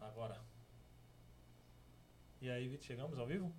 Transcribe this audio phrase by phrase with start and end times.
[0.00, 0.40] Agora.
[2.40, 3.52] E aí, Vitor, chegamos ao vivo?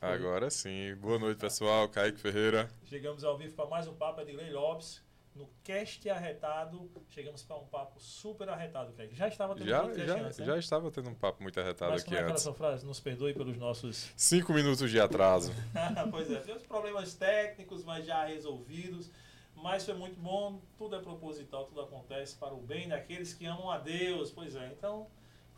[0.00, 0.94] Agora sim.
[0.96, 1.88] Boa noite, pessoal.
[1.88, 2.68] Kaique Ferreira.
[2.84, 5.02] Chegamos ao vivo para mais um papo Edgley Lopes.
[5.34, 9.14] No cast arretado, chegamos para um papo super arretado, Kaique.
[9.14, 10.46] Já estava tendo Já, um já, antes, né?
[10.46, 12.42] já estava tendo um papo muito arretado Mas aqui como é aquela antes.
[12.42, 12.86] sua frase?
[12.86, 14.10] Nos perdoe pelos nossos...
[14.16, 15.52] Cinco minutos de atraso.
[16.10, 19.10] pois é, tem uns problemas técnicos, mas já resolvidos.
[19.56, 23.70] Mas foi muito bom, tudo é proposital, tudo acontece para o bem daqueles que amam
[23.70, 24.30] a Deus.
[24.30, 25.06] Pois é, então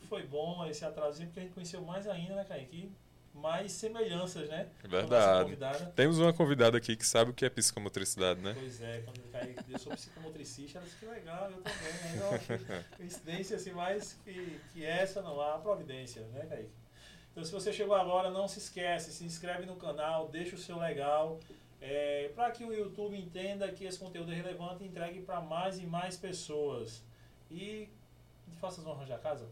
[0.08, 2.92] foi bom esse atrasinho, porque a gente conheceu mais ainda, né, Kaique?
[3.34, 4.68] Mais semelhanças, né?
[4.82, 5.92] a nossa Verdade.
[5.92, 8.54] Temos uma convidada aqui que sabe o que é psicomotricidade, né?
[8.58, 12.16] Pois é, quando eu caí, eu sou psicomotricista, ela disse que legal, eu também.
[12.16, 12.58] Eu achei
[12.96, 16.70] coincidência assim, mais que, que essa não há providência, né, Kaique?
[17.30, 20.78] Então se você chegou agora, não se esquece, se inscreve no canal, deixa o seu
[20.78, 21.38] legal,
[21.80, 25.78] é, para que o YouTube entenda que esse conteúdo é relevante e entregue para mais
[25.78, 27.02] e mais pessoas.
[27.50, 27.88] E
[28.60, 29.46] faça as honras da casa.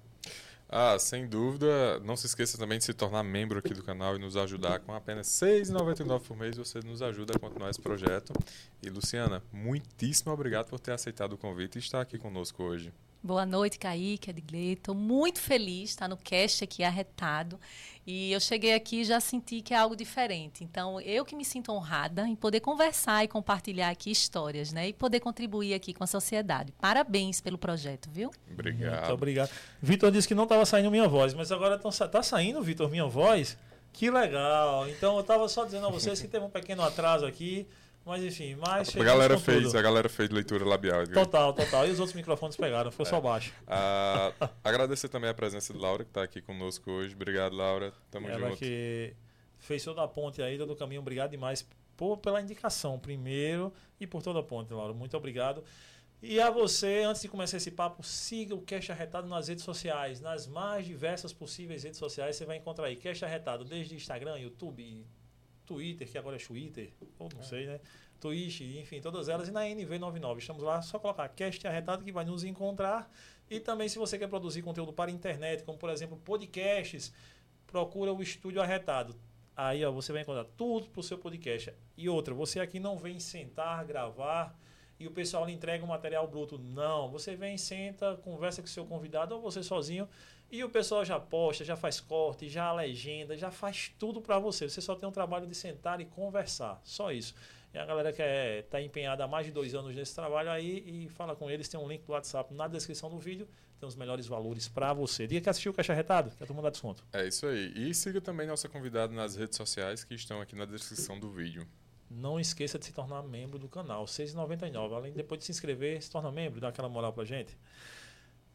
[0.68, 2.00] Ah, sem dúvida.
[2.00, 4.92] Não se esqueça também de se tornar membro aqui do canal e nos ajudar com
[4.92, 6.56] apenas R$ 6,99 por mês.
[6.56, 8.32] Você nos ajuda a continuar esse projeto.
[8.82, 12.92] E Luciana, muitíssimo obrigado por ter aceitado o convite e estar aqui conosco hoje.
[13.26, 14.74] Boa noite, Kaique, Edgley.
[14.74, 17.58] Estou muito feliz de estar no cast aqui arretado.
[18.06, 20.62] E eu cheguei aqui e já senti que é algo diferente.
[20.62, 24.90] Então, eu que me sinto honrada em poder conversar e compartilhar aqui histórias, né?
[24.90, 26.72] E poder contribuir aqui com a sociedade.
[26.80, 28.30] Parabéns pelo projeto, viu?
[28.48, 28.98] Obrigado.
[28.98, 29.50] Muito obrigado.
[29.82, 33.58] Vitor disse que não estava saindo minha voz, mas agora está saindo, Vitor, minha voz.
[33.92, 34.88] Que legal.
[34.88, 37.66] Então eu estava só dizendo a vocês que teve um pequeno atraso aqui,
[38.06, 39.78] mas enfim, mas A galera, fez, tudo.
[39.78, 41.02] a galera fez leitura labial.
[41.02, 41.24] Edgar.
[41.24, 41.86] Total, total.
[41.88, 43.52] E os outros microfones pegaram, ficou só baixo.
[43.66, 44.32] Ah,
[44.62, 47.14] agradecer também a presença de Laura, que está aqui conosco hoje.
[47.14, 47.92] Obrigado, Laura.
[48.10, 48.58] Tamo Ela junto.
[48.60, 49.12] que
[49.58, 51.00] fez toda a ponte aí, todo o caminho.
[51.00, 54.94] Obrigado demais por, pela indicação, primeiro, e por toda a ponte, Laura.
[54.94, 55.64] Muito obrigado.
[56.22, 60.20] E a você, antes de começar esse papo, siga o Cash Arretado nas redes sociais,
[60.20, 65.04] nas mais diversas possíveis redes sociais, você vai encontrar aí Cash Arretado, desde Instagram, YouTube,
[65.66, 67.80] Twitter, que agora é Twitter, ou não sei, né?
[68.20, 70.38] Twitch, enfim, todas elas, e na NV99.
[70.38, 73.10] Estamos lá, só colocar Cast Arretado que vai nos encontrar.
[73.48, 77.12] E também, se você quer produzir conteúdo para a internet, como por exemplo podcasts,
[77.66, 79.14] procura o Estúdio Arretado.
[79.56, 81.72] Aí ó, você vai encontrar tudo para o seu podcast.
[81.96, 84.58] E outra, você aqui não vem sentar, gravar
[84.98, 86.58] e o pessoal lhe entrega um material bruto.
[86.58, 90.08] Não, você vem, senta, conversa com o seu convidado ou você sozinho
[90.50, 94.68] e o pessoal já posta, já faz corte, já legenda, já faz tudo para você.
[94.68, 97.34] Você só tem um trabalho de sentar e conversar, só isso.
[97.74, 101.08] E a galera que está empenhada há mais de dois anos nesse trabalho aí e
[101.10, 103.46] fala com eles, tem um link do WhatsApp na descrição do vídeo,
[103.78, 105.26] tem os melhores valores para você.
[105.26, 107.04] Diga que assistiu o Caixa Retado, que a turma dá desconto.
[107.12, 107.72] É isso aí.
[107.76, 111.66] E siga também nossa convidada nas redes sociais que estão aqui na descrição do vídeo.
[112.08, 114.94] Não esqueça de se tornar membro do canal, R$ 6,99.
[114.94, 117.58] Além de depois de se inscrever, se torna membro, dá aquela moral pra gente.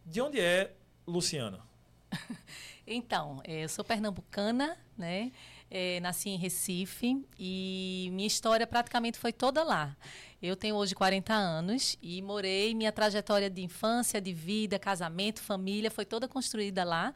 [0.06, 0.74] De onde é
[1.06, 1.60] Luciana?
[2.86, 5.32] Então, eh, eu sou pernambucana, né?
[5.70, 9.96] Eh, nasci em Recife e minha história praticamente foi toda lá.
[10.42, 15.92] Eu tenho hoje 40 anos e morei, minha trajetória de infância, de vida, casamento, família
[15.92, 17.14] foi toda construída lá.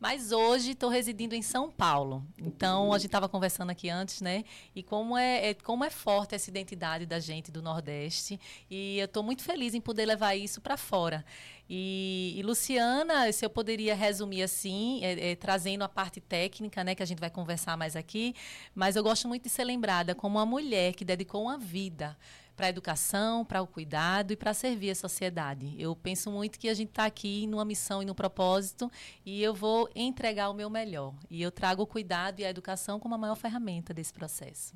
[0.00, 2.26] Mas hoje estou residindo em São Paulo.
[2.36, 4.44] Então, a gente estava conversando aqui antes, né?
[4.74, 8.38] E como é, é- como é forte essa identidade da gente do Nordeste.
[8.68, 11.24] E eu estou muito feliz em poder levar isso para fora.
[11.68, 16.94] E, e, Luciana, se eu poderia resumir assim, é- é, trazendo a parte técnica, né?
[16.94, 18.34] Que a gente vai conversar mais aqui.
[18.74, 22.16] Mas eu gosto muito de ser lembrada como uma mulher que dedicou uma vida
[22.56, 25.74] para a educação, para o cuidado e para servir a sociedade.
[25.78, 28.90] Eu penso muito que a gente está aqui numa missão e num propósito
[29.26, 31.14] e eu vou entregar o meu melhor.
[31.28, 34.74] E eu trago o cuidado e a educação como a maior ferramenta desse processo.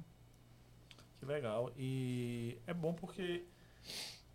[1.21, 1.71] Que legal.
[1.77, 3.45] E é bom porque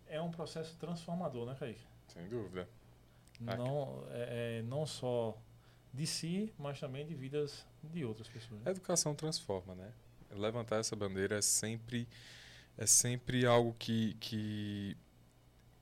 [0.06, 1.80] é um processo transformador, né, Kaique?
[2.14, 2.68] Sem dúvida.
[3.40, 5.36] Não, é, é não só
[5.92, 8.66] de si, mas também de vidas de outras pessoas.
[8.66, 9.92] A educação transforma, né?
[10.30, 12.08] Levantar essa bandeira é sempre,
[12.76, 14.96] é sempre algo que, que,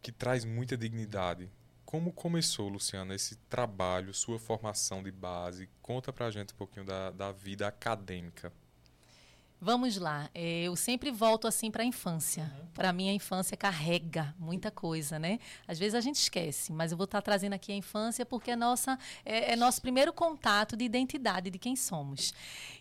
[0.02, 1.50] que traz muita dignidade.
[1.84, 5.68] Como começou, Luciana, esse trabalho, sua formação de base?
[5.80, 8.52] Conta pra gente um pouquinho da, da vida acadêmica.
[9.64, 10.28] Vamos lá.
[10.34, 12.52] É, Eu sempre volto assim para a infância.
[12.74, 15.38] Para mim, a infância carrega muita coisa, né?
[15.68, 18.56] Às vezes a gente esquece, mas eu vou estar trazendo aqui a infância porque é,
[18.56, 22.34] nossa, é, é nosso primeiro contato de identidade de quem somos.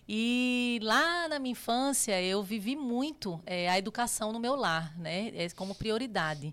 [0.08, 5.28] E lá na minha infância, eu vivi muito é, a educação no meu lar, né?
[5.36, 6.52] É, como prioridade.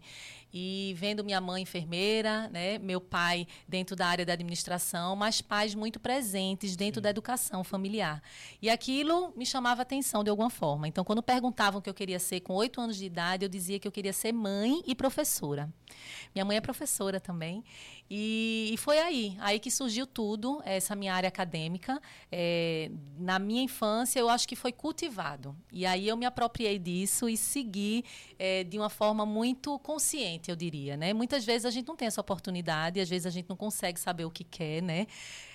[0.53, 5.75] E vendo minha mãe enfermeira, né, meu pai dentro da área da administração, mas pais
[5.75, 7.03] muito presentes dentro Sim.
[7.03, 8.21] da educação familiar.
[8.61, 10.87] E aquilo me chamava atenção de alguma forma.
[10.87, 13.79] Então, quando perguntavam o que eu queria ser com oito anos de idade, eu dizia
[13.79, 15.71] que eu queria ser mãe e professora.
[16.33, 17.63] Minha mãe é professora também.
[18.09, 22.01] E, e, foi aí, aí que surgiu tudo, essa minha área acadêmica.
[22.31, 25.55] É, na minha infância, eu acho que foi cultivado.
[25.71, 28.03] E aí eu me apropriei disso e segui
[28.39, 30.95] é, de uma forma muito consciente, eu diria.
[30.95, 31.13] Né?
[31.13, 34.23] Muitas vezes a gente não tem essa oportunidade, às vezes a gente não consegue saber
[34.23, 35.05] o que quer, né?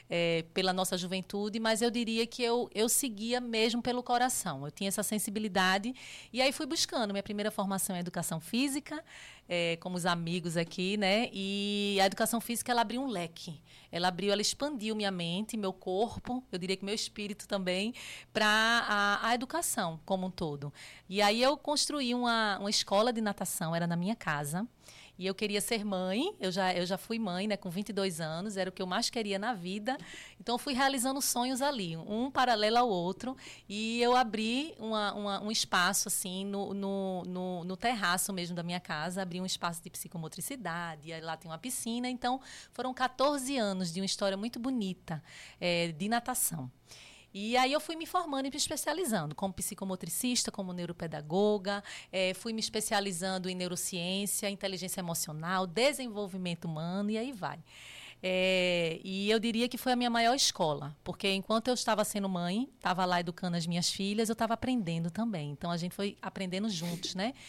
[0.09, 4.65] é, pela nossa juventude, mas eu diria que eu, eu seguia mesmo pelo coração.
[4.65, 5.95] Eu tinha essa sensibilidade
[6.33, 7.13] e aí fui buscando.
[7.13, 9.03] Minha primeira formação em educação física,
[9.49, 11.29] é, como os amigos aqui, né?
[11.33, 13.61] E a educação física ela abriu um leque.
[13.91, 17.95] Ela abriu, ela expandiu minha mente, meu corpo, eu diria que meu espírito também,
[18.33, 20.73] para a, a, educação como um todo.
[21.09, 24.67] E aí eu construí uma, uma escola de natação, era na minha casa.
[25.17, 28.57] E eu queria ser mãe, eu já, eu já fui mãe, né, com 22 anos,
[28.57, 29.97] era o que eu mais queria na vida.
[30.41, 33.37] Então, fui realizando sonhos ali, um paralelo ao outro.
[33.69, 38.65] E eu abri uma, uma, um espaço, assim, no, no, no, no, terraço mesmo da
[38.65, 42.09] minha casa, abri um espaço de psicomotricidade, aí lá tem uma piscina.
[42.09, 42.41] Então,
[42.73, 45.23] foram 14 anos de uma história muito bonita
[45.61, 46.69] é, de natação.
[47.35, 51.83] E aí eu fui me formando e me especializando como psicomotricista, como neuropedagoga,
[52.13, 57.59] é, fui me especializando em neurociência, inteligência emocional, desenvolvimento humano e aí vai.
[58.23, 62.29] É, e eu diria que foi a minha maior escola, porque enquanto eu estava sendo
[62.29, 65.51] mãe, estava lá educando as minhas filhas, eu estava aprendendo também.
[65.51, 67.35] Então a gente foi aprendendo juntos, né?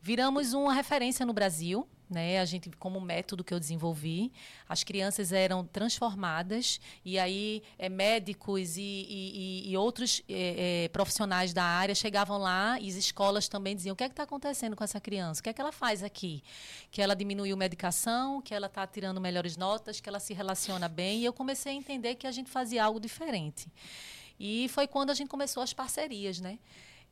[0.00, 2.40] Viramos uma referência no Brasil né?
[2.40, 4.32] A gente, como método que eu desenvolvi,
[4.68, 11.52] as crianças eram transformadas e aí é, médicos e, e, e outros é, é, profissionais
[11.52, 14.74] da área chegavam lá e as escolas também diziam o que é que está acontecendo
[14.74, 16.42] com essa criança, o que é que ela faz aqui,
[16.90, 21.20] que ela diminuiu medicação, que ela está tirando melhores notas, que ela se relaciona bem
[21.20, 23.70] e eu comecei a entender que a gente fazia algo diferente.
[24.40, 26.58] E foi quando a gente começou as parcerias, né?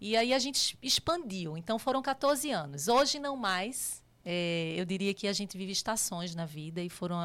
[0.00, 1.56] E aí a gente expandiu.
[1.56, 2.88] Então foram 14 anos.
[2.88, 7.19] Hoje não mais, é, eu diria que a gente vive estações na vida e foram,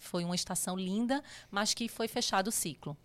[0.00, 2.96] foi uma estação linda, mas que foi fechado o ciclo.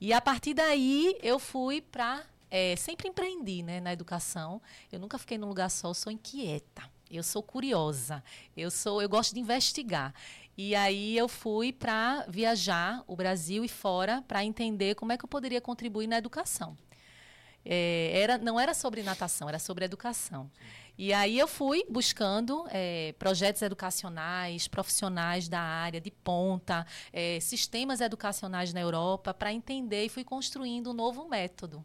[0.00, 2.22] E a partir daí eu fui para.
[2.50, 4.62] É, sempre empreendi né, na educação.
[4.92, 6.88] Eu nunca fiquei num lugar só, eu sou inquieta.
[7.10, 8.22] Eu sou curiosa.
[8.56, 10.14] Eu sou, eu gosto de investigar.
[10.56, 15.24] E aí eu fui para viajar o Brasil e fora para entender como é que
[15.24, 16.76] eu poderia contribuir na educação.
[17.64, 20.50] É, era, não era sobre natação, era sobre educação.
[20.96, 28.00] E aí eu fui buscando é, projetos educacionais, profissionais da área, de ponta, é, sistemas
[28.00, 31.84] educacionais na Europa, para entender e fui construindo um novo método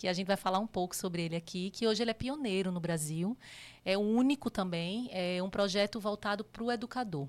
[0.00, 2.72] que a gente vai falar um pouco sobre ele aqui, que hoje ele é pioneiro
[2.72, 3.36] no Brasil,
[3.84, 7.28] é único também, é um projeto voltado para o educador.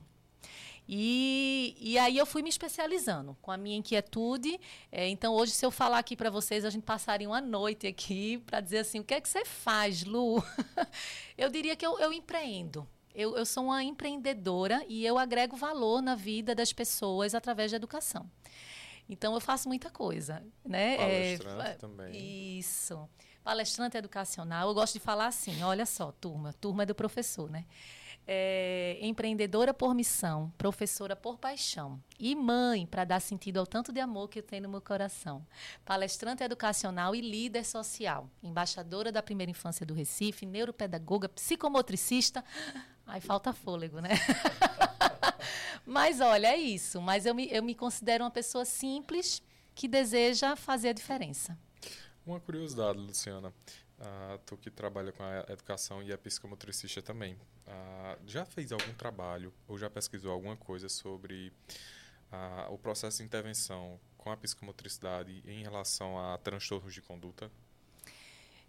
[0.87, 4.59] E, e aí eu fui me especializando com a minha inquietude.
[4.91, 8.39] É, então, hoje, se eu falar aqui para vocês, a gente passaria uma noite aqui
[8.39, 10.43] para dizer assim: o que é que você faz, Lu?
[11.37, 12.87] eu diria que eu, eu empreendo.
[13.13, 17.75] Eu, eu sou uma empreendedora e eu agrego valor na vida das pessoas através da
[17.75, 18.29] educação.
[19.09, 20.41] Então, eu faço muita coisa.
[20.63, 20.97] Né?
[20.97, 22.57] Palestrante é, também.
[22.57, 23.09] Isso.
[23.43, 24.69] Palestrante educacional.
[24.69, 27.65] Eu gosto de falar assim: olha só, turma, turma é do professor, né?
[28.27, 33.99] É, empreendedora por missão, professora por paixão e mãe para dar sentido ao tanto de
[33.99, 35.45] amor que eu tenho no meu coração.
[35.83, 42.43] Palestrante educacional e líder social, embaixadora da primeira infância do Recife, neuropedagoga, psicomotricista.
[43.05, 44.11] Ai, falta fôlego, né?
[45.85, 47.01] Mas olha, é isso.
[47.01, 49.41] Mas eu me, eu me considero uma pessoa simples
[49.73, 51.57] que deseja fazer a diferença.
[52.25, 53.51] Uma curiosidade, Luciana.
[54.01, 57.35] Uh, tu que trabalha com a educação e é psicomotricista também.
[57.35, 61.53] Uh, já fez algum trabalho ou já pesquisou alguma coisa sobre
[62.31, 67.51] uh, o processo de intervenção com a psicomotricidade em relação a transtornos de conduta?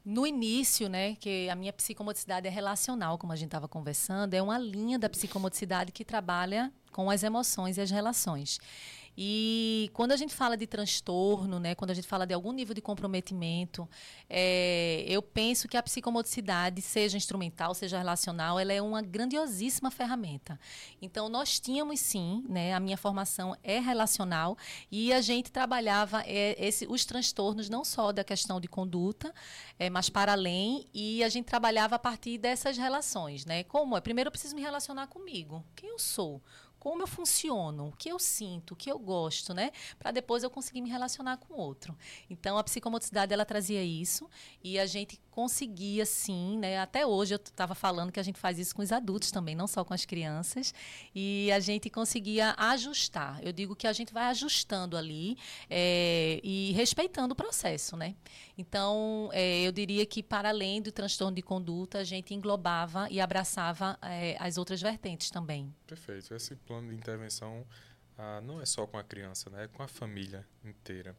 [0.05, 4.43] No início, né, que a minha psicomotricidade é relacional, como a gente estava conversando, é
[4.43, 8.59] uma linha da psicomotricidade que trabalha com as emoções e as relações.
[9.17, 12.75] E quando a gente fala de transtorno, né, quando a gente fala de algum nível
[12.75, 13.89] de comprometimento,
[14.29, 20.59] é, eu penso que a psicomotricidade, seja instrumental, seja relacional, ela é uma grandiosíssima ferramenta.
[21.01, 24.57] Então, nós tínhamos sim, né, a minha formação é relacional
[24.91, 29.35] e a gente trabalhava é, esse, os transtornos não só da questão de conduta,
[29.79, 33.45] é, mas para além, e a gente trabalhava a partir dessas relações.
[33.45, 33.63] Né?
[33.65, 34.01] Como é?
[34.01, 35.63] Primeiro eu preciso me relacionar comigo.
[35.77, 36.41] Quem eu sou?
[36.83, 39.71] Como eu funciono, o que eu sinto, o que eu gosto, né?
[40.01, 41.97] Para depois eu conseguir me relacionar com o outro.
[42.29, 44.29] Então a psicomotricidade ela trazia isso
[44.65, 46.79] e a gente conseguia sim, né?
[46.79, 49.67] Até hoje eu estava falando que a gente faz isso com os adultos também, não
[49.67, 50.73] só com as crianças,
[51.15, 53.43] e a gente conseguia ajustar.
[53.43, 55.37] Eu digo que a gente vai ajustando ali
[55.71, 58.15] é, e respeitando o processo, né?
[58.57, 63.19] Então, é, eu diria que para além do transtorno de conduta, a gente englobava e
[63.19, 65.75] abraçava é, as outras vertentes também.
[65.87, 66.35] Perfeito.
[66.35, 67.67] Esse plano de intervenção
[68.19, 69.65] ah, não é só com a criança, né?
[69.65, 71.17] É com a família inteira.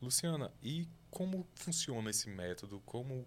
[0.00, 2.82] Luciana, e como funciona esse método?
[2.84, 3.26] Como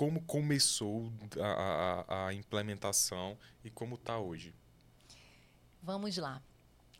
[0.00, 4.54] como começou a, a, a implementação e como está hoje?
[5.82, 6.40] Vamos lá.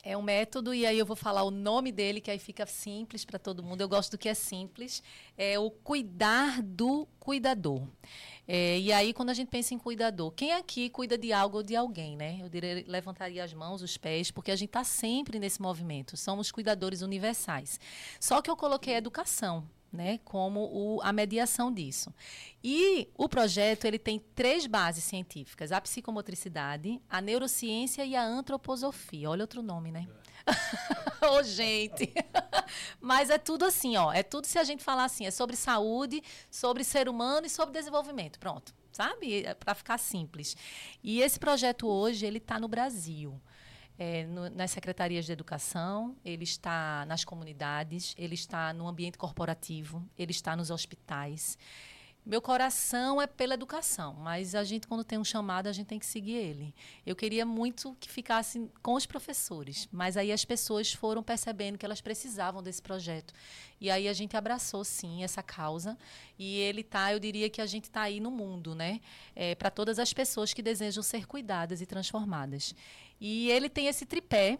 [0.02, 3.25] É um método, e aí eu vou falar o nome dele, que aí fica simples
[3.25, 3.80] para todo mundo.
[3.80, 5.02] Eu gosto do que é simples.
[5.35, 7.88] É o cuidar do cuidador.
[8.47, 11.62] É, e aí, quando a gente pensa em cuidador, quem aqui cuida de algo ou
[11.62, 12.38] de alguém, né?
[12.42, 16.19] Eu diria, levantaria as mãos, os pés, porque a gente está sempre nesse movimento.
[16.19, 17.80] Somos cuidadores universais.
[18.21, 22.14] Só que eu coloquei educação né, como o, a mediação disso.
[22.62, 29.30] E o projeto ele tem três bases científicas: a psicomotricidade, a neurociência e a antroposofia.
[29.30, 30.06] Olha outro nome, né?
[31.23, 32.12] Ô, oh, gente!
[33.00, 34.12] Mas é tudo assim, ó.
[34.12, 37.75] É tudo se a gente falar assim, é sobre saúde, sobre ser humano e sobre
[37.75, 38.38] desenvolvimento.
[38.38, 38.75] Pronto.
[38.92, 39.44] Sabe?
[39.44, 40.56] É para ficar simples.
[41.02, 43.40] E esse projeto hoje, ele está no Brasil
[44.00, 50.02] é, no, nas secretarias de educação, ele está nas comunidades, ele está no ambiente corporativo,
[50.16, 51.59] ele está nos hospitais.
[52.25, 55.99] Meu coração é pela educação, mas a gente, quando tem um chamado, a gente tem
[55.99, 56.75] que seguir ele.
[57.04, 61.85] Eu queria muito que ficasse com os professores, mas aí as pessoas foram percebendo que
[61.85, 63.35] elas precisavam desse projeto.
[63.80, 65.99] E aí a gente abraçou, sim, essa causa.
[66.38, 69.00] E ele tá, eu diria que a gente está aí no mundo, né?
[69.35, 72.75] É, Para todas as pessoas que desejam ser cuidadas e transformadas.
[73.21, 74.59] E ele tem esse tripé.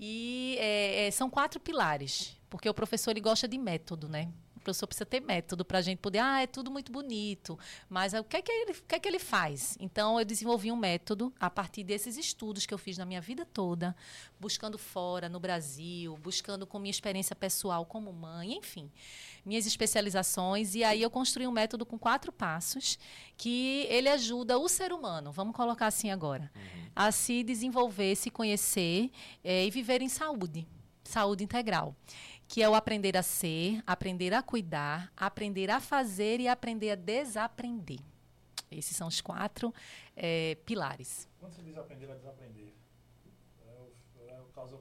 [0.00, 4.28] E é, é, são quatro pilares, porque o professor ele gosta de método, né?
[4.68, 7.58] Professor precisa ter método para a gente poder, ah, é tudo muito bonito,
[7.88, 9.78] mas o que é que, ele, o que é que ele faz?
[9.80, 13.46] Então, eu desenvolvi um método a partir desses estudos que eu fiz na minha vida
[13.46, 13.96] toda,
[14.38, 18.90] buscando fora, no Brasil, buscando com minha experiência pessoal como mãe, enfim,
[19.42, 20.74] minhas especializações.
[20.74, 22.98] E aí eu construí um método com quatro passos
[23.38, 26.90] que ele ajuda o ser humano, vamos colocar assim agora, uhum.
[26.94, 29.10] a se desenvolver, se conhecer
[29.42, 30.66] é, e viver em saúde,
[31.04, 31.96] saúde integral
[32.48, 36.94] que é o aprender a ser, aprender a cuidar, aprender a fazer e aprender a
[36.94, 38.00] desaprender.
[38.70, 39.72] Esses são os quatro
[40.16, 41.28] é, pilares.
[41.38, 42.72] Quando você diz aprender a desaprender,
[43.66, 44.80] é o, é o confusão.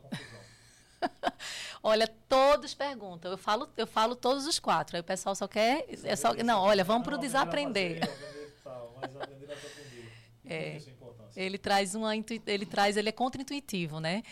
[1.83, 3.31] olha, todos perguntam.
[3.31, 4.95] Eu falo, eu falo todos os quatro.
[4.95, 5.85] Aí o pessoal só quer.
[6.03, 7.99] É só, não, olha, vamos para o desaprender.
[10.45, 10.81] É,
[11.35, 14.23] ele traz uma ele traz ele é contra-intuitivo, né?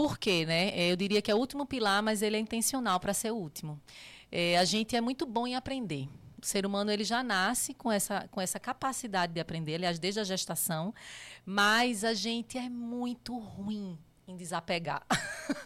[0.00, 0.70] Por quê, né?
[0.70, 3.36] É, eu diria que é o último pilar, mas ele é intencional para ser o
[3.36, 3.78] último.
[4.32, 6.08] É, a gente é muito bom em aprender.
[6.42, 10.18] O ser humano ele já nasce com essa, com essa capacidade de aprender, aliás, desde
[10.18, 10.94] a gestação,
[11.44, 15.04] mas a gente é muito ruim em desapegar.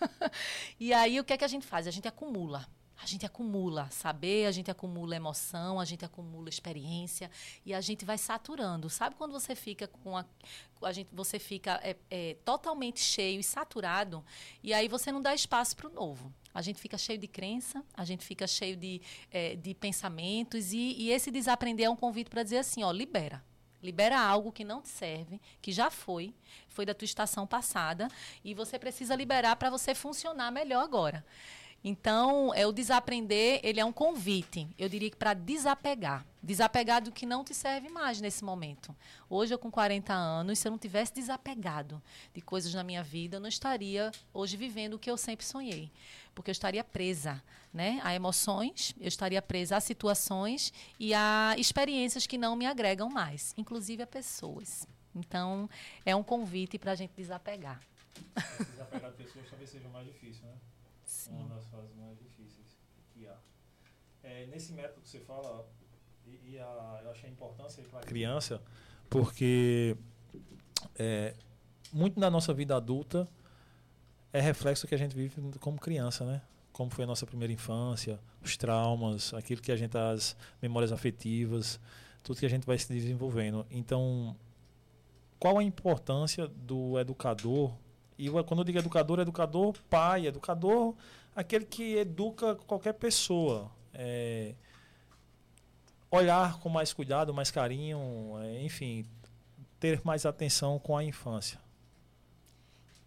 [0.80, 1.86] e aí o que é que a gente faz?
[1.86, 2.66] A gente acumula
[3.04, 7.30] a gente acumula saber, a gente acumula emoção, a gente acumula experiência
[7.64, 8.88] e a gente vai saturando.
[8.88, 10.25] Sabe quando você fica com a,
[10.82, 14.25] a gente, você fica é, é, totalmente cheio e saturado
[14.62, 16.32] e aí você não dá espaço para o novo.
[16.54, 20.94] A gente fica cheio de crença, a gente fica cheio de, é, de pensamentos e,
[20.99, 23.44] e esse desaprender é um convite para dizer assim, ó, libera.
[23.82, 26.32] Libera algo que não te serve, que já foi,
[26.68, 28.08] foi da tua estação passada
[28.42, 31.23] e você precisa liberar para você funcionar melhor agora.
[31.86, 36.26] Então, é o desaprender, ele é um convite, eu diria que para desapegar.
[36.42, 38.96] Desapegar do que não te serve mais nesse momento.
[39.28, 43.36] Hoje, eu com 40 anos, se eu não tivesse desapegado de coisas na minha vida,
[43.36, 45.92] eu não estaria hoje vivendo o que eu sempre sonhei.
[46.34, 52.26] Porque eu estaria presa né, a emoções, eu estaria presa a situações e a experiências
[52.26, 54.88] que não me agregam mais, inclusive a pessoas.
[55.14, 55.68] Então,
[56.06, 57.78] é um convite para a gente desapegar.
[58.70, 60.54] Desapegar de pessoas talvez seja mais difícil, né?
[61.25, 61.33] Sim.
[61.33, 62.78] Uma das fases mais difíceis
[63.12, 63.37] que há.
[64.23, 65.66] É, nesse método que você fala,
[66.26, 68.61] e, e a, eu achei a importância para a criança,
[69.09, 69.97] porque
[70.97, 71.35] é,
[71.93, 73.26] muito da nossa vida adulta
[74.33, 76.43] é reflexo que a gente vive como criança, né?
[76.73, 81.81] Como foi a nossa primeira infância, os traumas, aquilo que a gente as memórias afetivas,
[82.23, 83.64] tudo que a gente vai se desenvolvendo.
[83.71, 84.37] Então,
[85.38, 87.73] qual a importância do educador
[88.18, 90.94] e quando eu digo educador, educador pai, educador
[91.35, 93.71] aquele que educa qualquer pessoa.
[93.92, 94.54] É,
[96.11, 97.99] olhar com mais cuidado, mais carinho,
[98.40, 99.04] é, enfim,
[99.80, 101.59] ter mais atenção com a infância.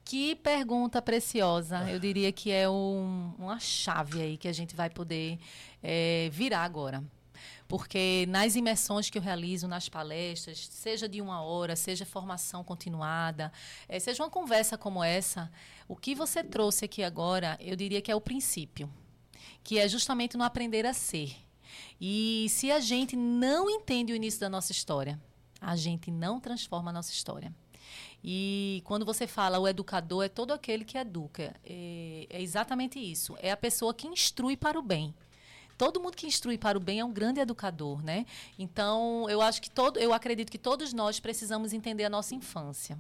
[0.03, 1.89] Que pergunta preciosa.
[1.89, 5.37] Eu diria que é um, uma chave aí que a gente vai poder
[5.83, 7.03] é, virar agora.
[7.67, 13.51] Porque nas imersões que eu realizo, nas palestras, seja de uma hora, seja formação continuada,
[13.87, 15.51] é, seja uma conversa como essa,
[15.87, 18.89] o que você trouxe aqui agora, eu diria que é o princípio,
[19.63, 21.35] que é justamente no aprender a ser.
[21.99, 25.19] E se a gente não entende o início da nossa história,
[25.59, 27.53] a gente não transforma a nossa história.
[28.23, 31.55] E quando você fala o educador, é todo aquele que educa.
[31.63, 33.37] É, é exatamente isso.
[33.41, 35.13] É a pessoa que instrui para o bem
[35.77, 38.25] todo mundo que instrui para o bem é um grande educador, né?
[38.57, 42.99] Então, eu acho que todo, eu acredito que todos nós precisamos entender a nossa infância.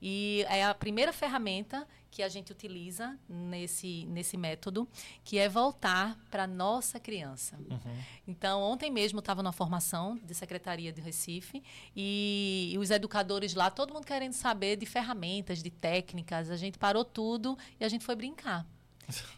[0.00, 4.86] E é a primeira ferramenta que a gente utiliza nesse, nesse método,
[5.24, 7.56] que é voltar para a nossa criança.
[7.56, 8.02] Uhum.
[8.28, 11.62] Então, ontem mesmo estava numa formação de Secretaria de Recife
[11.96, 16.50] e, e, os educadores lá, todo mundo querendo saber de ferramentas, de técnicas.
[16.50, 18.64] A gente parou tudo e a gente foi brincar.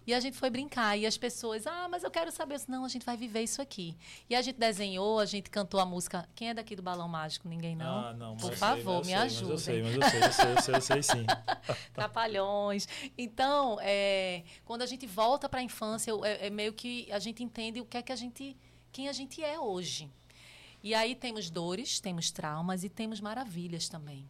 [0.06, 0.96] E a gente foi brincar.
[0.96, 2.60] E as pessoas, ah, mas eu quero saber.
[2.68, 3.96] Não, a gente vai viver isso aqui.
[4.28, 6.28] E a gente desenhou, a gente cantou a música.
[6.34, 7.48] Quem é daqui do Balão Mágico?
[7.48, 7.98] Ninguém não?
[8.06, 8.36] Ah, não.
[8.36, 9.50] Por favor, sei, me ajude.
[9.50, 11.26] Eu sei, mas eu sei, eu sei, eu sei, eu sei, sim.
[11.92, 12.88] Trapalhões.
[13.16, 17.42] Então, é, quando a gente volta para a infância, é, é meio que a gente
[17.42, 18.56] entende o que é que a gente.
[18.92, 20.10] quem a gente é hoje.
[20.82, 24.28] E aí temos dores, temos traumas e temos maravilhas também.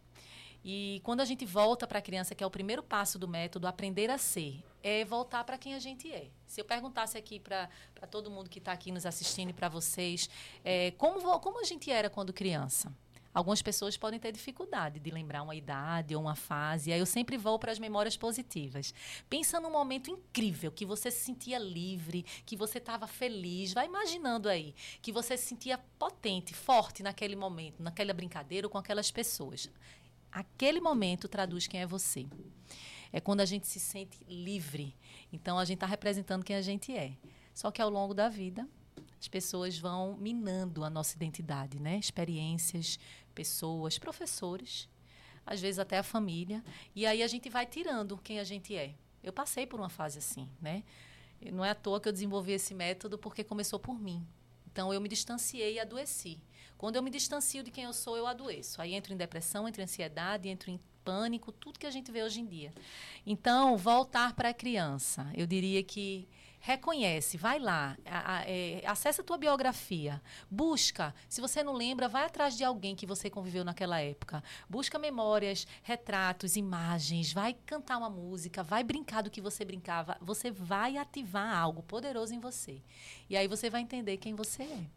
[0.69, 3.67] E quando a gente volta para a criança, que é o primeiro passo do método,
[3.67, 6.27] aprender a ser, é voltar para quem a gente é.
[6.45, 7.69] Se eu perguntasse aqui para
[8.11, 10.29] todo mundo que está aqui nos assistindo e para vocês,
[10.65, 12.93] é, como, como a gente era quando criança?
[13.33, 16.91] Algumas pessoas podem ter dificuldade de lembrar uma idade ou uma fase.
[16.91, 18.93] Aí eu sempre vou para as memórias positivas.
[19.29, 23.71] Pensa num momento incrível que você se sentia livre, que você estava feliz.
[23.71, 28.77] Vai imaginando aí que você se sentia potente, forte naquele momento, naquela brincadeira ou com
[28.77, 29.69] aquelas pessoas.
[30.31, 32.27] Aquele momento traduz quem é você
[33.11, 34.95] é quando a gente se sente livre.
[35.31, 37.13] Então a gente está representando quem a gente é.
[37.53, 38.67] Só que ao longo da vida,
[39.19, 41.97] as pessoas vão minando a nossa identidade, né?
[41.97, 42.99] Experiências,
[43.33, 44.87] pessoas, professores,
[45.45, 46.63] às vezes até a família,
[46.95, 48.93] e aí a gente vai tirando quem a gente é.
[49.23, 50.83] Eu passei por uma fase assim, né?
[51.51, 54.25] Não é à toa que eu desenvolvi esse método porque começou por mim.
[54.71, 56.39] Então eu me distanciei e adoeci.
[56.77, 58.81] Quando eu me distancio de quem eu sou, eu adoeço.
[58.81, 62.21] Aí entro em depressão, entro em ansiedade, entro em pânico, tudo que a gente vê
[62.21, 62.73] hoje em dia.
[63.25, 66.27] Então, voltar para a criança, eu diria que
[66.59, 71.15] reconhece, vai lá, a, a, é, acessa a tua biografia, busca.
[71.29, 74.43] Se você não lembra, vai atrás de alguém que você conviveu naquela época.
[74.69, 80.17] Busca memórias, retratos, imagens, vai cantar uma música, vai brincar do que você brincava.
[80.19, 82.81] Você vai ativar algo poderoso em você.
[83.29, 84.96] E aí você vai entender quem você é.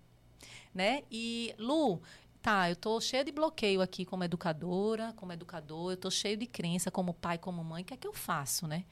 [0.75, 1.03] Né?
[1.11, 2.01] E Lu,
[2.41, 6.47] tá, eu tô cheia de bloqueio aqui como educadora, como educador, eu tô cheio de
[6.47, 8.85] crença como pai, como mãe, o que é que eu faço, né?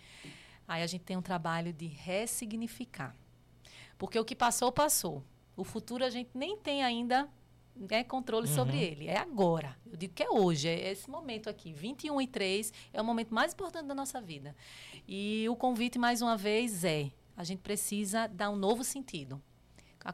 [0.66, 3.16] Aí a gente tem um trabalho de ressignificar.
[3.96, 5.24] Porque o que passou, passou.
[5.56, 7.28] O futuro a gente nem tem ainda
[7.74, 8.54] né, controle uhum.
[8.54, 9.06] sobre ele.
[9.08, 9.76] É agora.
[9.90, 11.72] Eu digo que é hoje, é esse momento aqui.
[11.72, 14.54] 21 e 3 é o momento mais importante da nossa vida.
[15.06, 19.40] E o convite, mais uma vez, é: a gente precisa dar um novo sentido.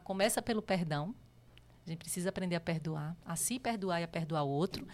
[0.03, 1.15] Começa pelo perdão,
[1.85, 4.87] a gente precisa aprender a perdoar, a se perdoar e a perdoar o outro.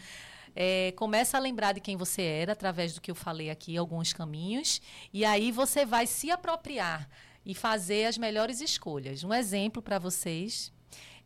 [0.54, 4.12] É, começa a lembrar de quem você era através do que eu falei aqui, alguns
[4.12, 4.82] caminhos,
[5.14, 7.10] e aí você vai se apropriar
[7.46, 9.24] e fazer as melhores escolhas.
[9.24, 10.74] Um exemplo para vocês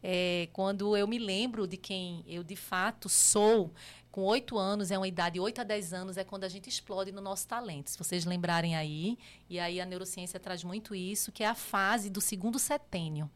[0.04, 3.73] é quando eu me lembro de quem eu de fato sou,
[4.15, 7.12] com oito anos, é uma idade, oito a dez anos, é quando a gente explode
[7.12, 7.89] no nosso talento.
[7.89, 12.10] Se vocês lembrarem aí, e aí a neurociência traz muito isso, que é a fase
[12.10, 13.30] do segundo setênio.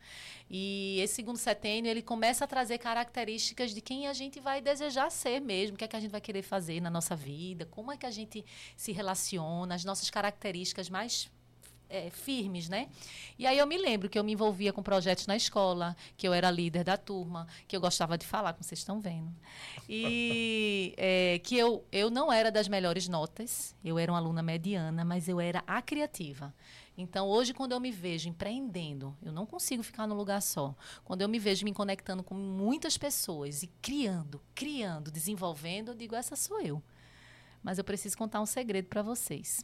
[0.49, 5.09] E esse segundo setênio, ele começa a trazer características de quem a gente vai desejar
[5.09, 7.91] ser mesmo, o que é que a gente vai querer fazer na nossa vida, como
[7.91, 8.45] é que a gente
[8.77, 11.29] se relaciona, as nossas características mais
[11.89, 12.87] é, firmes, né?
[13.37, 16.33] E aí eu me lembro que eu me envolvia com projetos na escola, que eu
[16.33, 19.33] era líder da turma, que eu gostava de falar, como vocês estão vendo.
[19.87, 25.03] E é, que eu, eu não era das melhores notas, eu era uma aluna mediana,
[25.03, 26.53] mas eu era a criativa.
[27.01, 30.75] Então, hoje, quando eu me vejo empreendendo, eu não consigo ficar num lugar só.
[31.05, 36.13] Quando eu me vejo me conectando com muitas pessoas e criando, criando, desenvolvendo, eu digo:
[36.13, 36.83] essa sou eu.
[37.63, 39.63] Mas eu preciso contar um segredo para vocês.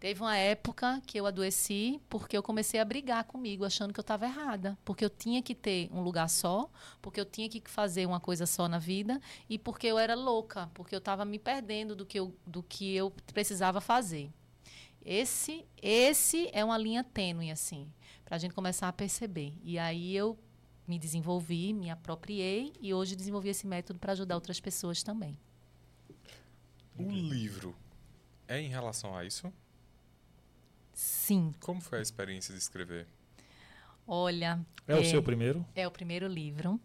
[0.00, 4.02] Teve uma época que eu adoeci porque eu comecei a brigar comigo, achando que eu
[4.02, 4.78] estava errada.
[4.84, 6.70] Porque eu tinha que ter um lugar só,
[7.02, 10.70] porque eu tinha que fazer uma coisa só na vida e porque eu era louca,
[10.72, 14.30] porque eu estava me perdendo do que eu, do que eu precisava fazer.
[15.04, 17.90] Esse, esse é uma linha tênue, assim,
[18.24, 19.52] para a gente começar a perceber.
[19.64, 20.38] E aí eu
[20.86, 25.36] me desenvolvi, me apropriei e hoje desenvolvi esse método para ajudar outras pessoas também.
[26.96, 27.74] O livro
[28.46, 29.52] é em relação a isso?
[30.98, 31.54] Sim.
[31.60, 33.06] Como foi a experiência de escrever?
[34.04, 34.58] Olha.
[34.84, 35.64] É, é, o seu primeiro?
[35.72, 36.80] É o primeiro livro.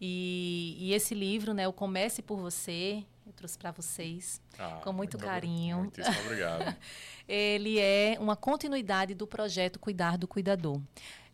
[0.00, 4.90] E, e esse livro, né, o Comece por Você, eu trouxe para vocês ah, com
[4.90, 5.80] muito, muito carinho.
[5.80, 6.74] Muitíssimo obrigado.
[7.28, 10.80] Ele é uma continuidade do projeto Cuidar do Cuidador.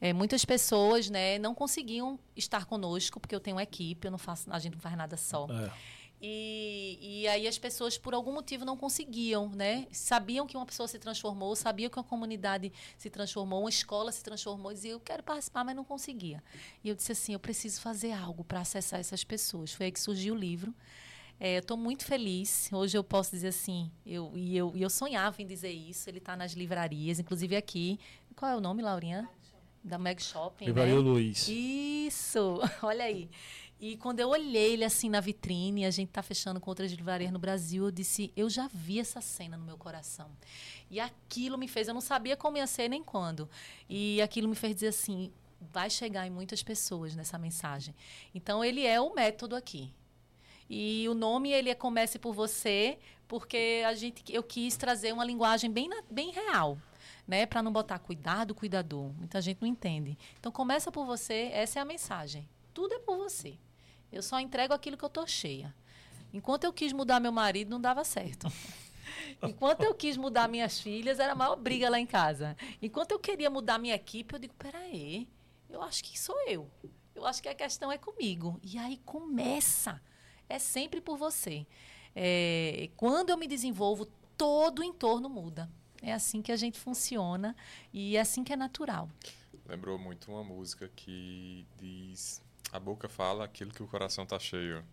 [0.00, 4.18] É, muitas pessoas, né, não conseguiam estar conosco porque eu tenho uma equipe, eu não
[4.18, 5.46] faço, a gente não faz nada só.
[5.48, 5.70] É.
[6.26, 9.86] E, e aí as pessoas, por algum motivo, não conseguiam, né?
[9.92, 14.24] Sabiam que uma pessoa se transformou, sabiam que uma comunidade se transformou, uma escola se
[14.24, 16.42] transformou, e diziam, eu quero participar, mas não conseguia.
[16.82, 19.74] E eu disse assim, eu preciso fazer algo para acessar essas pessoas.
[19.74, 20.74] Foi aí que surgiu o livro.
[21.38, 22.70] É, eu estou muito feliz.
[22.72, 26.08] Hoje eu posso dizer assim, eu, e eu, eu sonhava em dizer isso.
[26.08, 28.00] Ele está nas livrarias, inclusive aqui.
[28.34, 29.28] Qual é o nome, Laurinha?
[29.84, 30.64] Da Meg Shopping.
[30.64, 31.00] Livraria né?
[31.00, 31.46] Luiz.
[31.46, 33.28] Isso, olha aí.
[33.80, 37.32] E quando eu olhei ele assim na vitrine, a gente tá fechando com outras livrarias
[37.32, 40.30] no Brasil, eu disse, eu já vi essa cena no meu coração.
[40.90, 43.48] E aquilo me fez, eu não sabia como ia ser nem quando.
[43.88, 47.94] E aquilo me fez dizer assim, vai chegar em muitas pessoas nessa mensagem.
[48.34, 49.92] Então ele é o método aqui.
[50.68, 55.24] E o nome ele é comece por você, porque a gente eu quis trazer uma
[55.24, 56.78] linguagem bem bem real.
[57.26, 59.10] Né, para não botar cuidado, cuidador.
[59.14, 60.16] Muita gente não entende.
[60.38, 62.46] Então começa por você, essa é a mensagem.
[62.74, 63.56] Tudo é por você.
[64.12, 65.74] Eu só entrego aquilo que eu tô cheia.
[66.32, 68.48] Enquanto eu quis mudar meu marido, não dava certo.
[69.42, 72.56] Enquanto eu quis mudar minhas filhas, era a maior briga lá em casa.
[72.82, 75.28] Enquanto eu queria mudar minha equipe, eu digo, peraí,
[75.70, 76.68] eu acho que sou eu.
[77.14, 78.58] Eu acho que a questão é comigo.
[78.62, 80.02] E aí começa.
[80.48, 81.66] É sempre por você.
[82.14, 84.06] É, quando eu me desenvolvo,
[84.36, 85.70] todo o entorno muda.
[86.02, 87.56] É assim que a gente funciona
[87.92, 89.08] e é assim que é natural.
[89.66, 92.42] Lembrou muito uma música que diz
[92.74, 94.84] a boca fala aquilo que o coração está cheio.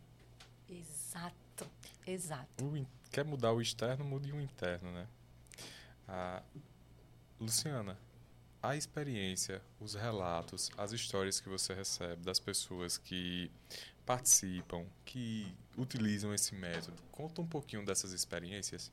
[0.70, 1.68] Exato,
[2.06, 2.64] exato.
[2.64, 5.08] O, quer mudar o externo, mude o interno, né?
[6.08, 6.44] Ah,
[7.40, 7.98] Luciana,
[8.62, 13.50] a experiência, os relatos, as histórias que você recebe das pessoas que
[14.06, 18.92] participam, que utilizam esse método, conta um pouquinho dessas experiências.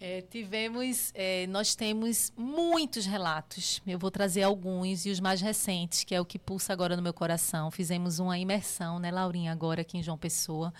[0.00, 3.80] É, tivemos, é, nós temos muitos relatos.
[3.86, 7.02] Eu vou trazer alguns e os mais recentes, que é o que pulsa agora no
[7.02, 7.70] meu coração.
[7.70, 10.72] Fizemos uma imersão, né, Laurinha, agora aqui em João Pessoa.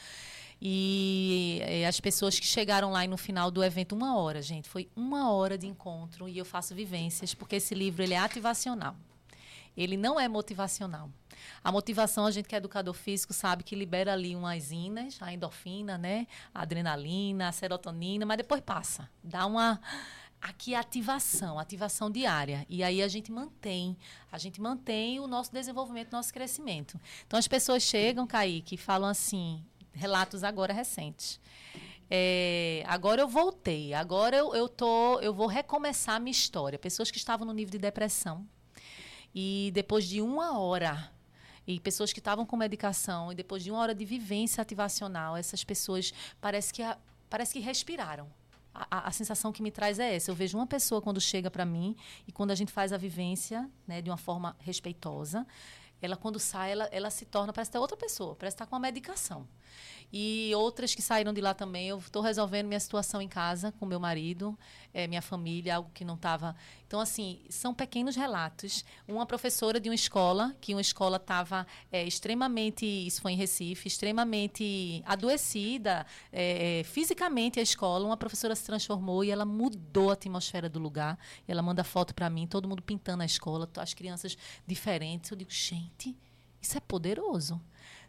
[0.60, 4.88] E é, as pessoas que chegaram lá no final do evento, uma hora, gente, foi
[4.96, 8.96] uma hora de encontro e eu faço vivências, porque esse livro ele é ativacional.
[9.76, 11.10] Ele não é motivacional.
[11.62, 15.32] A motivação, a gente que é educador físico sabe que libera ali umas inas, a
[15.32, 16.26] endorfina, né?
[16.54, 19.08] A adrenalina, a serotonina, mas depois passa.
[19.22, 19.80] Dá uma
[20.44, 22.66] aqui ativação, ativação diária.
[22.68, 23.96] E aí a gente mantém,
[24.30, 27.00] a gente mantém o nosso desenvolvimento, nosso crescimento.
[27.26, 31.40] Então as pessoas chegam, Kaique, falam assim, relatos agora recentes.
[32.10, 36.78] É, agora eu voltei, agora eu, eu, tô, eu vou recomeçar a minha história.
[36.78, 38.46] Pessoas que estavam no nível de depressão.
[39.34, 41.10] E depois de uma hora
[41.66, 45.64] e pessoas que estavam com medicação e depois de uma hora de vivência ativacional, essas
[45.64, 46.98] pessoas parece que, a,
[47.28, 48.28] parece que respiraram.
[48.74, 50.30] A, a, sensação que me traz é essa.
[50.30, 51.96] Eu vejo uma pessoa quando chega para mim
[52.26, 55.46] e quando a gente faz a vivência né, de uma forma respeitosa,
[56.02, 58.80] ela quando sai, ela, ela se torna, parece ter outra pessoa, parece estar com uma
[58.80, 59.46] medicação.
[60.16, 61.88] E outras que saíram de lá também.
[61.88, 64.56] Eu estou resolvendo minha situação em casa com meu marido,
[64.92, 66.54] é, minha família, algo que não estava.
[66.86, 68.84] Então, assim, são pequenos relatos.
[69.08, 73.88] Uma professora de uma escola, que uma escola estava é, extremamente, isso foi em Recife,
[73.88, 78.06] extremamente adoecida, é, fisicamente a escola.
[78.06, 81.18] Uma professora se transformou e ela mudou a atmosfera do lugar.
[81.48, 85.32] Ela manda foto para mim, todo mundo pintando a escola, as crianças diferentes.
[85.32, 86.16] Eu digo, gente,
[86.62, 87.60] isso é poderoso.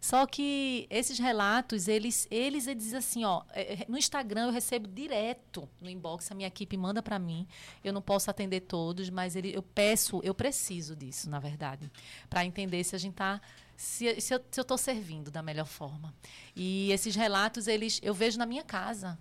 [0.05, 4.51] Só que esses relatos, eles, eles, eles dizem assim, ó, é, é, no Instagram eu
[4.51, 7.47] recebo direto no inbox, a minha equipe manda para mim.
[7.83, 11.91] Eu não posso atender todos, mas ele, eu peço, eu preciso disso, na verdade,
[12.29, 13.41] para entender se a gente está
[13.75, 16.13] se, se eu estou servindo da melhor forma.
[16.55, 19.17] E esses relatos, eles eu vejo na minha casa.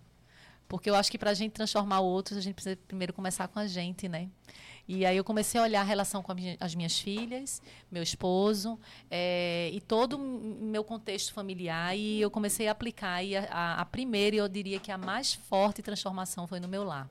[0.68, 3.58] Porque eu acho que para a gente transformar outros, a gente precisa primeiro começar com
[3.58, 4.28] a gente, né?
[4.86, 8.78] E aí eu comecei a olhar a relação com as minhas filhas, meu esposo
[9.10, 13.80] é, e todo o meu contexto familiar e eu comecei a aplicar e a, a,
[13.80, 17.08] a, primeira, eu diria que a mais forte transformação foi no meu lar.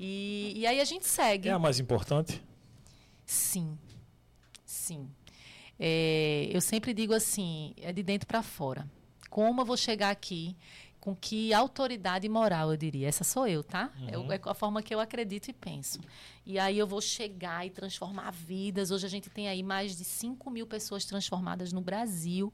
[0.00, 1.50] E, e aí a gente segue.
[1.50, 2.42] É a mais importante?
[3.26, 3.78] Sim,
[4.64, 5.10] sim.
[5.78, 8.88] É, eu sempre digo assim, é de dentro para fora.
[9.28, 10.56] Como eu vou chegar aqui
[11.08, 13.08] com que autoridade moral, eu diria.
[13.08, 13.90] Essa sou eu, tá?
[14.06, 14.30] É uhum.
[14.30, 16.00] É, a forma que eu acredito e penso.
[16.44, 18.90] E aí eu vou chegar e transformar vidas.
[18.90, 22.52] Hoje a gente tem aí mais de 5 mil pessoas transformadas no Brasil.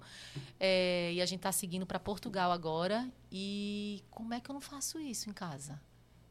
[0.60, 3.10] É, e a gente está seguindo para Portugal agora.
[3.32, 5.80] E como é que eu não faço isso em casa?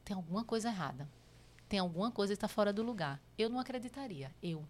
[0.05, 1.09] Tem alguma coisa errada.
[1.67, 3.19] Tem alguma coisa que está fora do lugar.
[3.37, 4.33] Eu não acreditaria.
[4.41, 4.63] Eu.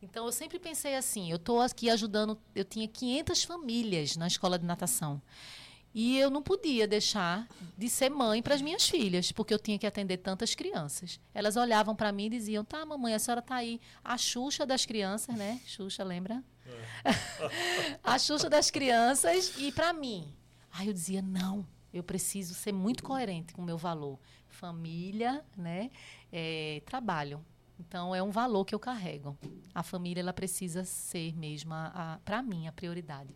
[0.00, 4.58] Então eu sempre pensei assim, eu estou aqui ajudando, eu tinha 500 famílias na escola
[4.58, 5.20] de natação.
[5.92, 9.78] E eu não podia deixar de ser mãe para as minhas filhas, porque eu tinha
[9.78, 11.18] que atender tantas crianças.
[11.34, 14.86] Elas olhavam para mim e diziam: "Tá, mamãe, a senhora tá aí, a Xuxa das
[14.86, 15.60] crianças, né?
[15.66, 16.44] Xuxa, lembra?
[16.64, 17.10] É.
[18.04, 20.32] a Xuxa das crianças e para mim.
[20.70, 24.18] Aí eu dizia: "Não, eu preciso ser muito coerente com o meu valor.
[24.48, 25.90] Família, né?
[26.32, 27.44] É, trabalho.
[27.80, 29.36] Então é um valor que eu carrego.
[29.74, 31.74] A família ela precisa ser mesmo
[32.24, 33.34] para mim a prioridade.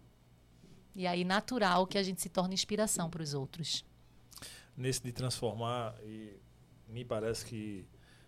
[0.95, 3.85] E aí natural que a gente se torne inspiração para os outros.
[4.77, 6.37] Nesse de transformar, e
[6.89, 7.87] me parece que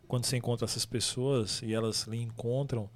[0.09, 2.91] quando você encontra essas pessoas e elas lhe encontram,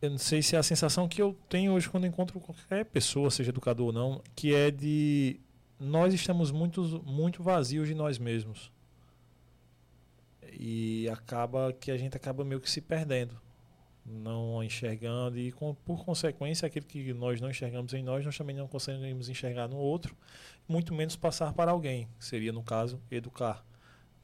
[0.00, 3.30] eu não sei se é a sensação que eu tenho hoje quando encontro qualquer pessoa,
[3.30, 5.40] seja educador ou não, que é de
[5.78, 8.70] nós estamos muito, muito vazios de nós mesmos.
[10.52, 13.40] E acaba que a gente acaba meio que se perdendo
[14.04, 18.56] não enxergando e com, por consequência aquilo que nós não enxergamos em nós nós também
[18.56, 20.16] não conseguimos enxergar no outro
[20.68, 22.08] muito menos passar para alguém.
[22.18, 23.64] Seria no caso educar.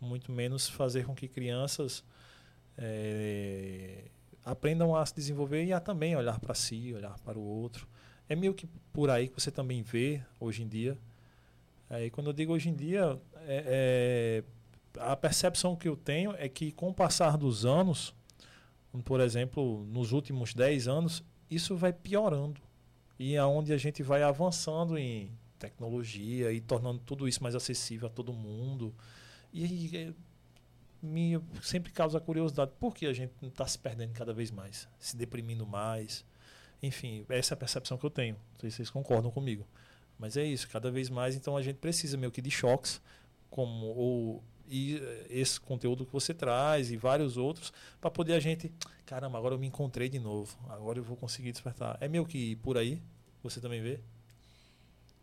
[0.01, 2.05] Muito menos fazer com que crianças
[2.77, 4.05] é,
[4.45, 7.89] aprendam a se desenvolver e a também olhar para si olhar para o outro.
[8.29, 10.97] É meio que por aí que você também vê hoje em dia.
[11.91, 16.49] Aí quando eu digo hoje em dia é, é, a percepção que eu tenho é
[16.49, 18.15] que com o passar dos anos
[19.03, 22.61] por exemplo, nos últimos 10 anos, isso vai piorando.
[23.19, 28.09] E é onde a gente vai avançando em tecnologia e tornando tudo isso mais acessível
[28.09, 28.95] a todo mundo.
[29.53, 30.13] E é,
[31.03, 35.17] me sempre causa curiosidade, por que a gente está se perdendo cada vez mais, se
[35.17, 36.25] deprimindo mais?
[36.83, 38.37] Enfim, essa é a percepção que eu tenho.
[38.53, 39.67] Não sei se vocês concordam comigo.
[40.19, 43.01] Mas é isso, cada vez mais, então a gente precisa meio que de choques,
[43.51, 48.41] como ou e eh, esse conteúdo que você traz e vários outros para poder a
[48.41, 48.73] gente,
[49.07, 51.97] caramba, agora eu me encontrei de novo, agora eu vou conseguir despertar.
[52.01, 53.01] É meio que por aí,
[53.43, 54.01] você também vê?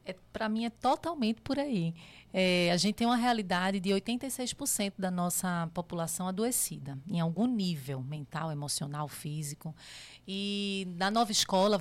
[0.06, 1.94] É, para mim é totalmente por aí.
[2.32, 8.04] É, a gente tem uma realidade de 86% da nossa população adoecida, em algum nível
[8.04, 9.76] mental, emocional, físico.
[10.28, 11.80] E na nova escola,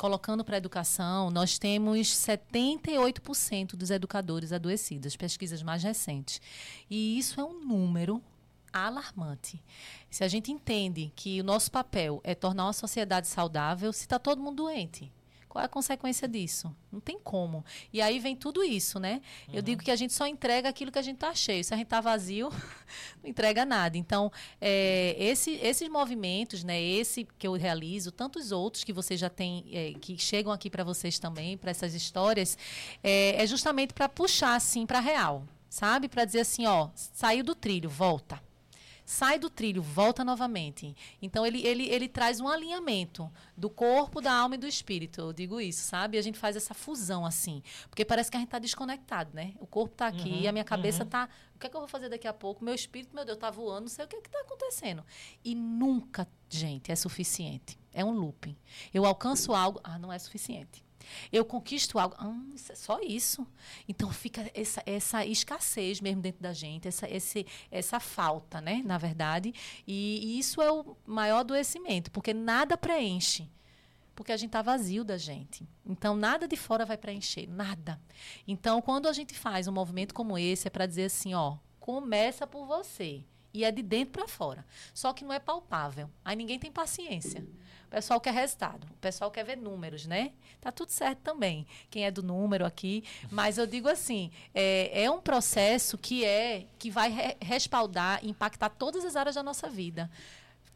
[0.00, 6.40] colocando para a educação, nós temos 78% dos educadores adoecidos, pesquisas mais recentes.
[6.88, 8.22] E isso é um número
[8.72, 9.62] alarmante.
[10.08, 14.18] Se a gente entende que o nosso papel é tornar uma sociedade saudável, se está
[14.18, 15.12] todo mundo doente,
[15.50, 16.74] qual é a consequência disso?
[16.92, 17.64] Não tem como.
[17.92, 19.20] E aí vem tudo isso, né?
[19.48, 19.56] Uhum.
[19.56, 21.64] Eu digo que a gente só entrega aquilo que a gente está cheio.
[21.64, 22.50] Se a gente está vazio,
[23.20, 23.98] não entrega nada.
[23.98, 26.80] Então, é, esse, esses movimentos, né?
[26.80, 30.84] Esse que eu realizo, tantos outros que vocês já têm, é, que chegam aqui para
[30.84, 32.56] vocês também, para essas histórias,
[33.02, 36.08] é, é justamente para puxar assim para real, sabe?
[36.08, 38.40] Para dizer assim, ó, saiu do trilho, volta
[39.10, 40.94] sai do trilho, volta novamente.
[41.20, 45.20] Então ele, ele, ele traz um alinhamento do corpo, da alma e do espírito.
[45.20, 46.16] Eu digo isso, sabe?
[46.16, 49.54] A gente faz essa fusão assim, porque parece que a gente está desconectado, né?
[49.58, 51.22] O corpo está aqui, uhum, a minha cabeça está.
[51.24, 51.56] Uhum.
[51.56, 52.64] O que é que eu vou fazer daqui a pouco?
[52.64, 55.04] Meu espírito, meu Deus, está voando, não sei o que é está acontecendo.
[55.44, 57.76] E nunca, gente, é suficiente.
[57.92, 58.56] É um looping.
[58.94, 60.84] Eu alcanço algo, ah, não é suficiente.
[61.32, 62.16] Eu conquisto algo,
[62.68, 63.46] é só isso.
[63.88, 68.82] Então fica essa, essa escassez mesmo dentro da gente, essa, esse, essa falta, né?
[68.84, 69.54] Na verdade.
[69.86, 73.48] E, e isso é o maior adoecimento, porque nada preenche
[74.20, 75.66] porque a gente está vazio da gente.
[75.82, 77.98] Então, nada de fora vai preencher, nada.
[78.46, 82.46] Então, quando a gente faz um movimento como esse, é para dizer assim, ó, começa
[82.46, 83.24] por você.
[83.52, 84.66] E é de dentro para fora.
[84.92, 86.10] Só que não é palpável.
[86.22, 87.46] Aí ninguém tem paciência.
[87.90, 90.30] O pessoal quer resultado, o pessoal quer ver números, né?
[90.60, 91.66] Tá tudo certo também.
[91.90, 96.68] Quem é do número aqui, mas eu digo assim, é, é um processo que é
[96.78, 100.08] que vai re respaldar, impactar todas as áreas da nossa vida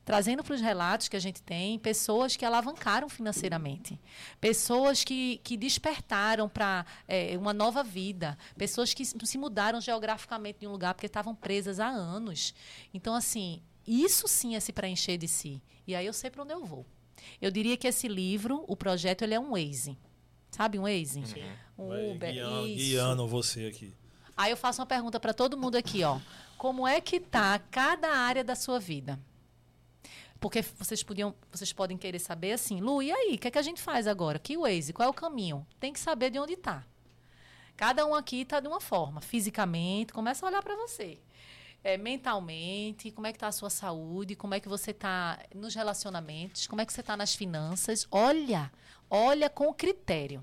[0.05, 3.99] trazendo para os relatos que a gente tem pessoas que alavancaram financeiramente,
[4.41, 10.67] pessoas que, que despertaram para é, uma nova vida, pessoas que se mudaram geograficamente de
[10.67, 12.55] um lugar porque estavam presas há anos.
[12.93, 15.63] Então, assim, isso sim é se preencher de si.
[15.87, 16.85] E aí eu sei para onde eu vou.
[17.41, 19.97] Eu diria que esse livro, o projeto, ele é um Waze.
[20.51, 21.27] Sabe um Waze?
[21.27, 21.45] Sim.
[21.77, 22.33] Um Uber.
[22.33, 23.93] Guiando, guiando você aqui.
[24.37, 26.21] Aí eu faço uma pergunta para todo mundo aqui, ó.
[26.57, 29.19] Como é que tá cada área da sua vida?
[30.41, 33.59] Porque vocês podiam, vocês podem querer saber assim, Lu, e aí, o que, é que
[33.59, 34.39] a gente faz agora?
[34.39, 34.93] Que Waze?
[34.93, 35.67] Qual é o caminho?
[35.81, 36.85] Tem que saber de onde está.
[37.77, 41.19] Cada um aqui está de uma forma, fisicamente, começa a olhar para você
[41.85, 45.75] é, mentalmente, como é que está a sua saúde, como é que você está nos
[45.75, 48.09] relacionamentos, como é que você está nas finanças.
[48.11, 48.73] Olha,
[49.11, 50.43] olha com critério.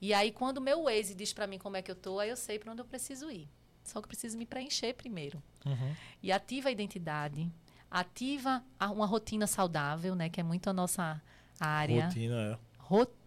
[0.00, 2.30] E aí, quando o meu Waze diz para mim como é que eu estou, aí
[2.30, 3.48] eu sei para onde eu preciso ir.
[3.82, 5.42] Só que eu preciso me preencher primeiro.
[5.64, 5.94] Uhum.
[6.22, 7.50] E ativa a identidade,
[7.90, 10.28] ativa uma rotina saudável, né?
[10.28, 11.20] Que é muito a nossa
[11.58, 12.06] área.
[12.06, 12.58] Rotina, é.
[12.78, 13.25] Rotina.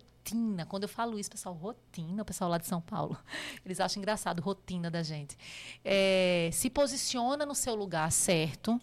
[0.68, 3.18] Quando eu falo isso, pessoal, rotina, o pessoal lá de São Paulo,
[3.66, 5.38] eles acham engraçado, rotina da gente.
[5.84, 8.80] É, se posiciona no seu lugar certo.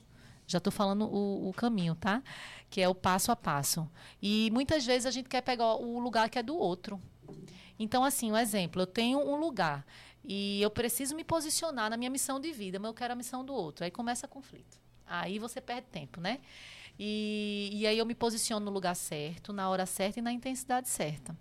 [0.46, 2.22] Já estou falando o, o caminho, tá?
[2.70, 3.88] Que é o passo a passo.
[4.22, 7.00] E muitas vezes a gente quer pegar o lugar que é do outro.
[7.78, 9.84] Então, assim, um exemplo, eu tenho um lugar
[10.24, 13.44] e eu preciso me posicionar na minha missão de vida, mas eu quero a missão
[13.44, 13.84] do outro.
[13.84, 14.78] Aí começa conflito.
[15.06, 16.40] Aí você perde tempo, né?
[16.98, 20.88] E, e aí eu me posiciono no lugar certo, na hora certa e na intensidade
[20.88, 21.36] certa.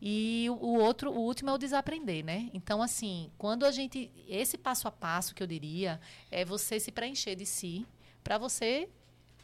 [0.00, 2.50] E o, outro, o último é o desaprender, né?
[2.52, 4.10] Então, assim, quando a gente.
[4.28, 5.98] Esse passo a passo que eu diria
[6.30, 7.86] é você se preencher de si
[8.22, 8.88] para você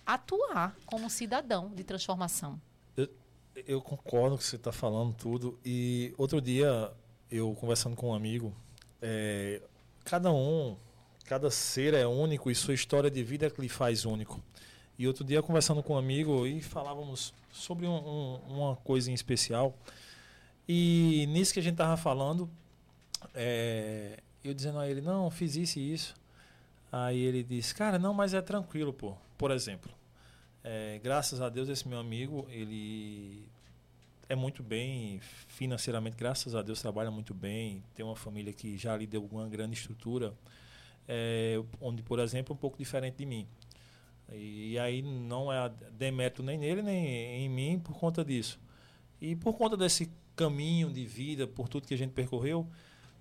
[0.05, 2.61] atuar como cidadão de transformação.
[2.97, 3.09] Eu,
[3.67, 5.59] eu concordo com o que você está falando tudo.
[5.65, 6.93] E outro dia,
[7.31, 8.55] eu conversando com um amigo,
[9.01, 9.63] é,
[10.05, 10.77] cada um
[11.25, 14.43] Cada ser é único e sua história de vida é que lhe faz único.
[14.99, 19.15] E outro dia, conversando com um amigo, e falávamos sobre um, um, uma coisa em
[19.15, 19.75] especial.
[20.69, 22.49] E nisso que a gente estava falando,
[23.35, 26.15] é, eu dizendo a ele: Não, fiz isso e isso.
[26.91, 29.15] Aí ele disse: Cara, não, mas é tranquilo, pô.
[29.39, 29.91] Por exemplo,
[30.63, 33.45] é, graças a Deus, esse meu amigo, ele
[34.29, 37.83] é muito bem financeiramente, graças a Deus, trabalha muito bem.
[37.95, 40.33] Tem uma família que já lhe deu uma grande estrutura
[41.09, 43.47] é, onde, por exemplo, é um pouco diferente de mim.
[44.35, 48.61] E, aí não é demérito nem nele, nem em mim por conta disso.
[49.21, 52.69] E por conta desse caminho de vida, por tudo que a gente percorreu,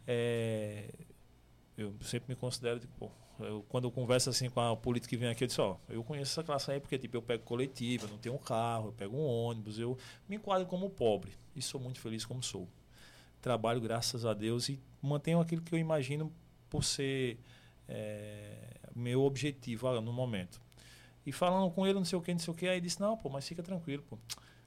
[0.08, 0.90] é,
[1.78, 5.30] eu sempre me considero, tipo, eu, quando eu converso assim com a política que vem
[5.30, 8.18] aqui, eu disse, ó, eu conheço essa classe aí porque tipo, eu pego coletiva, não
[8.18, 9.98] tenho um carro, eu pego um ônibus, eu
[10.28, 12.68] me enquadro como pobre e sou muito feliz como sou.
[13.42, 16.32] Trabalho, graças a Deus, e mantenho aquilo que eu imagino
[16.70, 17.40] por ser
[17.88, 20.62] é, meu objetivo ah, no momento.
[21.26, 23.16] E falando com ele, não sei o que, não sei o que, aí disse, não,
[23.16, 24.18] pô, mas fica tranquilo, pô.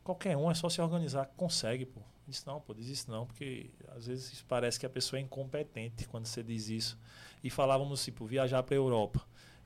[0.03, 2.01] Qualquer um é só se organizar, consegue, pô.
[2.27, 6.27] Disse, não, pô, diz não, porque às vezes parece que a pessoa é incompetente quando
[6.27, 6.99] você diz isso.
[7.43, 9.21] E falávamos, tipo, viajar para a Europa.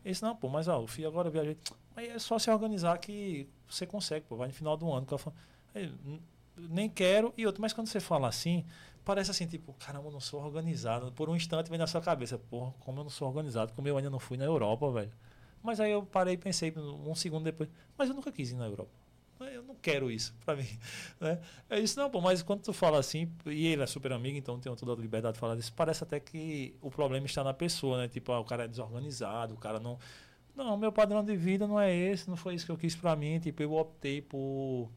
[0.04, 1.56] Ele disse, não, pô, mas ó, o filho agora viajei.
[1.94, 5.06] Mas é só se organizar que você consegue, pô, vai no final do ano.
[6.56, 8.64] Nem quero, e outro, mas quando você fala assim,
[9.04, 11.12] parece assim, tipo, caramba, eu não sou organizado.
[11.12, 13.96] Por um instante vem na sua cabeça, porra, como eu não sou organizado, como eu
[13.96, 15.12] ainda não fui na Europa, velho.
[15.62, 18.66] Mas aí eu parei e pensei um segundo depois, mas eu nunca quis ir na
[18.66, 18.90] Europa.
[19.40, 20.68] Eu não quero isso para mim.
[21.20, 21.40] Né?
[21.70, 24.58] É isso, não, pô, mas quando tu fala assim, e ele é super amigo, então
[24.58, 27.98] tem toda a liberdade de falar disso, parece até que o problema está na pessoa,
[27.98, 28.08] né?
[28.08, 29.98] Tipo, ah, o cara é desorganizado, o cara não.
[30.56, 33.14] Não, meu padrão de vida não é esse, não foi isso que eu quis para
[33.14, 33.38] mim.
[33.38, 34.90] Tipo, eu optei por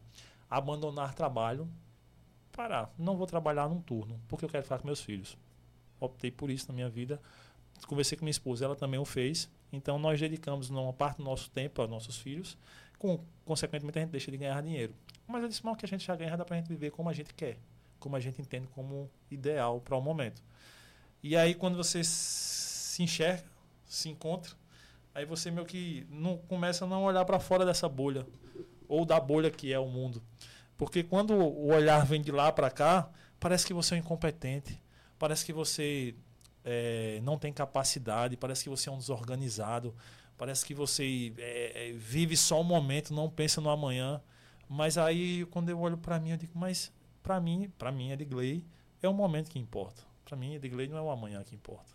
[0.50, 1.68] abandonar trabalho
[2.52, 2.92] parar.
[2.98, 5.36] Não vou trabalhar num turno, porque eu quero ficar com meus filhos.
[5.98, 7.20] Optei por isso na minha vida.
[7.86, 9.50] Conversei com minha esposa, ela também o fez.
[9.72, 12.58] Então nós dedicamos uma parte do nosso tempo aos nossos filhos.
[12.98, 14.94] Com, consequentemente, a gente deixa de ganhar dinheiro.
[15.26, 17.32] Mas disse, mal que a gente já ganha, dá pra gente viver como a gente
[17.34, 17.58] quer.
[17.98, 20.42] Como a gente entende como ideal para o momento.
[21.22, 23.44] E aí, quando você se enxerga,
[23.86, 24.52] se encontra,
[25.14, 28.26] aí você meio que não começa a não olhar para fora dessa bolha.
[28.88, 30.22] Ou da bolha que é o mundo.
[30.76, 33.08] Porque quando o olhar vem de lá para cá,
[33.38, 34.82] parece que você é incompetente,
[35.18, 36.14] parece que você
[36.64, 39.94] é, não tem capacidade, parece que você é um desorganizado,
[40.36, 44.20] parece que você é, é vive só o momento, não pensa no amanhã.
[44.68, 48.64] Mas aí, quando eu olho para mim, eu digo, mas para mim, para mim, Edgley,
[49.02, 50.02] é o momento que importa.
[50.24, 51.92] Para mim, Edgley não é o amanhã que importa.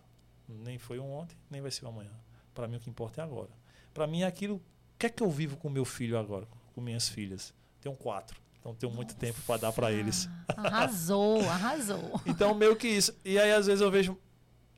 [0.48, 2.12] Nem foi um ontem, nem vai ser o amanhã.
[2.54, 3.50] Para mim, o que importa é agora.
[3.92, 4.56] Para mim, é aquilo.
[4.56, 4.62] O
[4.98, 7.52] que é que eu vivo com meu filho agora, com minhas filhas?
[7.80, 8.40] Tenho quatro.
[8.60, 10.28] Então tenho muito Nossa, tempo para dar para eles.
[10.48, 12.20] Arrasou, arrasou.
[12.26, 13.16] então meio que isso.
[13.24, 14.18] E aí às vezes eu vejo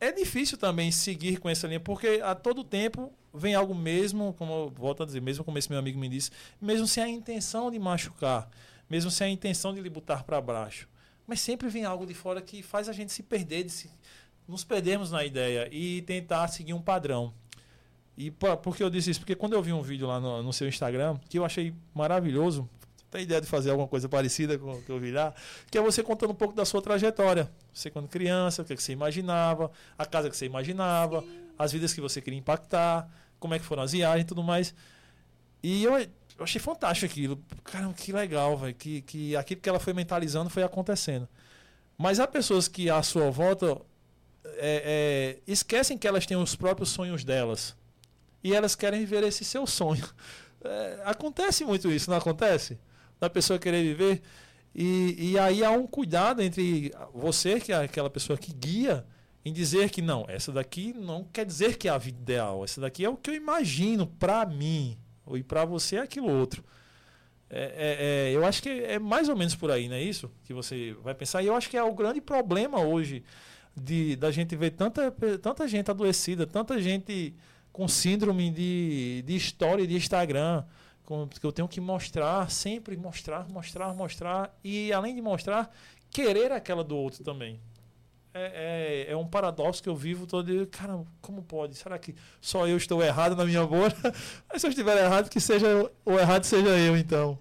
[0.01, 4.53] é difícil também seguir com essa linha, porque a todo tempo vem algo mesmo, como
[4.53, 7.71] eu volto a dizer, mesmo como esse meu amigo me disse, mesmo sem a intenção
[7.71, 8.49] de machucar,
[8.89, 10.89] mesmo sem a intenção de lhe botar para baixo.
[11.27, 13.91] Mas sempre vem algo de fora que faz a gente se perder, de se,
[14.49, 17.33] nos perdermos na ideia e tentar seguir um padrão.
[18.17, 19.21] E por que eu disse isso?
[19.21, 22.69] Porque quando eu vi um vídeo lá no, no seu Instagram, que eu achei maravilhoso,
[23.11, 25.35] tem ideia de fazer alguma coisa parecida com o que eu vi lá?
[25.71, 27.51] Que é você contando um pouco da sua trajetória.
[27.75, 31.49] Você quando criança, o que, é que você imaginava, a casa que você imaginava, Sim.
[31.59, 34.73] as vidas que você queria impactar, como é que foram as viagens e tudo mais.
[35.63, 37.43] E eu, eu achei fantástico aquilo.
[37.65, 38.75] Caramba, que legal, velho.
[38.75, 41.29] Que, que aquilo que ela foi mentalizando foi acontecendo.
[41.99, 43.77] Mas há pessoas que à sua volta
[44.57, 47.77] é, é, esquecem que elas têm os próprios sonhos delas.
[48.43, 50.09] E elas querem viver esse seu sonho.
[50.63, 52.79] É, acontece muito isso, não acontece?
[53.21, 54.23] Da pessoa querer viver.
[54.75, 59.05] E, e aí há um cuidado entre você, que é aquela pessoa que guia,
[59.45, 62.65] em dizer que não, essa daqui não quer dizer que é a vida ideal.
[62.65, 64.99] Essa daqui é o que eu imagino para mim.
[65.33, 66.65] E para você é aquilo outro.
[67.49, 70.31] É, é, é, eu acho que é mais ou menos por aí, não é isso?
[70.45, 71.43] Que você vai pensar.
[71.43, 73.25] E eu acho que é o grande problema hoje
[73.77, 75.11] de da gente ver tanta,
[75.41, 77.35] tanta gente adoecida, tanta gente
[77.73, 80.65] com síndrome de, de história de Instagram,
[81.11, 84.57] com, que eu tenho que mostrar, sempre mostrar, mostrar, mostrar.
[84.63, 85.69] E além de mostrar,
[86.09, 87.61] querer aquela do outro também.
[88.33, 90.65] É, é, é, um paradoxo que eu vivo todo dia.
[90.69, 91.75] Cara, como pode?
[91.75, 93.93] Será que só eu estou errado na minha bolha?
[94.49, 97.37] Mas se eu estiver errado, que seja o errado seja eu, então.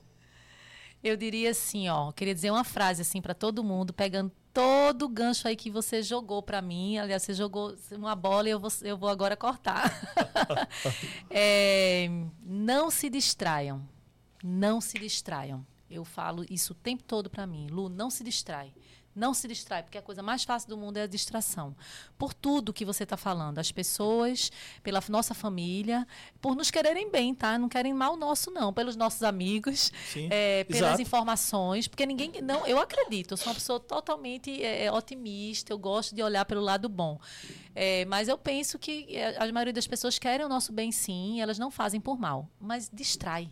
[1.03, 5.09] Eu diria assim, ó, queria dizer uma frase assim para todo mundo, pegando todo o
[5.09, 6.97] gancho aí que você jogou para mim.
[6.97, 9.91] Aliás, você jogou uma bola e eu vou, eu vou agora cortar.
[11.29, 12.09] é,
[12.43, 13.81] não se distraiam.
[14.43, 15.65] Não se distraiam.
[15.89, 17.67] Eu falo isso o tempo todo para mim.
[17.69, 18.73] Lu, não se distrai.
[19.19, 21.75] Não se distrai, porque a coisa mais fácil do mundo é a distração.
[22.17, 24.49] Por tudo que você está falando, as pessoas,
[24.81, 26.07] pela nossa família,
[26.41, 27.57] por nos quererem bem, tá?
[27.57, 28.73] Não querem mal nosso, não.
[28.73, 29.91] Pelos nossos amigos,
[30.29, 31.01] é, pelas Exato.
[31.01, 32.31] informações, porque ninguém.
[32.41, 36.61] Não, eu acredito, eu sou uma pessoa totalmente é, otimista, eu gosto de olhar pelo
[36.61, 37.19] lado bom.
[37.75, 41.59] É, mas eu penso que a maioria das pessoas querem o nosso bem sim, elas
[41.59, 43.49] não fazem por mal, mas distrai.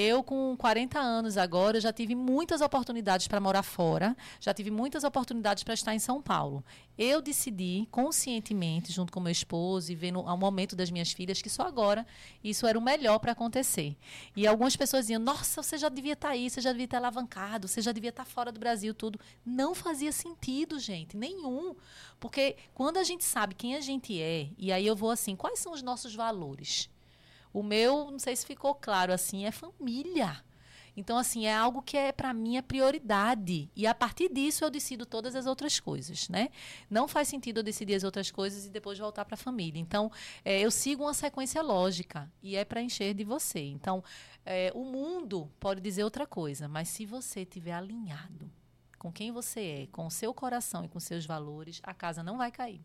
[0.00, 5.02] Eu, com 40 anos agora, já tive muitas oportunidades para morar fora, já tive muitas
[5.02, 6.64] oportunidades para estar em São Paulo.
[6.96, 11.50] Eu decidi conscientemente, junto com meu esposo e vendo ao momento das minhas filhas, que
[11.50, 12.06] só agora
[12.44, 13.96] isso era o melhor para acontecer.
[14.36, 16.98] E algumas pessoas diziam: Nossa, você já devia estar tá aí, você já devia estar
[16.98, 19.18] alavancado, você já devia estar tá fora do Brasil, tudo.
[19.44, 21.74] Não fazia sentido, gente, nenhum.
[22.20, 25.58] Porque quando a gente sabe quem a gente é, e aí eu vou assim: quais
[25.58, 26.88] são os nossos valores?
[27.52, 30.42] O meu, não sei se ficou claro assim, é família.
[30.98, 33.70] Então, assim, é algo que é para mim é prioridade.
[33.76, 36.48] E a partir disso eu decido todas as outras coisas, né?
[36.90, 39.78] Não faz sentido eu decidir as outras coisas e depois voltar para a família.
[39.78, 40.10] Então,
[40.44, 43.60] é, eu sigo uma sequência lógica e é para encher de você.
[43.60, 44.02] Então,
[44.44, 48.50] é, o mundo pode dizer outra coisa, mas se você estiver alinhado
[48.98, 52.36] com quem você é, com o seu coração e com seus valores, a casa não
[52.36, 52.80] vai cair.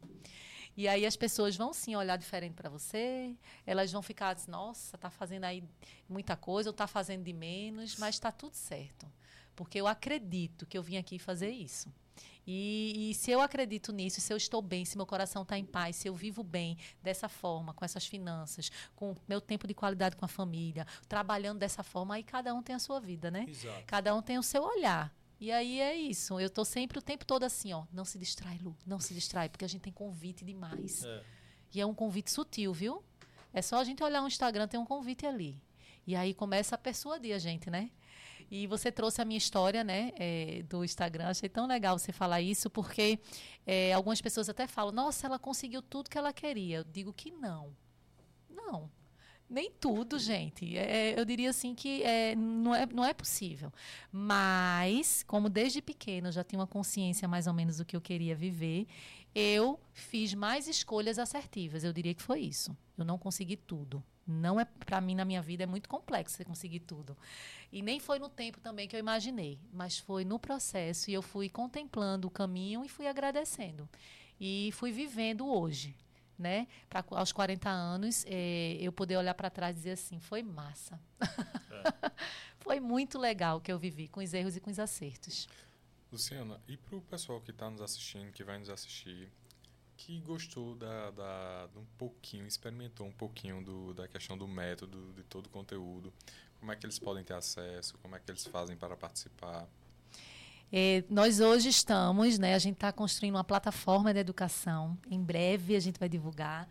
[0.76, 4.98] E aí as pessoas vão sim olhar diferente para você, elas vão ficar assim, nossa,
[4.98, 5.64] tá fazendo aí
[6.10, 9.06] muita coisa, ou tá fazendo de menos, mas está tudo certo.
[9.56, 11.94] Porque eu acredito que eu vim aqui fazer isso.
[12.46, 15.66] E, e, se eu acredito nisso, se eu estou bem, se meu coração está em
[15.66, 20.16] paz, se eu vivo bem dessa forma, com essas finanças, com meu tempo de qualidade
[20.18, 23.46] com a família, trabalhando dessa forma, aí cada um tem a sua vida, né?
[23.48, 23.84] Exato.
[23.86, 25.14] Cada um tem o seu olhar.
[25.44, 26.40] E aí é isso.
[26.40, 27.84] Eu tô sempre o tempo todo assim, ó.
[27.92, 28.78] Não se distrai, Lu.
[28.86, 31.04] Não se distrai, porque a gente tem convite demais.
[31.04, 31.22] É.
[31.74, 33.04] E é um convite sutil, viu?
[33.52, 35.62] É só a gente olhar o Instagram, tem um convite ali.
[36.08, 37.92] E aí começa a persuadir a gente, né?
[38.50, 41.28] E você trouxe a minha história, né, é, do Instagram.
[41.28, 43.20] Achei tão legal você falar isso, porque
[43.68, 46.78] é, algumas pessoas até falam: Nossa, ela conseguiu tudo que ela queria.
[46.78, 47.76] Eu digo que não.
[48.50, 48.90] Não.
[49.50, 50.78] Nem tudo, gente.
[50.78, 53.72] É, eu diria assim que é, não, é, não é possível.
[54.12, 58.02] Mas, como desde pequeno eu já tinha uma consciência mais ou menos do que eu
[58.02, 58.88] queria viver,
[59.36, 61.84] eu fiz mais escolhas assertivas.
[61.84, 62.76] Eu diria que foi isso.
[62.98, 64.04] Eu não consegui tudo.
[64.26, 67.18] Não é para mim na minha vida é muito complexo você conseguir tudo.
[67.72, 71.22] E nem foi no tempo também que eu imaginei, mas foi no processo e eu
[71.22, 73.90] fui contemplando o caminho e fui agradecendo.
[74.40, 75.96] E fui vivendo hoje
[76.38, 76.68] né?
[76.90, 81.00] Para aos 40 anos, é, eu poder olhar para trás e dizer assim, foi massa.
[81.22, 82.12] É.
[82.60, 85.48] foi muito legal que eu vivi, com os erros e com os acertos.
[86.12, 89.32] Luciana, e para o pessoal que está nos assistindo, que vai nos assistir,
[89.98, 95.24] que gostou da, da, um pouquinho, experimentou um pouquinho do, da questão do método, de
[95.24, 96.14] todo o conteúdo,
[96.60, 99.68] como é que eles podem ter acesso, como é que eles fazem para participar?
[100.76, 104.98] É, nós hoje estamos, né, a gente está construindo uma plataforma de educação.
[105.08, 106.68] Em breve a gente vai divulgar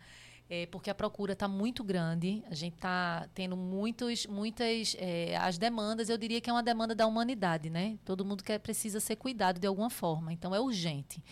[0.49, 2.43] é, porque a procura está muito grande.
[2.49, 6.09] A gente está tendo muitos, muitas é, as demandas.
[6.09, 7.97] Eu diria que é uma demanda da humanidade, né?
[8.05, 10.33] Todo mundo quer precisa ser cuidado de alguma forma.
[10.33, 11.23] Então é urgente.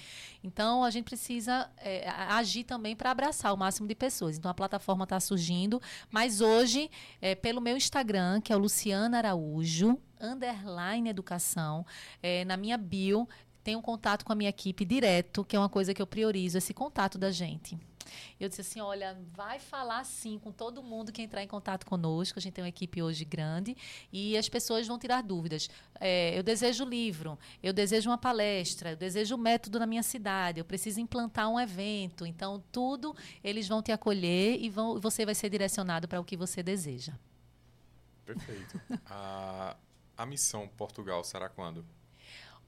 [0.43, 4.37] Então a gente precisa é, agir também para abraçar o máximo de pessoas.
[4.37, 6.89] Então a plataforma está surgindo, mas hoje
[7.21, 11.85] é, pelo meu Instagram que é o Luciana Araújo underline educação
[12.21, 13.27] é, na minha bio
[13.63, 16.57] tem um contato com a minha equipe direto, que é uma coisa que eu priorizo,
[16.57, 17.77] esse contato da gente.
[18.39, 22.39] Eu disse assim: olha, vai falar sim com todo mundo que entrar em contato conosco.
[22.39, 23.75] A gente tem uma equipe hoje grande
[24.11, 25.69] e as pessoas vão tirar dúvidas.
[25.99, 30.59] É, eu desejo livro, eu desejo uma palestra, eu desejo um método na minha cidade,
[30.59, 32.25] eu preciso implantar um evento.
[32.25, 36.35] Então, tudo eles vão te acolher e vão, você vai ser direcionado para o que
[36.35, 37.13] você deseja.
[38.25, 38.79] Perfeito.
[39.05, 39.75] a,
[40.17, 41.85] a missão Portugal será quando?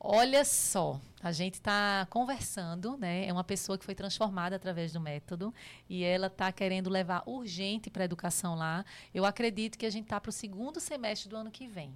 [0.05, 3.25] Olha só, a gente está conversando, né?
[3.25, 5.53] É uma pessoa que foi transformada através do método
[5.89, 8.83] e ela está querendo levar urgente para a educação lá.
[9.13, 11.93] Eu acredito que a gente está para o segundo semestre do ano que vem.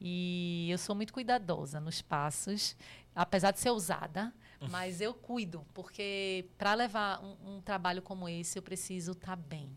[0.00, 2.74] E eu sou muito cuidadosa nos passos,
[3.14, 4.32] apesar de ser ousada,
[4.70, 9.36] mas eu cuido, porque para levar um, um, trabalho como esse eu preciso estar tá
[9.36, 9.70] bem.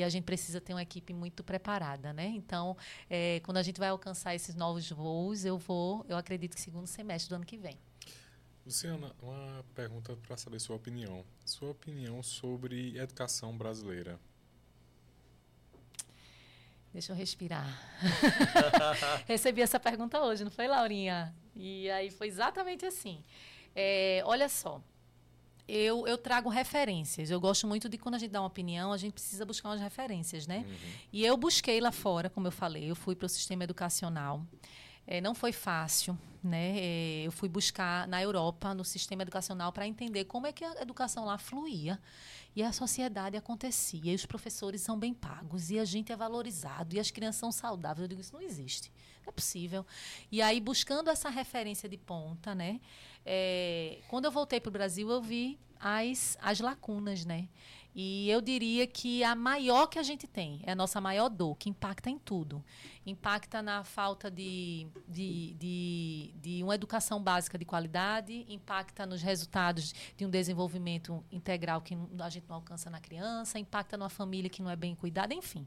[0.00, 2.26] E a gente precisa ter uma equipe muito preparada, né?
[2.28, 2.74] Então,
[3.10, 6.86] é, quando a gente vai alcançar esses novos voos, eu vou, eu acredito que segundo
[6.86, 7.78] semestre do ano que vem.
[8.64, 11.22] Luciana, uma pergunta para saber sua opinião.
[11.44, 14.18] Sua opinião sobre educação brasileira.
[16.90, 17.68] Deixa eu respirar.
[19.28, 21.34] Recebi essa pergunta hoje, não foi, Laurinha?
[21.54, 23.22] E aí foi exatamente assim.
[23.76, 24.82] É, olha só,
[25.70, 27.30] eu, eu trago referências.
[27.30, 29.80] Eu gosto muito de quando a gente dá uma opinião, a gente precisa buscar umas
[29.80, 30.64] referências, né?
[30.66, 30.76] Uhum.
[31.12, 34.44] E eu busquei lá fora, como eu falei, eu fui para o sistema educacional.
[35.06, 36.78] É, não foi fácil, né?
[36.78, 40.82] É, eu fui buscar na Europa, no sistema educacional, para entender como é que a
[40.82, 42.00] educação lá fluía.
[42.54, 46.96] E a sociedade acontecia, e os professores são bem pagos, e a gente é valorizado,
[46.96, 48.02] e as crianças são saudáveis.
[48.02, 48.90] Eu digo, isso não existe.
[49.22, 49.86] Não é possível.
[50.32, 52.80] E aí, buscando essa referência de ponta, né?
[53.24, 57.48] É, quando eu voltei para o Brasil, eu vi as, as lacunas, né?
[57.94, 61.56] E eu diria que a maior que a gente tem, é a nossa maior dor,
[61.56, 62.64] que impacta em tudo.
[63.04, 69.92] Impacta na falta de, de, de, de, uma educação básica de qualidade, impacta nos resultados
[70.16, 74.62] de um desenvolvimento integral que a gente não alcança na criança, impacta numa família que
[74.62, 75.66] não é bem cuidada, enfim.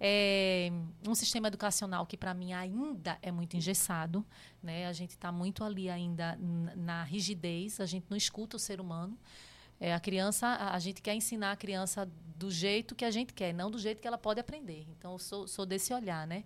[0.00, 0.70] É
[1.06, 4.24] um sistema educacional que, para mim, ainda é muito engessado.
[4.62, 4.86] Né?
[4.86, 6.38] A gente está muito ali ainda
[6.76, 9.18] na rigidez, a gente não escuta o ser humano.
[9.80, 13.52] É, a criança, a gente quer ensinar a criança do jeito que a gente quer,
[13.52, 14.86] não do jeito que ela pode aprender.
[14.90, 16.44] Então, eu sou, sou desse olhar, né?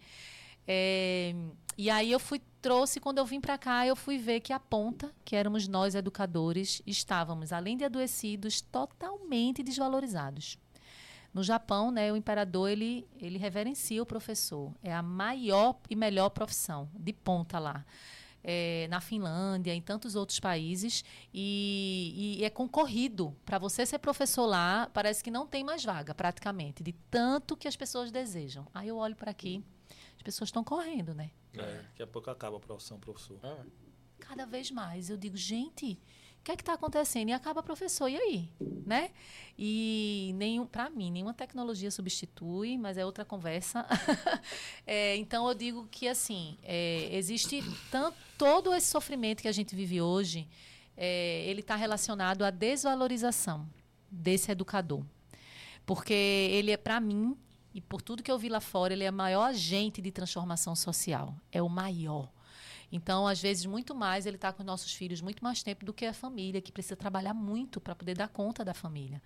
[0.67, 1.35] É,
[1.77, 4.61] e aí eu fui trouxe quando eu vim para cá eu fui ver que a
[4.61, 10.57] ponta que éramos nós educadores estávamos além de adoecidos totalmente desvalorizados
[11.33, 14.73] no Japão, né, o imperador ele, ele reverencia o professor.
[14.83, 17.85] É a maior e melhor profissão de ponta lá.
[18.45, 23.37] É, na Finlândia, em tantos outros países, e, e é concorrido.
[23.45, 27.69] Para você ser professor lá, parece que não tem mais vaga, praticamente, de tanto que
[27.69, 28.67] as pessoas desejam.
[28.75, 29.65] Aí eu olho para aqui,
[30.17, 31.31] as pessoas estão correndo, né?
[31.55, 33.39] É, daqui a pouco acaba a profissão, professor.
[33.45, 33.57] É.
[34.19, 35.09] Cada vez mais.
[35.09, 36.01] Eu digo, gente,
[36.43, 37.29] o que é que está acontecendo?
[37.29, 38.49] E acaba professor, e aí?
[38.85, 39.13] Né?
[39.57, 43.87] E nenhum, para mim, nenhuma tecnologia substitui, mas é outra conversa.
[44.85, 47.63] é, então eu digo que assim, é, existe
[47.93, 50.49] tanto, todo esse sofrimento que a gente vive hoje,
[50.97, 53.65] é, ele está relacionado à desvalorização
[54.11, 55.05] desse educador.
[55.87, 57.37] Porque ele é, para mim,
[57.73, 60.75] e por tudo que eu vi lá fora, ele é o maior agente de transformação
[60.75, 61.37] social.
[61.53, 62.29] É o maior.
[62.93, 65.95] Então, às vezes, muito mais ele está com os nossos filhos muito mais tempo do
[65.95, 69.23] que a família, que precisa trabalhar muito para poder dar conta da família.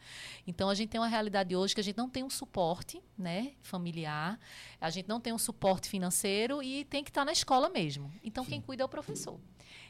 [0.46, 3.54] Então, a gente tem uma realidade hoje que a gente não tem um suporte né,
[3.62, 4.38] familiar,
[4.80, 8.12] a gente não tem um suporte financeiro e tem que estar tá na escola mesmo.
[8.22, 8.50] Então, Sim.
[8.50, 9.40] quem cuida é o professor.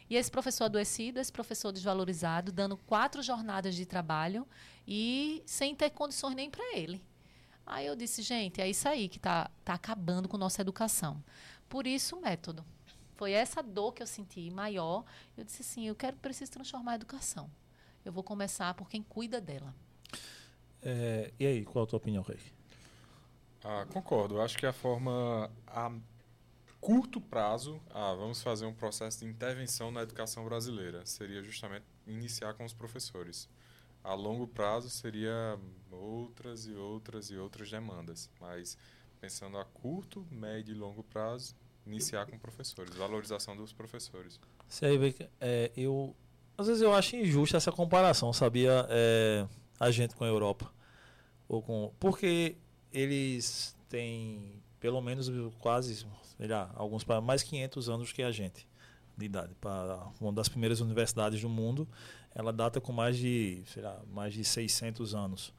[0.08, 4.46] E esse professor adoecido, esse professor desvalorizado, dando quatro jornadas de trabalho
[4.88, 7.02] e sem ter condições nem para ele.
[7.66, 11.22] Aí eu disse, gente, é isso aí que está tá acabando com nossa educação.
[11.68, 12.64] Por isso, o método.
[13.16, 15.04] Foi essa dor que eu senti maior.
[15.36, 17.50] Eu disse assim, eu quero, preciso transformar a educação.
[18.04, 19.74] Eu vou começar por quem cuida dela.
[20.82, 22.38] É, e aí, qual a tua opinião, Rei?
[23.64, 24.36] Ah, concordo.
[24.36, 25.90] Eu acho que a forma a
[26.80, 32.54] curto prazo, ah, vamos fazer um processo de intervenção na educação brasileira, seria justamente iniciar
[32.54, 33.48] com os professores.
[34.04, 35.58] A longo prazo seria
[35.90, 38.78] outras e outras e outras demandas, mas
[39.20, 41.56] pensando a curto, médio e longo prazo,
[41.86, 44.40] iniciar com professores, valorização dos professores.
[44.68, 44.86] Você
[45.40, 46.14] é, eu
[46.58, 48.86] às vezes eu acho injusta essa comparação, sabia?
[48.88, 49.46] É,
[49.78, 50.72] a gente com a Europa
[51.48, 52.56] ou com porque
[52.92, 56.06] eles têm pelo menos quase,
[56.36, 58.66] sei lá, alguns para mais 500 anos que a gente
[59.16, 59.54] de idade.
[59.60, 61.88] Para uma das primeiras universidades do mundo,
[62.34, 65.52] ela data com mais de, sei lá, mais de 600 anos.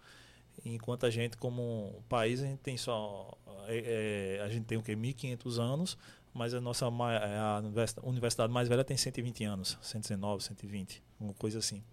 [0.63, 3.31] Enquanto a gente, como país, a gente tem só.
[3.67, 4.95] É, é, a gente tem o que?
[4.95, 5.97] 1.500 anos,
[6.37, 7.63] mas a nossa é, a
[8.03, 11.83] universidade mais velha tem 120 anos, 119, 120, uma coisa assim.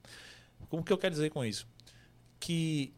[0.68, 1.66] Como que eu quero dizer com isso?
[2.38, 2.92] Que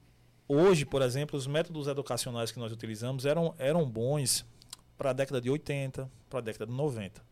[0.48, 4.44] hoje, por exemplo, os métodos educacionais que nós utilizamos eram, eram bons
[4.98, 7.22] para a década de 80, para a década de 90.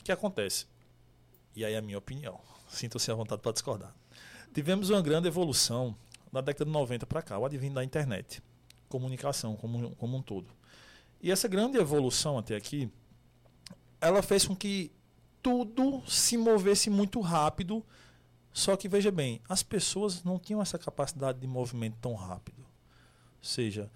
[0.00, 0.66] O que acontece?
[1.54, 3.94] E aí a minha opinião, sinto-se à vontade para discordar.
[4.54, 5.94] Tivemos uma grande evolução
[6.32, 8.42] da década de 90 para cá, o advindo da internet,
[8.88, 10.48] comunicação como, como um todo.
[11.20, 12.90] E essa grande evolução até aqui
[14.00, 14.90] ela fez com que
[15.42, 17.84] tudo se movesse muito rápido.
[18.52, 22.58] Só que veja bem, as pessoas não tinham essa capacidade de movimento tão rápido.
[22.58, 23.90] Ou seja,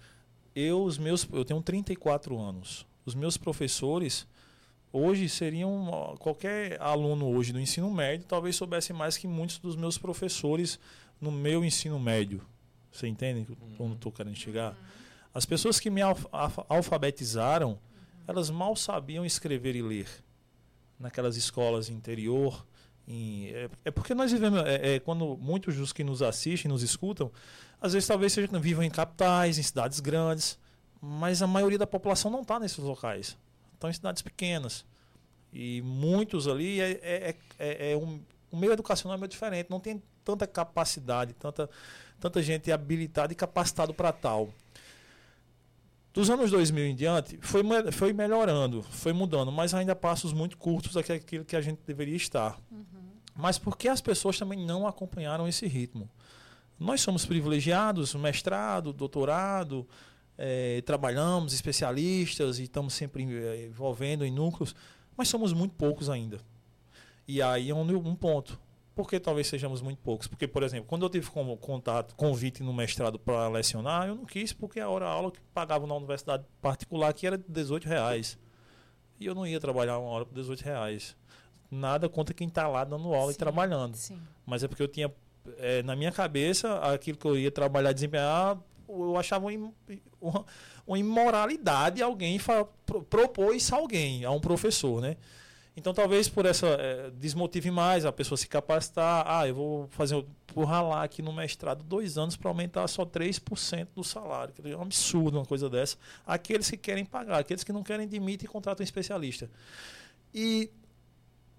[0.55, 2.85] eu os meus eu tenho 34 anos.
[3.05, 4.25] Os meus professores
[4.91, 9.97] hoje seriam qualquer aluno hoje do ensino médio talvez soubesse mais que muitos dos meus
[9.97, 10.79] professores
[11.19, 12.41] no meu ensino médio.
[12.91, 13.47] Você entende
[13.79, 14.77] onde estou querendo chegar?
[15.33, 16.01] As pessoas que me
[16.69, 17.79] alfabetizaram,
[18.27, 20.07] elas mal sabiam escrever e ler
[20.99, 22.65] naquelas escolas interior.
[23.07, 26.83] Em, é, é, porque nós vivemos, é, é, quando muitos dos que nos assistem, nos
[26.83, 27.31] escutam,
[27.81, 30.57] às vezes talvez sejam, vivam em capitais, em cidades grandes,
[31.01, 33.37] mas a maioria da população não está nesses locais.
[33.73, 34.85] Estão em cidades pequenas.
[35.51, 39.79] E muitos ali é, é, é, é um, o meio educacional é meio diferente, não
[39.79, 41.69] tem tanta capacidade, tanta,
[42.19, 44.49] tanta gente habilitada e capacitada para tal.
[46.13, 50.93] Dos anos 2000 em diante, foi, foi melhorando, foi mudando, mas ainda passos muito curtos
[50.93, 52.59] daquilo que a gente deveria estar.
[52.71, 52.85] Uhum.
[53.35, 56.07] Mas porque as pessoas também não acompanharam esse ritmo.
[56.79, 59.87] Nós somos privilegiados, mestrado, doutorado,
[60.37, 64.75] é, trabalhamos, especialistas e estamos sempre é, envolvendo em núcleos,
[65.17, 66.39] mas somos muito poucos ainda.
[67.27, 68.59] E aí é um, um ponto.
[68.95, 70.27] Por que talvez sejamos muito poucos?
[70.27, 71.27] Porque, por exemplo, quando eu tive
[71.59, 75.87] contato, convite no mestrado para lecionar, eu não quis porque a hora aula que pagava
[75.87, 78.37] na universidade particular aqui era de 18 reais.
[79.19, 81.15] E eu não ia trabalhar uma hora por 18 reais.
[81.71, 83.95] Nada contra quem está lá dando aula sim, e trabalhando.
[83.95, 84.19] Sim.
[84.45, 85.11] Mas é porque eu tinha
[85.57, 89.73] é, na minha cabeça aquilo que eu ia trabalhar, desempenhar, eu achava uma,
[90.85, 92.39] uma imoralidade alguém
[93.09, 95.17] propor isso a alguém, a um professor, né?
[95.75, 99.25] Então, talvez por essa é, desmotive mais a pessoa se capacitar.
[99.27, 103.87] Ah, eu vou fazer vou ralar aqui no mestrado dois anos para aumentar só 3%
[103.95, 104.53] do salário.
[104.63, 105.97] É um absurdo uma coisa dessa.
[106.25, 109.49] Aqueles que querem pagar, aqueles que não querem demitem e contratam um especialista.
[110.31, 110.69] E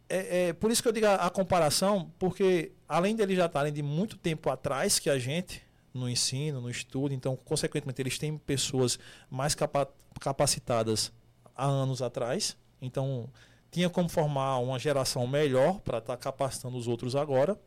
[0.08, 3.72] é, é, por isso que eu digo a, a, comparação, porque além deles já estarem
[3.72, 5.62] de muito tempo atrás que a gente,
[5.92, 8.98] no ensino, no estudo, então, consequentemente, eles têm pessoas
[9.30, 9.88] mais capa
[10.20, 11.12] capacitadas
[11.56, 12.56] há anos atrás.
[12.80, 13.28] Então,
[13.74, 17.60] tinha como formar uma geração melhor para estar tá capacitando os outros agora.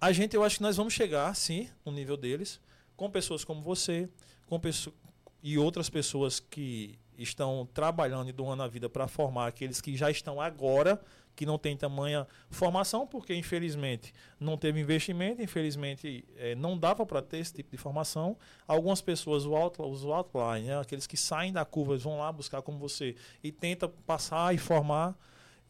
[0.00, 2.60] A gente, eu acho que nós vamos chegar, sim, no nível deles,
[2.96, 4.08] com pessoas como você,
[4.46, 4.96] com pessoas
[5.40, 10.10] e outras pessoas que estão trabalhando e doando a vida para formar aqueles que já
[10.10, 11.00] estão agora
[11.40, 17.22] que não tem tamanha formação, porque infelizmente não teve investimento, infelizmente é, não dava para
[17.22, 18.36] ter esse tipo de formação.
[18.68, 22.60] Algumas pessoas, o out, os outline, né, aqueles que saem da curva, vão lá buscar
[22.60, 25.16] como você e tenta passar e formar.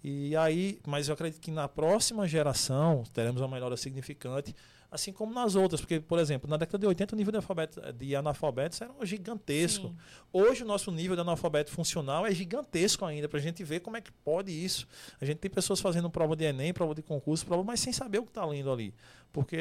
[0.03, 4.53] E aí, mas eu acredito que na próxima geração teremos uma melhora significante
[4.91, 5.81] assim como nas outras.
[5.81, 9.89] Porque, por exemplo, na década de 80 o nível de, alfabeto, de analfabetos era gigantesco.
[9.89, 9.97] Sim.
[10.33, 13.97] Hoje o nosso nível de analfabeto funcional é gigantesco ainda, para a gente ver como
[13.97, 14.87] é que pode isso.
[15.21, 18.19] A gente tem pessoas fazendo prova de Enem, prova de concurso, prova, mas sem saber
[18.19, 18.95] o que está lendo ali.
[19.33, 19.57] Porque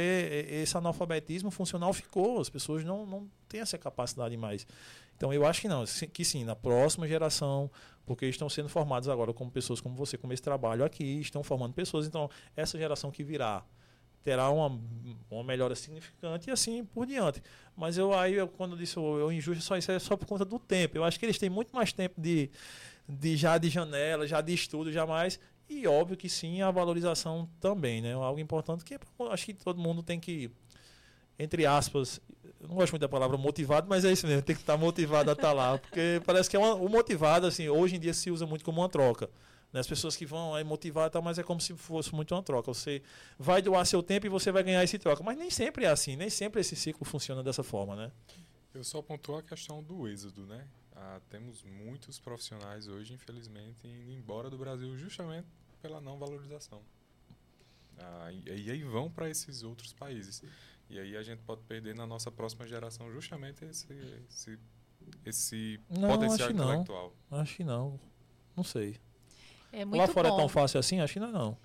[0.49, 4.65] esse analfabetismo funcional ficou, as pessoas não, não têm essa capacidade mais.
[5.15, 7.69] Então eu acho que não, que sim, na próxima geração,
[8.05, 11.73] porque estão sendo formados agora como pessoas como você, como esse trabalho aqui, estão formando
[11.73, 12.07] pessoas.
[12.07, 13.63] Então, essa geração que virá,
[14.23, 14.79] terá uma,
[15.29, 17.41] uma melhora significante e assim por diante.
[17.75, 20.43] Mas eu aí, eu, quando eu disse eu injusto, só isso é só por conta
[20.43, 20.97] do tempo.
[20.97, 22.49] Eu acho que eles têm muito mais tempo de,
[23.07, 25.39] de já de janela, já de estudo, jamais.
[25.69, 28.13] E óbvio que sim, a valorização também, né?
[28.13, 28.97] Algo importante que
[29.31, 30.51] acho que todo mundo tem que,
[31.37, 32.19] entre aspas,
[32.59, 35.33] não gosto muito da palavra motivado, mas é isso mesmo, tem que estar motivado a
[35.33, 35.77] estar lá.
[35.77, 38.81] Porque parece que é uma, o motivado, assim, hoje em dia se usa muito como
[38.81, 39.29] uma troca.
[39.71, 39.79] Né?
[39.79, 42.73] As pessoas que vão aí motivar, tá, mas é como se fosse muito uma troca.
[42.73, 43.01] Você
[43.37, 45.23] vai doar seu tempo e você vai ganhar esse troca.
[45.23, 48.11] Mas nem sempre é assim, nem sempre esse ciclo funciona dessa forma, né?
[48.73, 50.67] Eu só pontuo a questão do êxodo, né?
[50.95, 55.47] Ah, temos muitos profissionais hoje, infelizmente, indo embora do Brasil justamente
[55.81, 56.81] pela não valorização.
[57.97, 60.43] Ah, e, e aí vão para esses outros países.
[60.89, 63.87] E aí a gente pode perder na nossa próxima geração justamente esse,
[64.29, 64.59] esse,
[65.25, 67.15] esse não, potencial acho intelectual.
[67.29, 67.39] Não.
[67.39, 67.99] Acho que não.
[68.55, 68.99] Não sei.
[69.71, 70.35] É muito Lá fora bom.
[70.35, 70.99] é tão fácil assim?
[70.99, 71.57] Acho que não é não.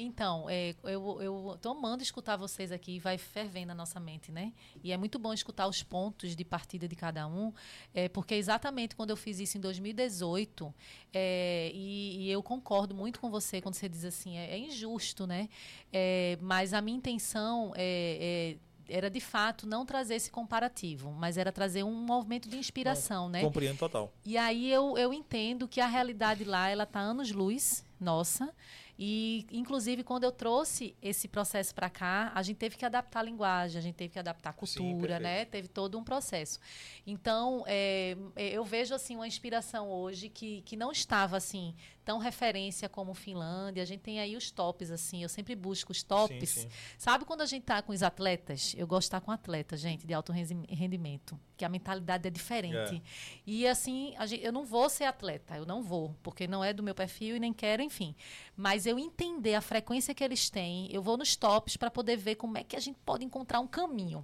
[0.00, 4.52] Então, é, eu, eu tô amando escutar vocês aqui, vai fervendo a nossa mente, né?
[4.84, 7.52] E é muito bom escutar os pontos de partida de cada um,
[7.92, 10.72] é, porque exatamente quando eu fiz isso em 2018,
[11.12, 15.26] é, e, e, eu concordo muito com você quando você diz assim, é, é injusto,
[15.26, 15.48] né?
[15.92, 21.36] É, mas a minha intenção é, é era de fato não trazer esse comparativo, mas
[21.36, 23.40] era trazer um movimento de inspiração, não, né?
[23.42, 24.12] Compreendo total.
[24.24, 28.52] E aí eu, eu entendo que a realidade lá ela tá anos luz, nossa,
[29.00, 33.22] E, inclusive, quando eu trouxe esse processo para cá, a gente teve que adaptar a
[33.22, 35.44] linguagem, a gente teve que adaptar a cultura, Sim, né?
[35.44, 36.58] Teve todo um processo.
[37.06, 41.76] Então, é, eu vejo assim uma inspiração hoje que, que não estava assim
[42.08, 43.82] tão referência como Finlândia.
[43.82, 45.22] A gente tem aí os tops, assim.
[45.22, 46.48] Eu sempre busco os tops.
[46.48, 46.68] Sim, sim.
[46.96, 48.74] Sabe quando a gente está com os atletas?
[48.78, 51.38] Eu gosto de estar com atletas, gente, de alto rendimento.
[51.54, 52.96] Que a mentalidade é diferente.
[52.96, 53.02] É.
[53.46, 56.82] E assim, gente, eu não vou ser atleta, eu não vou, porque não é do
[56.82, 58.16] meu perfil e nem quero, enfim.
[58.56, 62.36] Mas eu entender a frequência que eles têm, eu vou nos tops para poder ver
[62.36, 64.22] como é que a gente pode encontrar um caminho.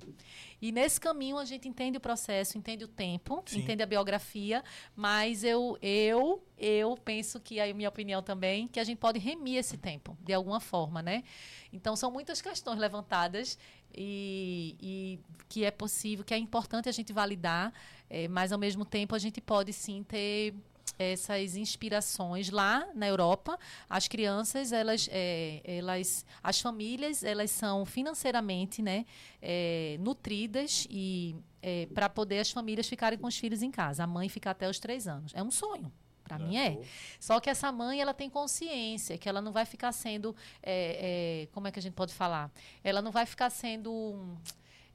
[0.61, 3.61] E nesse caminho a gente entende o processo, entende o tempo, Sim.
[3.61, 4.62] entende a biografia,
[4.96, 9.59] mas eu, eu, eu penso que, aí minha opinião também, que a gente pode remir
[9.59, 11.24] esse tempo, de alguma forma, né?
[11.72, 13.59] Então são muitas questões levantadas
[13.94, 17.72] e, e que é possível, que é importante a gente validar,
[18.09, 20.55] é, mas ao mesmo tempo a gente pode sim ter
[20.99, 23.59] essas inspirações lá na Europa.
[23.89, 29.05] As crianças, elas, é, elas, as famílias, elas são financeiramente, né,
[29.43, 34.05] é, nutridas e é, para poder as famílias ficarem com os filhos em casa.
[34.05, 35.32] A mãe ficar até os três anos.
[35.35, 35.93] É um sonho.
[36.22, 36.80] Para mim é.
[37.20, 41.47] Só que essa mãe ela tem consciência que ela não vai ficar sendo, é, é,
[41.53, 42.51] como é que a gente pode falar?
[42.82, 44.35] Ela não vai ficar sendo,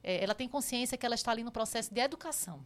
[0.02, 2.60] é, ela tem consciência que ela está ali no processo de educação.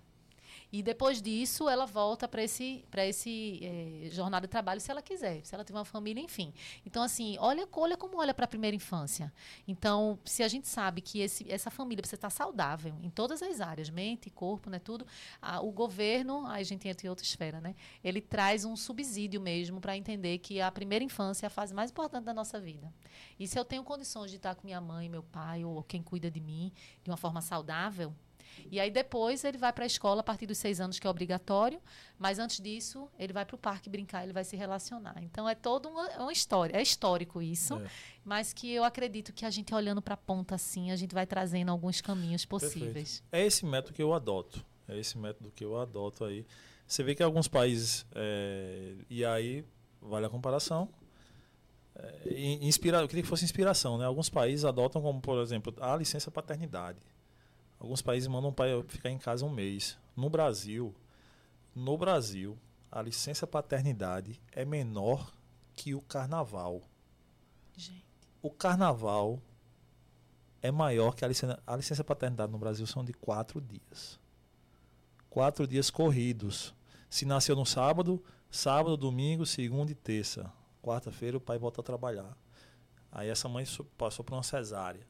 [0.75, 4.09] E depois disso, ela volta para esse, pra esse é,
[4.41, 6.53] de trabalho se ela quiser, se ela tiver uma família, enfim.
[6.85, 9.33] Então, assim, olha, olha como olha para a primeira infância.
[9.69, 13.61] Então, se a gente sabe que esse, essa família precisa estar saudável em todas as
[13.61, 15.07] áreas, mente, corpo, né, tudo,
[15.41, 17.77] a, o governo, aí a gente entra em outra esfera, né?
[18.03, 21.93] Ele traz um subsídio mesmo para entender que a primeira infância é a fase mais
[21.93, 22.93] importante da nossa vida.
[23.39, 26.29] E se eu tenho condições de estar com minha mãe, meu pai ou quem cuida
[26.29, 26.73] de mim
[27.05, 28.13] de uma forma saudável,
[28.71, 31.11] e aí depois ele vai para a escola a partir dos seis anos, que é
[31.11, 31.81] obrigatório,
[32.19, 35.17] mas antes disso ele vai para o parque brincar, ele vai se relacionar.
[35.23, 37.87] Então é toda uma, uma história, é histórico isso, é.
[38.25, 41.27] mas que eu acredito que a gente olhando para a ponta assim, a gente vai
[41.27, 43.21] trazendo alguns caminhos possíveis.
[43.21, 43.25] Perfeito.
[43.33, 46.47] É esse método que eu adoto, é esse método que eu adoto aí.
[46.87, 49.65] Você vê que alguns países, é, e aí
[50.01, 50.89] vale a comparação,
[51.97, 54.05] é, inspira, eu queria que fosse inspiração, né?
[54.05, 56.99] Alguns países adotam como, por exemplo, a licença paternidade.
[57.79, 59.99] Alguns países mandam o pai ficar em casa um mês.
[60.17, 60.95] No Brasil,
[61.75, 62.59] no Brasil,
[62.91, 65.33] a licença paternidade é menor
[65.75, 66.83] que o carnaval.
[67.77, 68.05] Gente.
[68.41, 69.43] O carnaval
[70.63, 71.61] é maior que a licença.
[71.67, 74.19] A licença paternidade no Brasil são de quatro dias.
[75.29, 76.73] Quatro dias corridos.
[77.11, 80.53] Se nasceu no sábado, sábado, domingo, segunda e terça.
[80.81, 82.37] Quarta-feira o pai volta a trabalhar.
[83.11, 83.65] Aí essa mãe
[83.99, 85.07] passou por uma cesárea.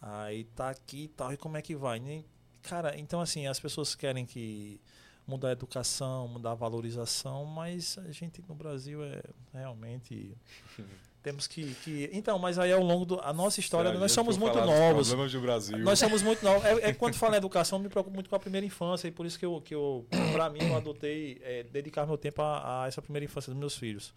[0.00, 1.98] Aí tá aqui e tal, e como é que vai?
[1.98, 2.24] Nem,
[2.62, 4.80] cara, então assim, as pessoas querem que
[5.26, 9.20] mudar a educação, mudar a valorização, mas a gente no Brasil é
[9.52, 10.34] realmente
[11.22, 14.58] temos que, que então, mas aí ao longo da a nossa história nós somos muito
[14.58, 15.10] novos.
[15.10, 15.78] Do Brasil.
[15.78, 16.64] Nós somos muito novos.
[16.64, 19.10] É, é quando fala em educação, eu me preocupo muito com a primeira infância e
[19.10, 22.84] por isso que eu que eu para mim eu adotei é, dedicar meu tempo a,
[22.84, 24.14] a essa primeira infância dos meus filhos,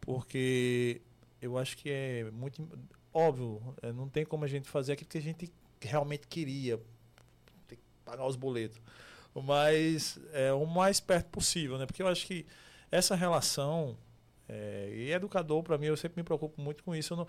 [0.00, 1.02] porque
[1.42, 2.66] eu acho que é muito
[3.12, 6.78] óbvio, é, não tem como a gente fazer aquilo que a gente realmente queria,
[7.66, 8.80] ter que pagar os boletos.
[9.34, 11.86] Mas é o mais perto possível, né?
[11.86, 12.46] Porque eu acho que
[12.90, 13.96] essa relação
[14.48, 17.12] é, e educador para mim eu sempre me preocupo muito com isso.
[17.12, 17.26] Eu, não,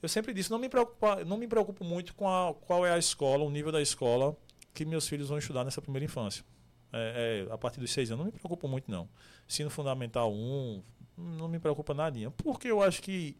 [0.00, 2.98] eu sempre disse não me preocupa, não me preocupo muito com a, qual é a
[2.98, 4.36] escola, o nível da escola
[4.72, 6.44] que meus filhos vão estudar nessa primeira infância.
[6.92, 9.08] É, é, a partir dos seis anos, não me preocupo muito não.
[9.48, 10.82] Ensino fundamental 1, um,
[11.16, 13.36] não me preocupa nadinha, porque eu acho que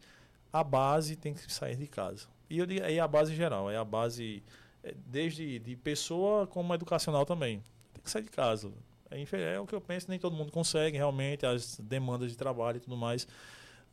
[0.53, 2.27] a base tem que sair de casa.
[2.47, 4.43] E eu aí a base geral, é a base
[4.83, 7.63] é, desde de pessoa como educacional também.
[7.91, 8.71] Tem que sair de casa.
[9.09, 12.77] É, é o que eu penso, nem todo mundo consegue realmente, as demandas de trabalho
[12.77, 13.27] e tudo mais.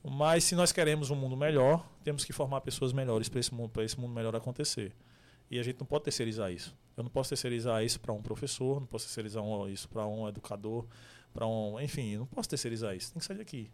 [0.05, 3.83] Mas se nós queremos um mundo melhor, temos que formar pessoas melhores para esse mundo,
[3.83, 4.93] esse mundo melhor acontecer.
[5.51, 6.77] E a gente não pode terceirizar isso.
[6.97, 10.87] Eu não posso terceirizar isso para um professor, não posso terceirizar isso para um educador,
[11.33, 13.13] para um, enfim, não posso terceirizar isso.
[13.13, 13.71] Tem que sair daqui.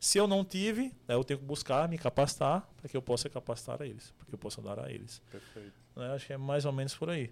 [0.00, 3.28] Se eu não tive, né, eu tenho que buscar me capacitar para que eu possa
[3.28, 5.20] capacitar a eles, para que eu possa dar a eles.
[5.30, 5.74] Perfeito.
[5.94, 7.30] Né, acho que é mais ou menos por aí.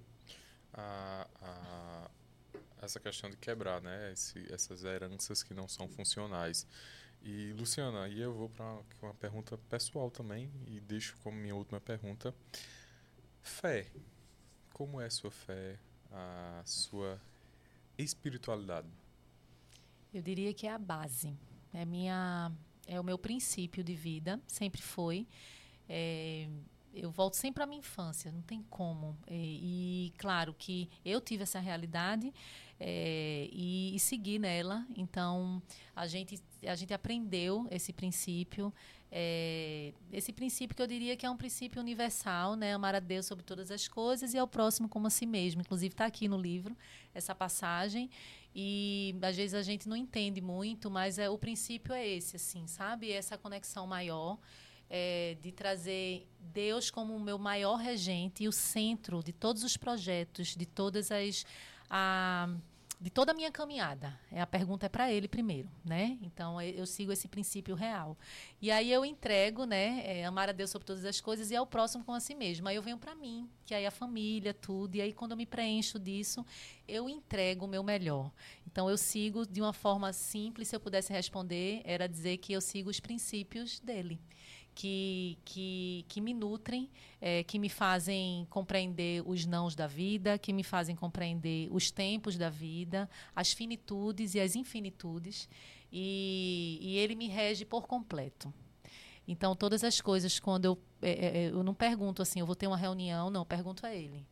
[0.74, 2.10] A, a,
[2.82, 4.12] essa questão de quebrar, né?
[4.12, 6.66] Esse, essas heranças que não são funcionais.
[7.22, 11.80] E, Luciana, aí eu vou para uma pergunta pessoal também e deixo como minha última
[11.80, 12.34] pergunta.
[13.40, 13.86] Fé.
[14.74, 15.78] Como é a sua fé,
[16.12, 17.18] a sua
[17.96, 18.88] espiritualidade?
[20.12, 21.34] Eu diria que é a base
[21.72, 22.52] é minha
[22.88, 25.26] é o meu princípio de vida, sempre foi.
[25.86, 26.48] É,
[26.94, 29.16] eu volto sempre à minha infância, não tem como.
[29.28, 32.32] E, e, claro que eu tive essa realidade,
[32.80, 34.86] é, e, e, seguir nela.
[34.96, 35.62] Então,
[35.94, 38.72] a gente, a gente aprendeu esse princípio.
[39.10, 42.74] É, esse princípio que eu diria que é um princípio universal, né?
[42.74, 45.60] Amar a Deus sobre todas as coisas e ao próximo como a si mesmo.
[45.60, 46.76] Inclusive está aqui no livro
[47.14, 48.10] essa passagem
[48.54, 52.66] e às vezes a gente não entende muito, mas é o princípio é esse, assim,
[52.66, 53.10] sabe?
[53.12, 54.38] Essa conexão maior
[54.90, 59.76] é, de trazer Deus como o meu maior regente e o centro de todos os
[59.76, 61.44] projetos, de todas as
[61.90, 62.48] a,
[63.00, 64.18] de toda a minha caminhada.
[64.30, 66.18] É a pergunta é para ele primeiro, né?
[66.20, 68.18] Então eu sigo esse princípio real.
[68.60, 70.02] E aí eu entrego, né?
[70.04, 72.68] É, amar a Deus sobre todas as coisas e ao próximo com a si mesmo.
[72.68, 74.96] Aí eu venho para mim, que aí a família, tudo.
[74.96, 76.44] E aí quando eu me preencho disso,
[76.88, 78.32] eu entrego o meu melhor.
[78.66, 80.68] Então eu sigo de uma forma simples.
[80.68, 84.18] Se eu pudesse responder, era dizer que eu sigo os princípios dele
[84.78, 86.88] que, que, que me nutrem,
[87.20, 92.38] é, que me fazem compreender os nãos da vida, que me fazem compreender os tempos
[92.38, 95.48] da vida, as finitudes e as infinitudes.
[95.92, 98.54] E, e ele me rege por completo.
[99.26, 102.54] Então, todas as coisas, quando eu, é, é, é eu não pergunto assim, eu vou
[102.54, 104.24] ter uma reunião, não, pergunto a ele.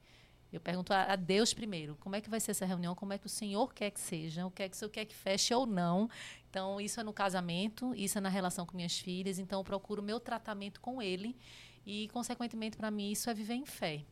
[0.56, 3.18] Eu pergunto a, a, Deus primeiro, como é que vai ser essa reunião, como é
[3.18, 5.54] que o Senhor quer que seja, o que é que o Senhor quer que feche
[5.54, 6.08] ou não.
[6.48, 9.38] Então, isso é no casamento, isso é na relação com minhas filhas.
[9.38, 11.36] Então, eu procuro meu tratamento com Ele
[11.84, 14.02] e, consequentemente, para mim, isso é viver em fé.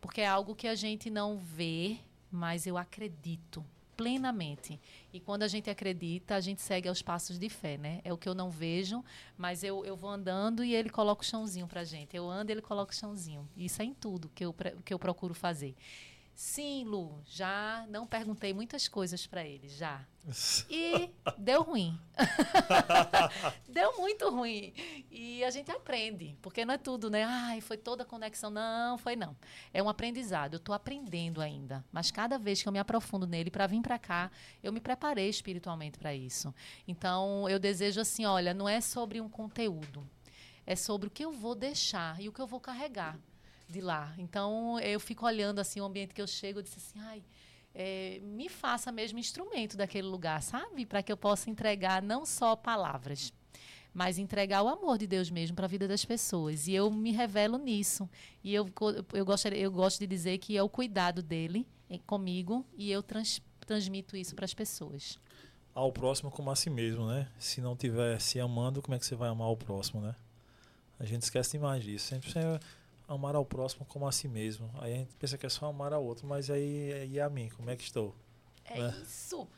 [0.00, 1.98] Porque é algo que a gente não vê,
[2.30, 3.64] mas eu acredito
[3.96, 4.78] plenamente.
[5.12, 8.00] E quando a gente acredita, a gente segue aos passos de fé, né?
[8.04, 9.02] É o que eu não vejo,
[9.36, 12.16] mas eu, eu vou andando e ele coloca o chãozinho pra gente.
[12.16, 13.48] Eu ando ele coloca o chãozinho.
[13.56, 15.74] Isso é em tudo que eu, que eu procuro fazer.
[16.36, 20.06] Sim, Lu, já não perguntei muitas coisas para ele, já.
[20.68, 21.08] E
[21.38, 21.98] deu ruim.
[23.66, 24.74] deu muito ruim.
[25.10, 27.24] E a gente aprende, porque não é tudo, né?
[27.24, 28.50] Ai, foi toda a conexão.
[28.50, 29.34] Não, foi não.
[29.72, 30.54] É um aprendizado.
[30.54, 31.82] Eu estou aprendendo ainda.
[31.90, 34.30] Mas cada vez que eu me aprofundo nele para vir para cá,
[34.62, 36.54] eu me preparei espiritualmente para isso.
[36.86, 40.06] Então, eu desejo assim, olha, não é sobre um conteúdo.
[40.66, 43.18] É sobre o que eu vou deixar e o que eu vou carregar
[43.68, 44.14] de lá.
[44.18, 47.22] Então eu fico olhando assim o ambiente que eu chego e disse assim, ai,
[47.74, 50.86] é, me faça mesmo instrumento daquele lugar, sabe?
[50.86, 53.32] Para que eu possa entregar não só palavras,
[53.92, 56.66] mas entregar o amor de Deus mesmo para a vida das pessoas.
[56.66, 58.08] E eu me revelo nisso.
[58.42, 58.66] E eu,
[59.12, 61.66] eu, gostaria, eu gosto de dizer que é o cuidado dele
[62.06, 65.18] comigo e eu trans, transmito isso para as pessoas.
[65.74, 67.28] Ao próximo como a si mesmo, né?
[67.38, 70.14] Se não tiver se amando, como é que você vai amar o próximo, né?
[70.98, 72.06] A gente esquece demais disso.
[72.06, 72.60] Sempre, sempre
[73.08, 74.70] amar ao próximo como a si mesmo.
[74.78, 77.48] Aí a gente pensa que é só amar ao outro, mas aí e a mim,
[77.56, 78.14] como é que estou?
[78.64, 79.02] É né?
[79.02, 79.48] isso.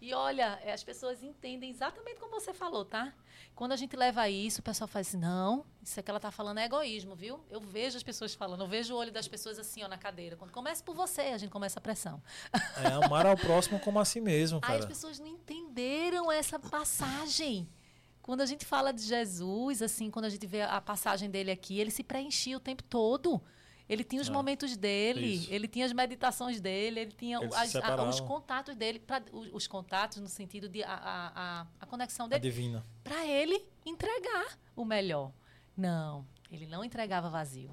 [0.00, 3.12] E olha, é, as pessoas entendem exatamente como você falou, tá?
[3.54, 6.30] Quando a gente leva isso, o pessoal faz assim, não, isso é que ela tá
[6.30, 7.40] falando é egoísmo, viu?
[7.50, 10.36] Eu vejo as pessoas falando, eu vejo o olho das pessoas assim, ó, na cadeira.
[10.36, 12.22] Quando começa por você, a gente começa a pressão.
[12.76, 14.74] É amar ao próximo como a si mesmo, cara.
[14.74, 17.68] Aí as pessoas não entenderam essa passagem.
[18.28, 21.80] Quando a gente fala de Jesus, assim, quando a gente vê a passagem dele aqui,
[21.80, 23.40] ele se preenchia o tempo todo.
[23.88, 25.50] Ele tinha os ah, momentos dele, isso.
[25.50, 29.66] ele tinha as meditações dele, ele tinha as, a, os contatos dele, pra, os, os,
[29.66, 32.36] contatos no sentido de a, a, a conexão dele.
[32.36, 32.86] A divina.
[33.02, 35.32] Para ele entregar o melhor.
[35.74, 37.70] Não, ele não entregava vazio.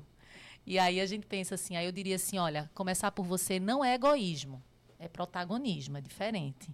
[0.65, 3.83] E aí a gente pensa assim, aí eu diria assim, olha, começar por você não
[3.83, 4.63] é egoísmo,
[4.97, 6.73] é protagonismo, é diferente.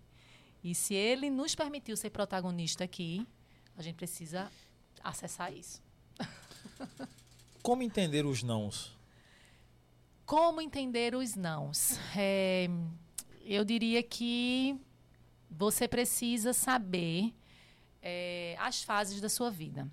[0.63, 3.25] E se ele nos permitiu ser protagonista aqui,
[3.77, 4.51] a gente precisa
[5.03, 5.81] acessar isso.
[7.61, 8.95] Como entender os nãos?
[10.25, 11.99] Como entender os nãos?
[12.15, 12.67] É,
[13.43, 14.79] eu diria que
[15.49, 17.33] você precisa saber
[18.01, 19.87] é, as fases da sua vida.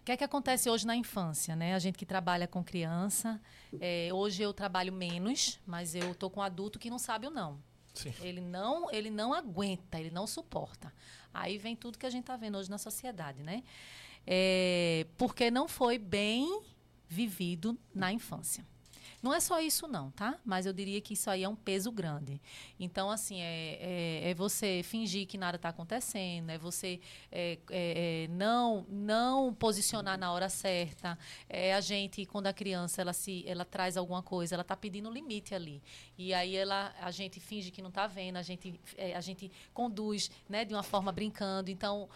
[0.00, 1.74] O que é que acontece hoje na infância, né?
[1.74, 3.40] A gente que trabalha com criança,
[3.80, 7.30] é, hoje eu trabalho menos, mas eu tô com um adulto que não sabe o
[7.30, 7.62] não.
[7.94, 8.12] Sim.
[8.20, 10.92] Ele não, ele não aguenta, ele não suporta.
[11.32, 13.62] Aí vem tudo que a gente está vendo hoje na sociedade, né?
[14.26, 16.62] É, porque não foi bem
[17.08, 18.64] vivido na infância.
[19.22, 20.36] Não é só isso, não, tá?
[20.44, 22.40] Mas eu diria que isso aí é um peso grande.
[22.78, 23.78] Então, assim, é,
[24.24, 27.00] é, é você fingir que nada está acontecendo, é você
[27.30, 31.16] é, é, é, não não posicionar na hora certa.
[31.48, 35.08] É a gente, quando a criança ela se ela traz alguma coisa, ela está pedindo
[35.08, 35.80] limite ali.
[36.18, 39.52] E aí ela, a gente finge que não está vendo, a gente, é, a gente
[39.72, 41.70] conduz né, de uma forma brincando.
[41.70, 42.08] Então,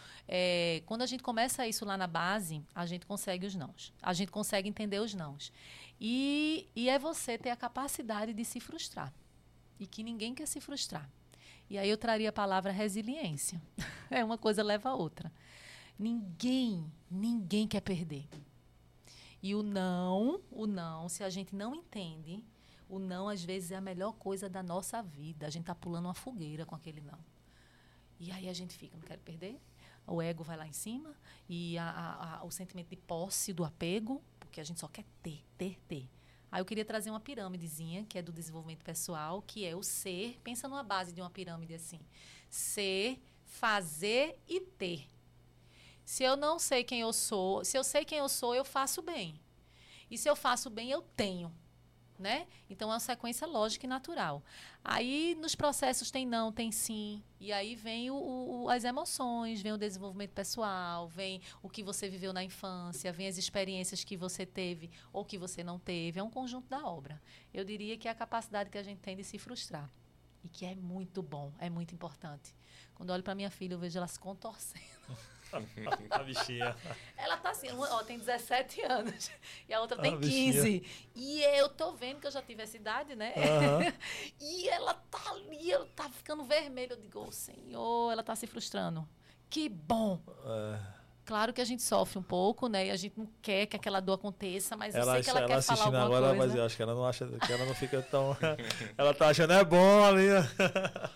[0.87, 3.93] quando a gente começa isso lá na base, a gente consegue os nãos.
[4.03, 5.53] A gente consegue entender os nãos.
[6.01, 9.13] E, e é você ter a capacidade de se frustrar.
[9.79, 11.09] E que ninguém quer se frustrar.
[11.69, 13.61] E aí eu traria a palavra resiliência.
[14.11, 15.33] é uma coisa leva a outra.
[15.99, 18.29] Ninguém, ninguém quer perder.
[19.43, 22.43] E o não, o não, se a gente não entende,
[22.89, 25.47] O não, às vezes, é a melhor coisa da nossa vida.
[25.47, 27.19] A gente está pulando uma fogueira com aquele não.
[28.19, 29.61] E aí a gente fica, não quero perder.
[30.07, 31.13] O ego vai lá em cima
[31.49, 35.05] e a, a, a, o sentimento de posse, do apego, porque a gente só quer
[35.23, 36.09] ter, ter, ter.
[36.51, 40.41] Aí eu queria trazer uma pirâmidezinha, que é do desenvolvimento pessoal, que é o ser.
[40.43, 42.01] Pensa numa base de uma pirâmide assim:
[42.49, 45.09] ser, fazer e ter.
[46.05, 49.03] Se eu não sei quem eu sou, se eu sei quem eu sou, eu faço
[49.03, 49.41] bem.
[50.11, 51.53] E se eu faço bem, eu tenho
[52.19, 52.47] né?
[52.69, 54.43] Então é uma sequência lógica e natural.
[54.85, 59.73] Aí nos processos tem não, tem sim, e aí vem o, o, as emoções, vem
[59.73, 64.47] o desenvolvimento pessoal, vem o que você viveu na infância, vem as experiências que você
[64.47, 66.19] teve ou que você não teve.
[66.21, 67.21] É um conjunto da obra.
[67.53, 69.91] Eu diria que é a capacidade que a gente tem de se frustrar
[70.43, 72.55] e que é muito bom, é muito importante.
[72.95, 74.85] Quando olho para minha filha, eu vejo ela se contorcendo.
[76.11, 76.77] a bichinha.
[77.17, 79.31] Ela tá assim, ó, tem 17 anos
[79.69, 80.83] e a outra a tem 15.
[81.15, 83.33] E eu tô vendo que eu já tive essa idade, né?
[83.37, 83.93] Uhum.
[84.41, 86.93] e ela tá ali, ela tá ficando vermelha.
[86.93, 89.09] Eu digo, oh, Senhor, ela tá se frustrando.
[89.49, 90.21] Que bom!
[90.45, 90.97] É.
[91.27, 92.87] Claro que a gente sofre um pouco, né?
[92.87, 95.41] E a gente não quer que aquela dor aconteça, mas ela, eu sei que ela,
[95.41, 96.47] ela quer falar alguma agora, coisa.
[96.47, 98.37] Mas eu acho que ela não acha que ela não fica tão.
[98.97, 100.29] ela tá achando é bom ali.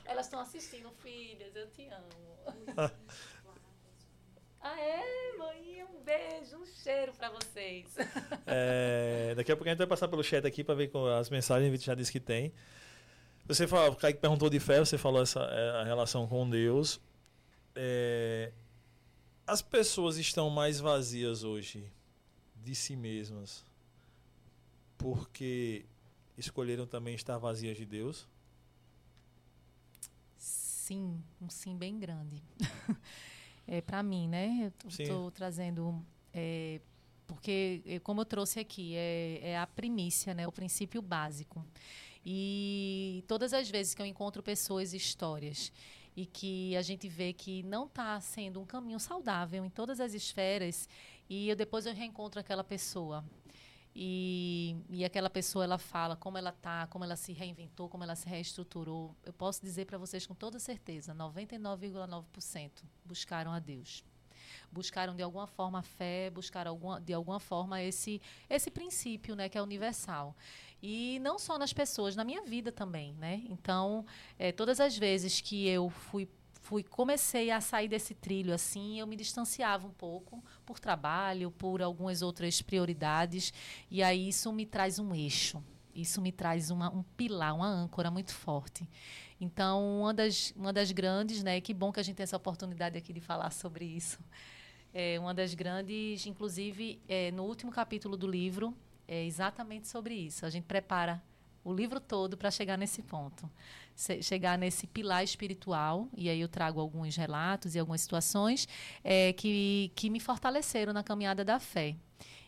[0.05, 2.20] Elas estão assistindo, filhas, eu te amo.
[4.91, 5.84] É, mãe?
[5.84, 7.86] Um beijo, um cheiro para vocês.
[8.53, 11.30] É, daqui a pouco a gente vai passar pelo chat aqui para ver com as
[11.30, 12.53] mensagens, a gente já disse que tem.
[13.47, 17.01] Você falou, o Kaique perguntou de fé, você falou essa é, a relação com Deus.
[17.76, 18.53] É,
[19.47, 21.84] as pessoas estão mais vazias hoje
[22.57, 23.64] de si mesmas
[24.99, 25.86] porque
[26.36, 28.28] escolheram também estar vazias de Deus?
[30.36, 32.43] Sim, um sim bem grande.
[33.71, 34.73] é, para mim, né?
[34.83, 36.05] Eu estou trazendo.
[36.35, 36.81] É,
[37.25, 40.47] porque, é, como eu trouxe aqui, é, é a primícia, né?
[40.49, 41.64] o princípio básico.
[42.27, 45.73] E todas as vezes que eu encontro pessoas e histórias
[46.16, 50.12] e que a gente vê que não está sendo um caminho saudável em todas as
[50.12, 50.89] esferas,
[51.29, 53.25] e eu depois eu reencontro aquela pessoa
[54.03, 58.17] e, e aquela pessoa ela fala como ela tá, como ela se reinventou, como ela
[58.17, 59.15] se reestruturou.
[59.23, 62.71] Eu posso dizer para vocês com toda certeza, 99,9%
[63.05, 64.03] buscaram a Deus.
[64.73, 69.51] Buscaram de alguma forma a fé, buscaram alguma, de alguma forma esse esse princípio, né,
[69.51, 70.35] que é universal.
[70.83, 73.43] E não só nas pessoas, na minha vida também, né?
[73.51, 74.07] Então,
[74.39, 76.27] é, todas as vezes que eu fui
[76.61, 81.83] fui comecei a sair desse trilho assim, eu me distanciava um pouco por trabalho, por
[81.83, 83.53] algumas outras prioridades,
[83.91, 85.63] e aí isso me traz um eixo.
[85.95, 88.89] Isso me traz uma, um pilar, uma âncora muito forte.
[89.41, 91.61] Então, uma das, uma das grandes, né?
[91.61, 94.19] Que bom que a gente tem essa oportunidade aqui de falar sobre isso.
[94.95, 98.75] É uma das grandes, inclusive, é, no último capítulo do livro,
[99.07, 100.47] é exatamente sobre isso.
[100.47, 101.23] A gente prepara
[101.65, 103.51] o livro todo para chegar nesse ponto
[104.23, 108.67] chegar nesse pilar espiritual, e aí eu trago alguns relatos e algumas situações
[109.05, 111.95] é, que, que me fortaleceram na caminhada da fé.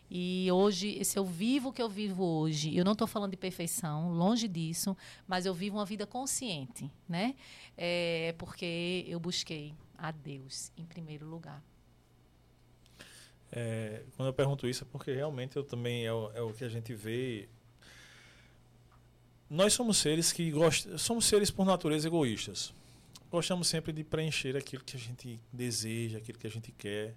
[0.09, 3.37] E hoje, se eu vivo o que eu vivo hoje, eu não estou falando de
[3.37, 4.95] perfeição, longe disso,
[5.27, 7.35] mas eu vivo uma vida consciente, né?
[7.75, 11.63] É porque eu busquei a Deus em primeiro lugar.
[13.51, 16.63] É, quando eu pergunto isso é porque realmente eu também é o, é o que
[16.63, 17.47] a gente vê
[19.53, 22.73] nós somos seres que gostam, somos seres por natureza egoístas.
[23.29, 27.15] Gostamos sempre de preencher aquilo que a gente deseja, aquilo que a gente quer.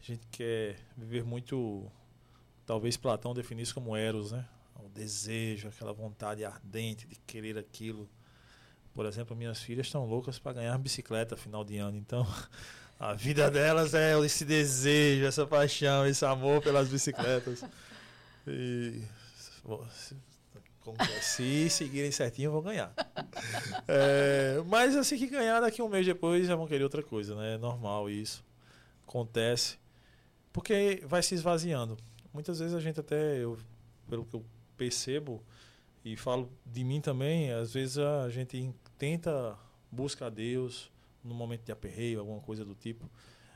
[0.00, 1.86] A gente quer viver muito,
[2.66, 4.44] talvez Platão definisse como eros, né?
[4.74, 8.08] O desejo, aquela vontade ardente de querer aquilo.
[8.92, 12.26] Por exemplo, minhas filhas estão loucas para ganhar bicicleta final de ano, então
[12.98, 17.64] a vida delas é esse desejo, essa paixão, esse amor pelas bicicletas.
[18.48, 19.00] E
[21.20, 22.92] se seguirem certinho, vão ganhar.
[23.90, 27.54] É, mas assim que ganhar, daqui um mês depois já vão querer outra coisa, né?
[27.54, 28.44] É normal isso.
[29.06, 29.78] Acontece.
[30.52, 31.96] Porque vai se esvaziando.
[32.32, 33.56] Muitas vezes a gente até, eu,
[34.08, 34.44] pelo que eu
[34.76, 35.42] percebo,
[36.04, 39.56] e falo de mim também, às vezes a gente tenta
[39.90, 40.90] buscar Deus
[41.24, 43.10] no momento de aperreio, alguma coisa do tipo,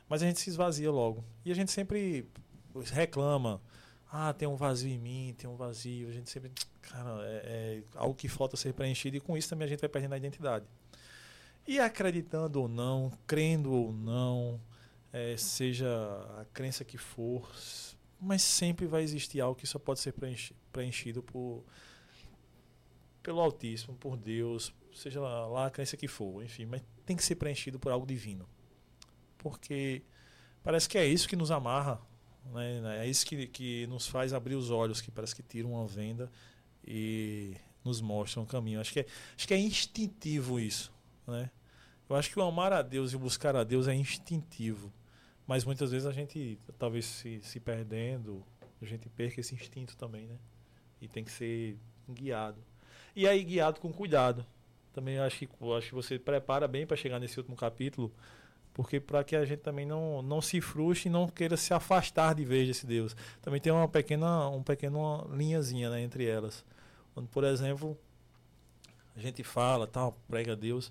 [0.09, 1.25] mas a gente se esvazia logo.
[1.45, 2.27] E a gente sempre
[2.93, 3.61] reclama
[4.15, 6.07] ah, tem um vazio em mim, tem um vazio.
[6.07, 6.53] A gente sempre,
[6.83, 9.89] cara, é, é algo que falta ser preenchido e com isso também a gente vai
[9.89, 10.67] perdendo a identidade.
[11.67, 14.61] E acreditando ou não, crendo ou não,
[15.15, 15.89] é, seja
[16.39, 17.51] a crença que for,
[18.21, 20.13] mas sempre vai existir algo que só pode ser
[20.71, 21.65] preenchido, por
[23.23, 27.25] pelo Altíssimo, por Deus, seja lá, lá a crença que for, enfim, mas tem que
[27.25, 28.47] ser preenchido por algo divino.
[29.39, 30.03] Porque
[30.63, 31.99] parece que é isso que nos amarra
[32.47, 33.05] né?
[33.05, 36.31] É isso que, que nos faz abrir os olhos, que parece que tira uma venda
[36.87, 38.81] e nos mostram o caminho.
[38.81, 40.93] Acho que é, acho que é instintivo isso,
[41.27, 41.51] né?
[42.09, 44.93] Eu acho que o amar a Deus e buscar a Deus é instintivo.
[45.47, 48.45] Mas muitas vezes a gente, talvez se, se perdendo,
[48.81, 50.37] a gente perca esse instinto também, né?
[51.01, 51.79] E tem que ser
[52.09, 52.63] guiado.
[53.15, 54.45] E aí, guiado com cuidado.
[54.93, 58.13] Também acho que, acho que você prepara bem para chegar nesse último capítulo,
[58.75, 62.35] porque para que a gente também não, não se frustre e não queira se afastar
[62.35, 63.15] de vez desse Deus.
[63.41, 64.99] Também tem uma pequena, um pequena
[65.31, 66.65] linhazinha né, entre elas.
[67.15, 67.97] Quando, por exemplo,
[69.15, 70.91] a gente fala, tal, prega Deus,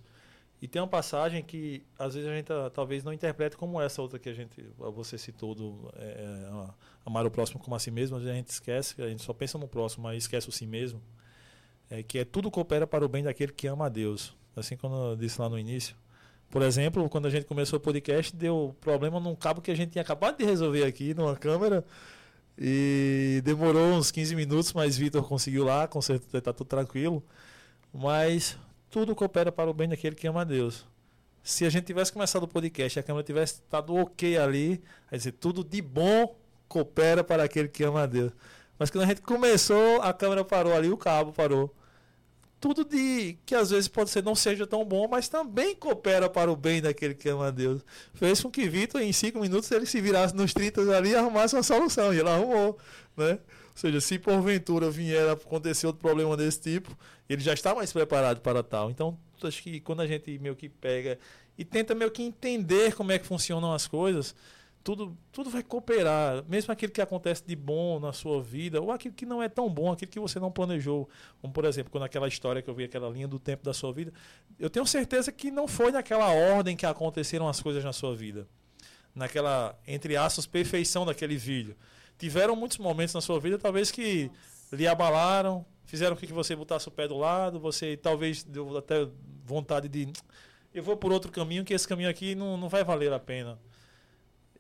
[0.61, 3.99] e tem uma passagem que às vezes a gente ah, talvez não interprete como essa
[3.99, 6.69] outra que a gente você citou do é, é
[7.03, 9.67] amar o próximo como a si mesmo, a gente esquece, a gente só pensa no
[9.67, 11.01] próximo, mas esquece o si mesmo.
[11.89, 14.35] É que é tudo coopera para o bem daquele que ama a Deus.
[14.55, 15.95] Assim como eu disse lá no início.
[16.51, 19.91] Por exemplo, quando a gente começou o podcast, deu problema num cabo que a gente
[19.91, 21.83] tinha acabado de resolver aqui numa câmera.
[22.57, 27.23] E demorou uns 15 minutos, mas Vitor conseguiu lá, consertou, tá tudo tranquilo.
[27.93, 28.57] Mas
[28.89, 30.85] tudo coopera para o bem daquele que ama a Deus.
[31.41, 35.17] Se a gente tivesse começado o podcast e a câmera tivesse estado ok ali, vai
[35.17, 36.35] dizer, tudo de bom
[36.67, 38.33] coopera para aquele que ama a Deus.
[38.77, 41.73] Mas quando a gente começou, a câmera parou ali, o cabo parou.
[42.61, 46.51] Tudo de que às vezes pode ser não seja tão bom, mas também coopera para
[46.51, 47.81] o bem daquele que ama a Deus.
[48.13, 51.55] Fez com que Vitor, em cinco minutos, ele se virasse nos 30 ali e arrumasse
[51.55, 52.13] uma solução.
[52.13, 52.77] E ele arrumou,
[53.17, 53.31] né?
[53.31, 56.95] Ou seja, se porventura vier acontecer outro problema desse tipo,
[57.27, 58.91] ele já está mais preparado para tal.
[58.91, 61.17] Então, acho que quando a gente meio que pega
[61.57, 64.35] e tenta meio que entender como é que funcionam as coisas,
[64.83, 66.43] tudo, tudo vai cooperar.
[66.47, 69.69] Mesmo aquilo que acontece de bom na sua vida, ou aquilo que não é tão
[69.69, 71.09] bom, aquilo que você não planejou.
[71.41, 73.93] Como, por exemplo, quando aquela história que eu vi, aquela linha do tempo da sua
[73.93, 74.11] vida,
[74.59, 78.47] eu tenho certeza que não foi naquela ordem que aconteceram as coisas na sua vida.
[79.13, 81.75] Naquela, entre aspas, perfeição daquele vídeo
[82.21, 84.29] tiveram muitos momentos na sua vida, talvez que
[84.71, 89.07] lhe abalaram, fizeram com que você botasse o pé do lado, você talvez deu até
[89.43, 90.07] vontade de.
[90.71, 93.59] Eu vou por outro caminho, que esse caminho aqui não, não vai valer a pena.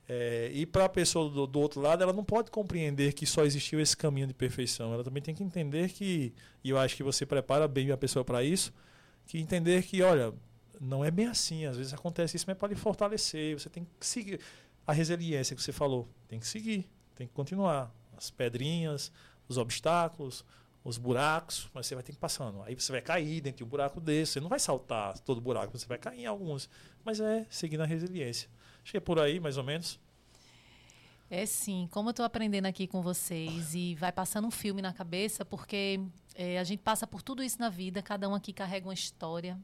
[0.07, 3.45] É, e para a pessoa do, do, outro lado, ela não pode compreender que só
[3.45, 4.93] existiu esse caminho de perfeição.
[4.93, 6.33] Ela também tem que entender que,
[6.63, 8.73] e eu acho que você prepara bem a pessoa para isso,
[9.25, 10.33] que entender que, olha,
[10.79, 11.65] não é bem assim.
[11.65, 13.57] Às vezes acontece isso, mas para lhe fortalecer.
[13.57, 14.39] Você tem que seguir.
[14.85, 16.89] A resiliência que você falou, tem que seguir.
[17.15, 17.93] Tem que continuar.
[18.17, 19.11] As pedrinhas,
[19.47, 20.43] os obstáculos,
[20.83, 22.63] os buracos, mas você vai ter que ir passando.
[22.63, 24.33] Aí você vai cair dentro de um buraco desse.
[24.33, 26.67] Você não vai saltar todo buraco, você vai cair em alguns.
[27.05, 28.49] Mas é seguindo a resiliência.
[28.83, 29.99] Acho que é por aí, mais ou menos.
[31.29, 34.91] É sim, como eu estou aprendendo aqui com vocês e vai passando um filme na
[34.91, 36.01] cabeça, porque
[36.35, 39.57] é, a gente passa por tudo isso na vida, cada um aqui carrega uma história,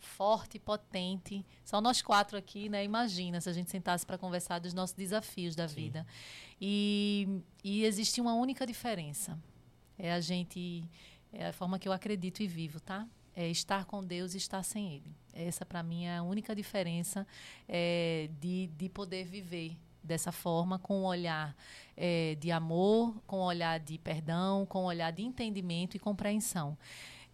[0.00, 1.44] forte, potente.
[1.64, 2.84] Só nós quatro aqui, né?
[2.84, 5.74] Imagina se a gente sentasse para conversar dos nossos desafios da Sim.
[5.76, 6.06] vida.
[6.60, 9.38] E, e existe uma única diferença.
[9.98, 10.84] É a gente,
[11.32, 13.06] é a forma que eu acredito e vivo, tá?
[13.36, 15.14] É estar com Deus e estar sem Ele.
[15.32, 17.26] Essa, para mim, é a única diferença
[17.68, 21.54] é, de, de poder viver dessa forma, com um olhar
[21.96, 26.78] é, de amor, com um olhar de perdão, com um olhar de entendimento e compreensão.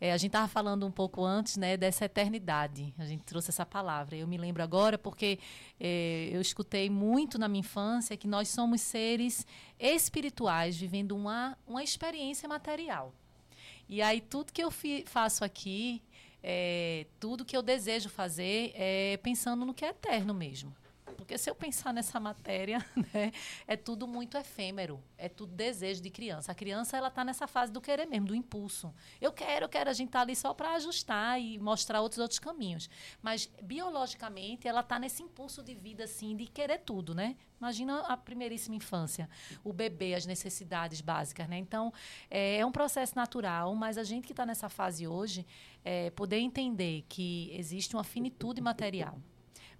[0.00, 2.92] É, a gente estava falando um pouco antes né, dessa eternidade.
[2.98, 4.16] A gente trouxe essa palavra.
[4.16, 5.38] Eu me lembro agora porque
[5.78, 9.46] é, eu escutei muito na minha infância que nós somos seres
[9.78, 13.14] espirituais vivendo uma, uma experiência material.
[13.92, 14.72] E aí tudo que eu
[15.04, 16.00] faço aqui,
[16.42, 20.74] é, tudo que eu desejo fazer é pensando no que é eterno mesmo.
[21.12, 23.32] Porque se eu pensar nessa matéria, né,
[23.66, 26.52] é tudo muito efêmero, é tudo desejo de criança.
[26.52, 28.92] A criança ela está nessa fase do querer mesmo, do impulso.
[29.20, 29.90] Eu quero, eu quero.
[29.90, 32.88] A gente está ali só para ajustar e mostrar outros outros caminhos.
[33.20, 37.36] Mas biologicamente ela está nesse impulso de vida assim, de querer tudo, né?
[37.58, 39.30] Imagina a primeiríssima infância,
[39.62, 41.58] o bebê, as necessidades básicas, né?
[41.58, 41.92] Então
[42.28, 45.46] é, é um processo natural, mas a gente que está nessa fase hoje
[45.84, 49.18] é, poder entender que existe uma finitude material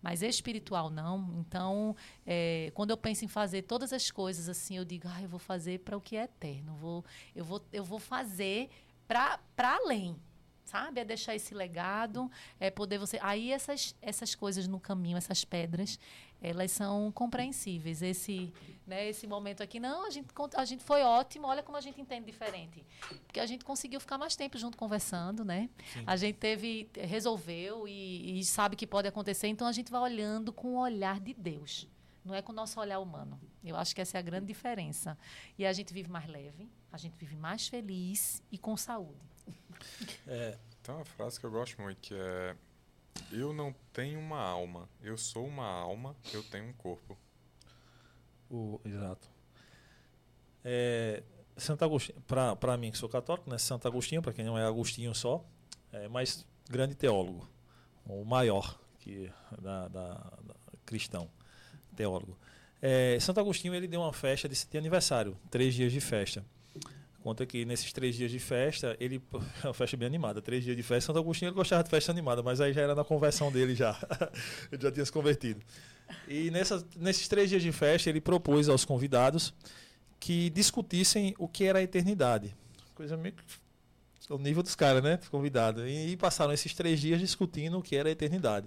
[0.03, 1.33] mas espiritual não.
[1.39, 1.97] Então,
[2.27, 5.39] é, quando eu penso em fazer todas as coisas assim, eu digo, ah, eu vou
[5.39, 6.75] fazer para o que é eterno.
[6.75, 8.69] Vou, eu, vou, eu vou fazer
[9.07, 10.17] para além
[10.65, 11.01] sabe?
[11.01, 13.19] É deixar esse legado, é poder você.
[13.21, 15.99] Aí essas, essas coisas no caminho, essas pedras,
[16.41, 18.01] elas são compreensíveis.
[18.01, 18.53] Esse,
[18.87, 22.01] né, esse momento aqui, não, a gente, a gente foi ótimo, olha como a gente
[22.01, 22.85] entende diferente.
[23.27, 25.71] Porque a gente conseguiu ficar mais tempo junto conversando, né?
[25.93, 26.05] Sim.
[26.07, 30.53] A gente teve, resolveu e, e sabe que pode acontecer, então a gente vai olhando
[30.53, 31.89] com o olhar de Deus.
[32.25, 33.41] Não é com o nosso olhar humano.
[33.65, 35.19] Eu acho que essa é a grande diferença.
[35.59, 39.21] E a gente vive mais leve, a gente vive mais feliz e com saúde.
[40.27, 40.59] É.
[40.83, 42.57] Tem uma frase que eu gosto muito que é
[43.31, 47.17] eu não tenho uma alma, eu sou uma alma, eu tenho um corpo.
[48.53, 49.31] O, exato.
[50.63, 51.23] É,
[51.57, 52.21] Santo Agostinho,
[52.61, 53.57] para mim que sou católico, né?
[53.57, 55.43] Santo Agostinho, para quem não é Agostinho só,
[55.91, 57.49] é mais grande teólogo,
[58.07, 60.55] o maior que da, da, da
[60.85, 61.31] cristão,
[61.97, 62.39] teólogo.
[62.81, 66.45] É, Santo Agostinho ele deu uma festa de aniversário, três dias de festa.
[67.23, 69.23] Conta que nesses três dias de festa, ele.
[69.63, 71.09] Uma festa bem animada, três dias de festa.
[71.09, 73.97] Santo Agostinho ele gostava de festa animada, mas aí já era na conversão dele já.
[74.73, 75.61] ele já tinha se convertido.
[76.27, 79.55] E nessas, nesses três dias de festa, ele propôs aos convidados
[80.19, 82.55] que discutissem o que era a eternidade.
[82.95, 83.35] Coisa meio
[84.31, 85.19] o nível dos caras, né?
[85.31, 85.85] Convidados.
[85.85, 88.67] E, e passaram esses três dias discutindo o que era a eternidade.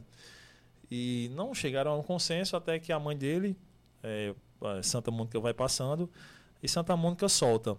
[0.90, 3.58] E não chegaram a um consenso até que a mãe dele,
[4.04, 4.34] é,
[4.84, 6.10] Santa Mônica, vai passando
[6.62, 7.78] e Santa Mônica solta.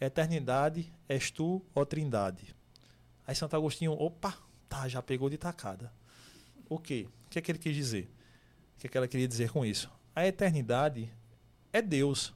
[0.00, 2.54] Eternidade és tu, ó Trindade.
[3.26, 4.36] Aí Santo Agostinho, opa,
[4.68, 5.92] tá, já pegou de tacada.
[6.68, 7.08] O quê?
[7.26, 8.10] O que é que ele quis dizer?
[8.76, 9.90] O que é que ela queria dizer com isso?
[10.14, 11.10] A eternidade
[11.72, 12.34] é Deus.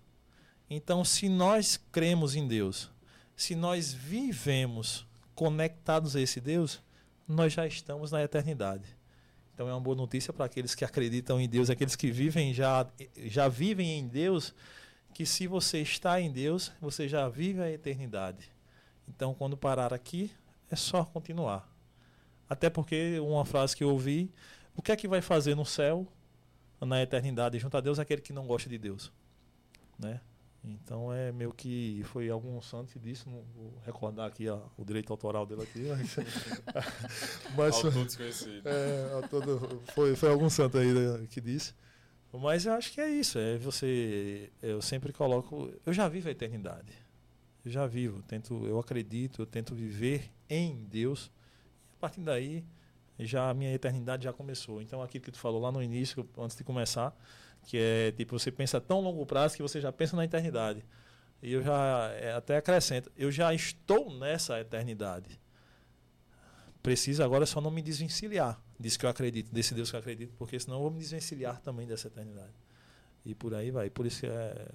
[0.70, 2.90] Então, se nós cremos em Deus,
[3.36, 6.82] se nós vivemos conectados a esse Deus,
[7.26, 8.96] nós já estamos na eternidade.
[9.54, 12.86] Então é uma boa notícia para aqueles que acreditam em Deus, aqueles que vivem já
[13.26, 14.54] já vivem em Deus,
[15.18, 18.52] que se você está em Deus, você já vive a eternidade.
[19.08, 20.30] Então, quando parar aqui,
[20.70, 21.68] é só continuar.
[22.48, 24.32] Até porque uma frase que eu ouvi,
[24.76, 26.06] o que é que vai fazer no céu,
[26.80, 29.10] na eternidade, junto a Deus, aquele que não gosta de Deus,
[29.98, 30.20] né?
[30.62, 34.84] Então é meio que foi algum santo que disse, não vou recordar aqui ó, o
[34.84, 36.16] direito autoral dele aqui, mas,
[37.56, 38.68] mas autor desconhecido.
[38.68, 41.74] É, foi, foi algum santo aí né, que disse.
[42.32, 43.38] Mas eu acho que é isso.
[43.38, 44.50] É você.
[44.62, 45.72] Eu sempre coloco.
[45.84, 46.92] Eu já vivo a eternidade.
[47.64, 48.22] Eu já vivo.
[48.22, 51.30] Tento, eu acredito, eu tento viver em Deus.
[51.96, 52.64] A partir daí,
[53.18, 54.80] já a minha eternidade já começou.
[54.80, 57.16] Então, aquilo que tu falou lá no início, antes de começar,
[57.64, 60.84] que é tipo, você pensa tão longo prazo que você já pensa na eternidade.
[61.42, 65.40] E eu já é, até acrescento, eu já estou nessa eternidade.
[66.82, 70.32] Preciso agora só não me desvencilhar disso que eu acredito, desse Deus que eu acredito,
[70.38, 72.52] porque senão eu vou me desvencilhar também dessa eternidade.
[73.24, 73.90] E por aí vai.
[73.90, 74.66] Por isso que é, é,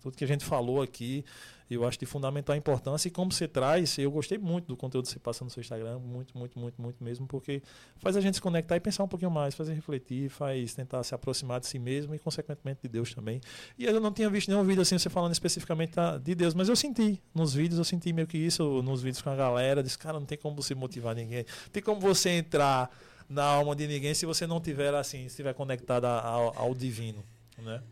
[0.00, 1.24] tudo que a gente falou aqui,
[1.70, 3.08] eu acho de fundamental importância.
[3.08, 5.98] E como você traz, eu gostei muito do conteúdo que você passa no seu Instagram,
[5.98, 7.62] muito, muito, muito, muito mesmo, porque
[7.96, 11.14] faz a gente se conectar e pensar um pouquinho mais, fazer refletir, faz tentar se
[11.14, 13.40] aproximar de si mesmo e, consequentemente, de Deus também.
[13.78, 16.76] E eu não tinha visto nenhum vídeo assim, você falando especificamente de Deus, mas eu
[16.76, 19.82] senti nos vídeos, eu senti meio que isso nos vídeos com a galera.
[19.82, 22.90] Disse, cara, não tem como você motivar ninguém, tem como você entrar
[23.28, 27.24] na alma de ninguém se você não tiver assim, estiver conectado ao, ao divino,
[27.58, 27.82] né?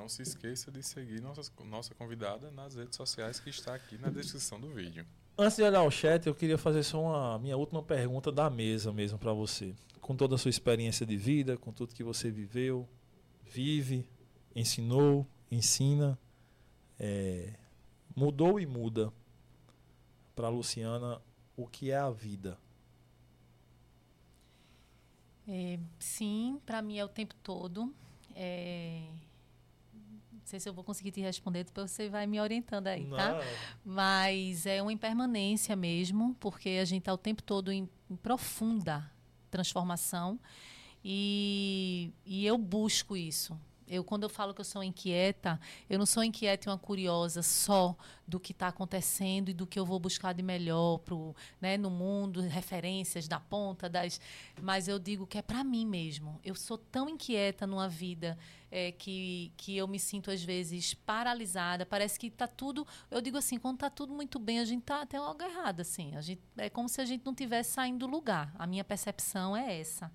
[0.00, 4.08] Não se esqueça de seguir nossa, nossa convidada nas redes sociais que está aqui na
[4.08, 5.04] descrição do vídeo.
[5.36, 8.94] Antes de olhar o chat, eu queria fazer só uma minha última pergunta da mesa
[8.94, 9.74] mesmo para você.
[10.00, 12.88] Com toda a sua experiência de vida, com tudo que você viveu,
[13.44, 14.08] vive,
[14.56, 16.18] ensinou, ensina,
[16.98, 17.52] é,
[18.16, 19.12] mudou e muda
[20.34, 21.20] para Luciana
[21.54, 22.56] o que é a vida.
[25.46, 27.94] É, sim, para mim é o tempo todo.
[28.34, 29.02] É,
[30.50, 33.32] sei se eu vou conseguir te responder, depois você vai me orientando aí, tá?
[33.32, 33.38] não.
[33.38, 33.46] tá?
[33.84, 39.10] Mas é uma impermanência mesmo, porque a gente está o tempo todo em, em profunda
[39.50, 40.38] transformação
[41.04, 43.58] e, e eu busco isso.
[43.86, 45.58] Eu, quando eu falo que eu sou inquieta,
[45.88, 49.76] eu não sou inquieta e uma curiosa só do que está acontecendo e do que
[49.76, 54.20] eu vou buscar de melhor pro, né, no mundo, referências da ponta, das,
[54.62, 56.38] mas eu digo que é para mim mesmo.
[56.44, 58.38] Eu sou tão inquieta numa vida
[58.70, 61.84] é, que, que eu me sinto às vezes paralisada.
[61.84, 62.86] Parece que está tudo.
[63.10, 65.80] Eu digo assim, quando está tudo muito bem, a gente está até algo errado.
[65.80, 66.14] Assim.
[66.16, 68.54] A gente, é como se a gente não tivesse saindo do lugar.
[68.58, 70.10] A minha percepção é essa.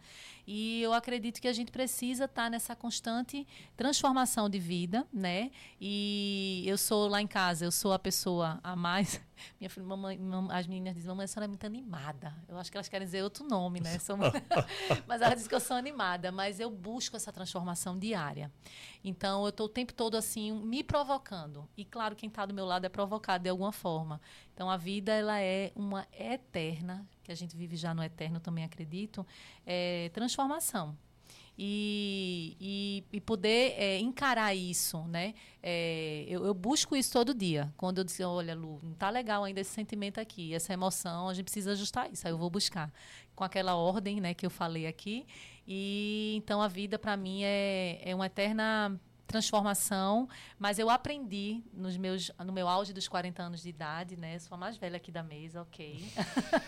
[0.48, 5.52] E eu acredito que a gente precisa estar tá nessa constante transformação de vida, né?
[5.82, 9.20] E eu sou lá em casa, eu sou a pessoa a mais
[9.60, 12.36] minha filha, mamãe, mamãe, as meninas dizem, mamãe, a senhora é muito animada.
[12.48, 13.98] Eu acho que elas querem dizer outro nome, né?
[15.08, 18.52] mas elas dizem que eu sou animada, mas eu busco essa transformação diária.
[19.04, 21.68] Então, eu estou o tempo todo assim, me provocando.
[21.78, 24.20] E claro, quem está do meu lado é provocado de alguma forma.
[24.54, 28.64] Então, a vida, ela é uma eterna, que a gente vive já no eterno, também
[28.64, 29.26] acredito,
[29.66, 30.98] é transformação
[31.58, 35.34] e, e, e poder é, encarar isso, né?
[35.64, 37.74] É, eu, eu, busco isso todo dia.
[37.78, 41.34] Quando eu disse, olha, Lu, não tá legal ainda esse sentimento aqui, essa emoção, a
[41.34, 42.28] gente precisa ajustar isso.
[42.28, 42.92] Aí eu vou buscar
[43.36, 45.26] com aquela ordem, né, que eu falei aqui.
[45.68, 50.28] E então a vida para mim é, é uma eterna transformação,
[50.58, 54.38] mas eu aprendi nos meus, no meu auge dos 40 anos de idade, né?
[54.40, 56.04] Sou a mais velha aqui da mesa, ok.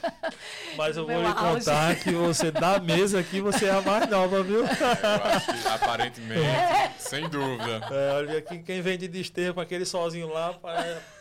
[0.77, 4.43] Mas eu vou lhe contar que você, da mesa aqui, você é a mais nova,
[4.43, 4.63] viu?
[4.65, 6.93] É, eu acho que aparentemente, é.
[6.97, 7.81] sem dúvida.
[7.91, 10.53] É, olha aqui, quem vem de desterro com aquele solzinho lá,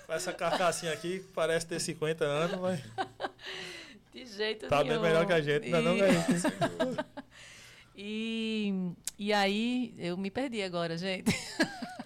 [0.06, 2.80] Com essa carcassinha aqui, que parece ter 50 anos, mas
[4.12, 4.94] De jeito tá nenhum.
[5.00, 6.14] bem melhor que a gente, não é não, E- Gaí?
[6.40, 7.06] Sem dúvida.
[7.96, 11.34] E, e aí, eu me perdi agora, gente.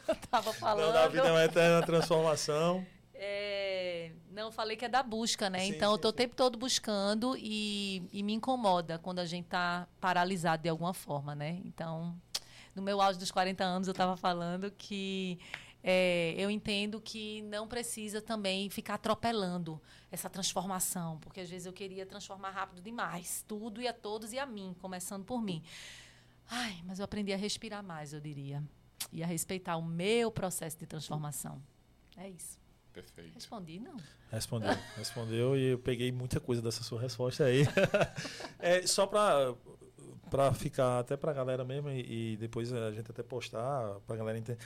[0.06, 0.86] Eu tava falando.
[0.86, 2.86] Não, da vida é uma eterna transformação.
[3.12, 5.60] É, não, falei que é da busca, né?
[5.60, 6.16] Sim, então, eu sim, tô o sim.
[6.16, 11.34] tempo todo buscando e, e me incomoda quando a gente tá paralisado de alguma forma,
[11.34, 11.60] né?
[11.64, 12.14] Então,
[12.74, 15.38] no meu auge dos 40 anos, eu estava falando que
[15.82, 19.80] é, eu entendo que não precisa também ficar atropelando
[20.10, 24.38] essa transformação, porque às vezes eu queria transformar rápido demais, tudo e a todos e
[24.38, 25.62] a mim, começando por mim.
[26.48, 28.62] Ai, mas eu aprendi a respirar mais, eu diria,
[29.12, 31.62] e a respeitar o meu processo de transformação.
[32.16, 32.60] É isso.
[32.92, 33.34] Perfeito.
[33.34, 33.96] Respondi, não.
[34.30, 37.62] Respondeu, respondeu e eu peguei muita coisa dessa sua resposta aí.
[38.58, 39.54] é, só para
[40.28, 44.14] para ficar até para a galera mesmo e, e depois a gente até postar para
[44.14, 44.62] a galera entender.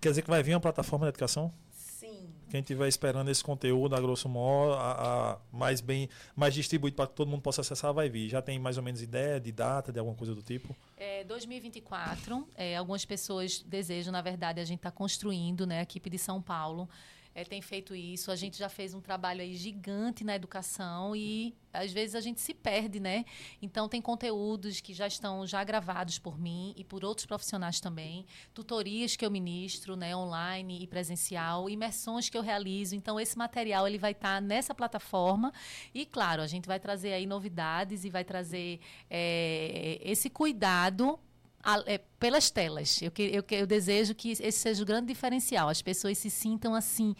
[0.00, 1.52] Quer dizer que vai vir uma plataforma de educação?
[1.70, 2.28] Sim.
[2.50, 7.06] Quem estiver esperando esse conteúdo, a grosso modo, a, a mais bem, mais distribuído para
[7.06, 8.28] que todo mundo possa acessar, vai vir.
[8.28, 10.76] Já tem mais ou menos ideia de data, de alguma coisa do tipo?
[10.96, 15.80] É, 2024, é, algumas pessoas desejam, na verdade, a gente está construindo, né?
[15.80, 16.88] A equipe de São Paulo
[17.36, 18.30] é, tem feito isso.
[18.32, 22.40] A gente já fez um trabalho aí gigante na educação e às vezes a gente
[22.40, 23.26] se perde, né?
[23.60, 28.24] Então tem conteúdos que já estão já gravados por mim e por outros profissionais também,
[28.54, 32.96] tutorias que eu ministro, né, online e presencial, imersões que eu realizo.
[32.96, 35.52] Então esse material ele vai estar nessa plataforma
[35.92, 38.80] e claro a gente vai trazer aí novidades e vai trazer
[39.10, 41.20] é, esse cuidado
[41.66, 43.02] a- é, pelas telas.
[43.02, 45.68] Eu, que- eu, eu desejo que esse seja o grande diferencial.
[45.68, 47.14] As pessoas se sintam assim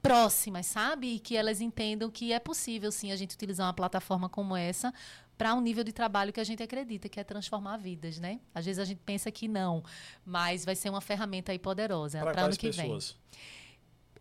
[0.00, 1.14] próximas, sabe?
[1.14, 4.94] E que elas entendam que é possível sim a gente utilizar uma plataforma como essa
[5.36, 8.40] para um nível de trabalho que a gente acredita, que é transformar vidas, né?
[8.54, 9.84] Às vezes a gente pensa que não,
[10.24, 12.86] mas vai ser uma ferramenta aí poderosa Para ano que vem.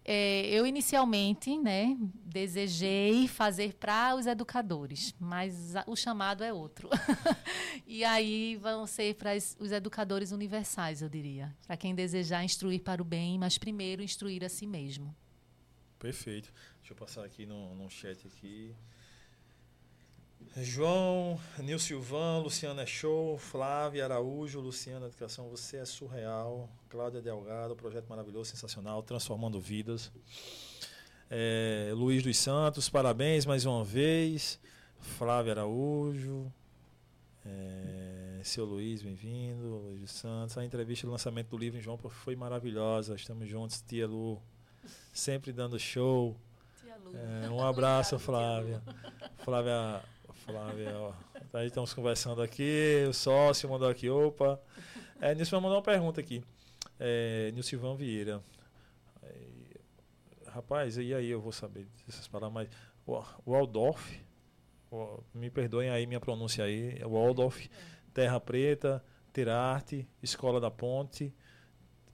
[0.09, 6.87] É, eu inicialmente, né, desejei fazer para os educadores, mas a- o chamado é outro.
[7.85, 12.81] e aí vão ser para os os educadores universais, eu diria, para quem desejar instruir
[12.81, 15.13] para o bem, mas primeiro instruir a si mesmo.
[15.99, 16.53] Perfeito.
[16.79, 18.73] Deixa eu passar aqui no, no chat aqui.
[20.63, 27.75] João, Nil Silvan, Luciana é show, Flávia Araújo, Luciana Educação, você é surreal, Cláudia Delgado,
[27.75, 30.11] projeto maravilhoso, sensacional, transformando vidas.
[31.29, 34.59] É, Luiz dos Santos, parabéns mais uma vez.
[34.99, 36.51] Flávia Araújo,
[37.45, 39.77] é, seu Luiz, bem-vindo.
[39.77, 43.13] Luiz dos Santos, a entrevista do lançamento do livro em João foi maravilhosa.
[43.13, 44.41] Estamos juntos, tia Lu,
[45.13, 46.35] sempre dando show.
[47.13, 48.81] É, um abraço, Flávia.
[49.43, 50.01] Flávia,
[50.47, 51.13] Flávia, ó.
[51.53, 54.59] Aí estamos conversando aqui, o sócio mandou aqui, opa.
[55.19, 56.41] É, Nilson mandou uma pergunta aqui.
[56.99, 58.41] É, Nilson Vieira.
[59.23, 59.47] É,
[60.47, 62.69] rapaz, e aí eu vou saber essas palavras, mas
[63.05, 64.21] o Waldorf,
[64.91, 67.69] o- me perdoem aí minha pronúncia aí, Waldorf,
[68.13, 69.03] Terra Preta,
[69.33, 71.33] Terarte, Escola da Ponte,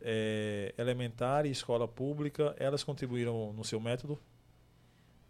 [0.01, 4.19] é, Elementar e Escola Pública, elas contribuíram no seu método?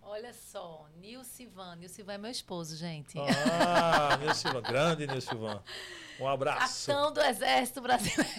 [0.02, 3.20] Olha só, Nilcivan, Nilcivan é meu esposo, gente.
[3.20, 5.62] Ah, Silva, grande Silva.
[6.18, 6.88] Um abraço.
[6.88, 8.32] Capitão do Exército Brasileiro.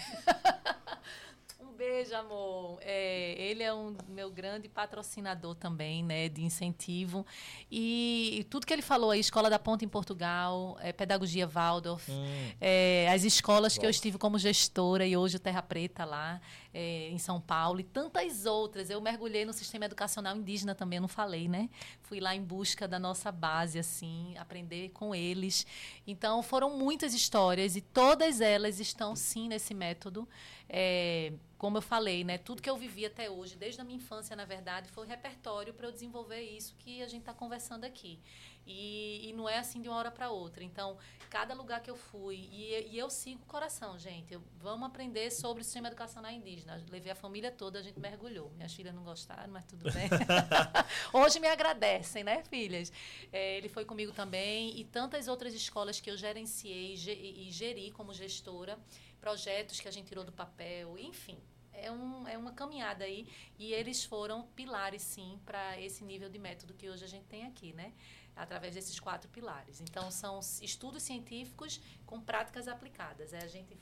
[1.95, 2.79] Beijo, amor.
[2.81, 7.25] É, ele é um meu grande patrocinador também, né, de incentivo.
[7.71, 12.53] E tudo que ele falou aí, Escola da Ponta em Portugal, é, Pedagogia Waldorf, Hum,
[12.61, 16.41] é, as escolas que eu estive como gestora e hoje o Terra Preta lá
[16.73, 18.91] é, em São Paulo e tantas outras.
[18.91, 21.71] Eu mergulhei no sistema educacional indígena também, eu não falei, né?
[22.03, 25.65] Fui lá em busca da nossa base, assim, aprender com eles.
[26.07, 30.29] Então, foram muitas histórias e todas elas estão, sim, nesse método.
[30.69, 31.33] É,
[31.65, 32.37] como eu falei, né?
[32.37, 35.87] Tudo que eu vivi até hoje, desde a minha infância, na verdade, foi repertório para
[35.89, 38.21] eu desenvolver isso que a gente está conversando aqui.
[38.67, 40.63] E, e não é assim de uma hora para outra.
[40.63, 40.99] Então,
[41.31, 44.35] cada lugar que eu fui, e, e eu sigo o coração, gente.
[44.35, 46.77] Eu- vamos aprender sobre o sistema educacional indígena.
[46.87, 48.51] Eu levei a família toda, a gente mergulhou.
[48.51, 50.09] Minhas filhas não gostaram, mas tudo bem.
[51.15, 52.93] Hoje me agradecem, né, filhas?
[53.33, 57.91] É, ele foi comigo também e tantas outras escolas que eu gerenciei ge- e geri
[57.91, 58.79] como gestora,
[59.19, 61.39] projetos que a gente tirou do papel, enfim.
[61.75, 63.27] É, um, é uma caminhada aí
[63.59, 67.45] e eles foram pilares, sim, para esse nível de método que hoje a gente tem
[67.47, 67.93] aqui, né?
[68.37, 69.81] Através desses quatro pilares.
[69.81, 73.33] Então, são estudos científicos com práticas aplicadas.
[73.33, 73.77] É, a gente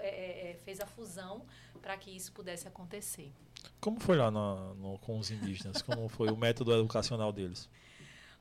[0.00, 1.44] é, é, é, fez a fusão
[1.82, 3.32] para que isso pudesse acontecer.
[3.80, 5.82] Como foi lá no- no- com os indígenas?
[5.82, 7.68] Como foi o método educacional deles?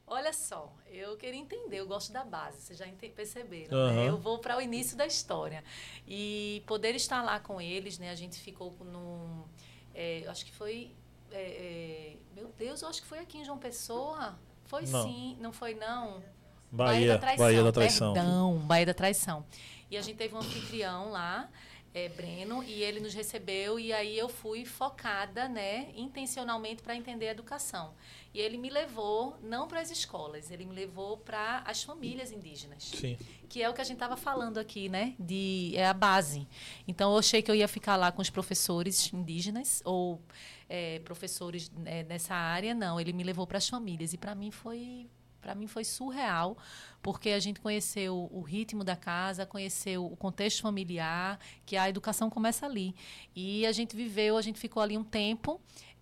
[0.09, 3.77] Olha só, eu queria entender, eu gosto da base, vocês já perceberam.
[3.77, 3.93] Aham.
[3.93, 4.07] né?
[4.07, 5.61] Eu vou para o início da história.
[6.07, 8.09] E poder estar lá com eles, né?
[8.09, 9.43] A gente ficou num.
[9.93, 10.95] é, acho que foi
[11.31, 14.38] é, é, meu Deus, eu acho que foi aqui em João Pessoa.
[14.65, 15.03] Foi Não.
[15.03, 16.23] sim, não foi não.
[16.71, 18.13] Bahia, Bahia da Traição.
[18.13, 19.45] Perdão, Bahia da Traição.
[19.89, 21.49] E a gente teve um anfitrião lá,
[21.98, 27.30] é, Breno, e ele nos recebeu e aí eu fui focada, né, intencionalmente para entender
[27.30, 27.94] a educação.
[28.34, 32.84] E ele me levou não para as escolas, ele me levou para as famílias indígenas
[32.84, 33.18] Sim.
[33.49, 35.15] que é o que a gente estava falando aqui, né?
[35.19, 36.48] De é a base.
[36.88, 40.22] Então eu achei que eu ia ficar lá com os professores indígenas ou
[40.69, 42.76] é, professores né, nessa área.
[42.76, 45.10] Não, ele me levou para as famílias e para mim foi
[45.41, 46.57] para mim foi surreal
[47.07, 52.29] porque a gente conheceu o ritmo da casa, conheceu o contexto familiar, que a educação
[52.29, 52.93] começa ali.
[53.34, 55.57] E a gente viveu, a gente ficou ali um tempo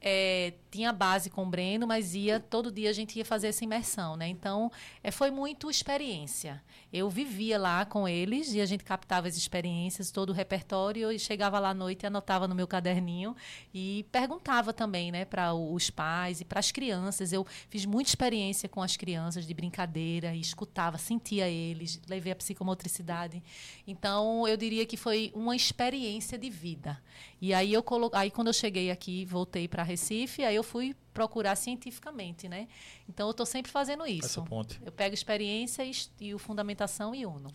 [0.08, 3.64] é, tinha base com o Breno, mas ia todo dia a gente ia fazer essa
[3.64, 4.28] imersão, né?
[4.28, 4.72] Então
[5.02, 6.62] é, foi muito experiência.
[6.94, 11.18] Eu vivia lá com eles e a gente captava as experiências, todo o repertório e
[11.18, 13.36] chegava lá à noite e anotava no meu caderninho
[13.74, 17.34] e perguntava também, né, para os pais e para as crianças.
[17.34, 22.36] Eu fiz muita experiência com as crianças de brincadeira e escutava, sentia eles, levei a
[22.36, 23.42] psicomotricidade.
[23.88, 27.02] Então eu diria que foi uma experiência de vida.
[27.42, 28.10] E aí eu colo...
[28.14, 32.68] aí quando eu cheguei aqui, voltei para Recife, aí eu fui procurar cientificamente, né?
[33.08, 34.44] Então eu estou sempre fazendo Essa isso.
[34.44, 34.80] ponte.
[34.86, 37.52] Eu pego experiência e, e o fundamentação e uno.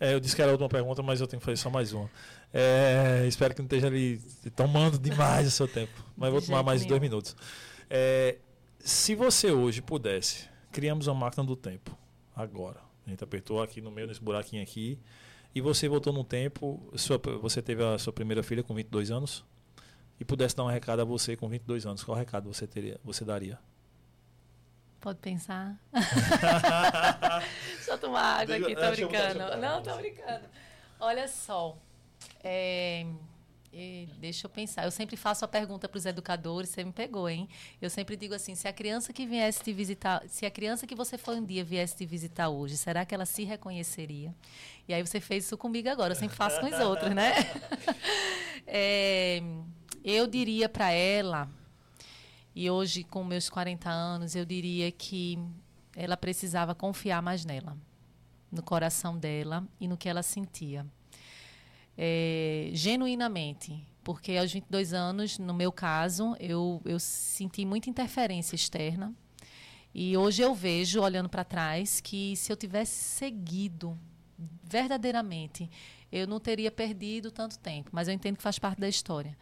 [0.00, 1.92] É, eu disse que era a última pergunta, mas eu tenho que fazer só mais
[1.92, 2.10] uma.
[2.52, 4.18] É, espero que não esteja ali
[4.56, 5.92] tomando demais o seu tempo.
[6.16, 6.88] Mas vou tomar mais nenhum.
[6.88, 7.36] dois minutos.
[7.88, 8.36] É,
[8.78, 11.96] se você hoje pudesse, criamos uma máquina do tempo,
[12.34, 12.80] agora.
[13.06, 14.98] A gente apertou aqui no meio desse buraquinho aqui.
[15.54, 19.44] E você voltou no tempo, sua- você teve a sua primeira filha com 22 anos.
[20.20, 23.24] E pudesse dar um recado a você com 22 anos, qual recado você, teria, você
[23.24, 23.58] daria?
[25.00, 25.80] Pode pensar.
[27.88, 29.56] Eu tomar água aqui, tô brincando.
[29.56, 30.44] Não, tô brincando.
[31.00, 31.76] Olha só.
[32.44, 33.06] é,
[33.72, 34.84] e deixa eu pensar.
[34.84, 37.48] Eu sempre faço a pergunta para os educadores, você me pegou, hein?
[37.80, 40.94] Eu sempre digo assim: se a criança que viesse te visitar, se a criança que
[40.94, 44.34] você foi um dia viesse te visitar hoje, será que ela se reconheceria?
[44.88, 47.32] E aí você fez isso comigo agora, eu sempre faço com os outros, né?
[48.72, 49.42] É,
[50.04, 51.50] eu diria para ela,
[52.54, 55.36] e hoje com meus 40 anos, eu diria que
[55.96, 57.76] ela precisava confiar mais nela,
[58.52, 60.86] no coração dela e no que ela sentia.
[61.96, 69.14] É, genuinamente, porque aos 22 anos, no meu caso, eu, eu senti muita interferência externa.
[69.92, 73.98] E hoje eu vejo, olhando para trás, que se eu tivesse seguido
[74.62, 75.68] verdadeiramente,
[76.10, 77.90] eu não teria perdido tanto tempo.
[77.92, 79.36] Mas eu entendo que faz parte da história.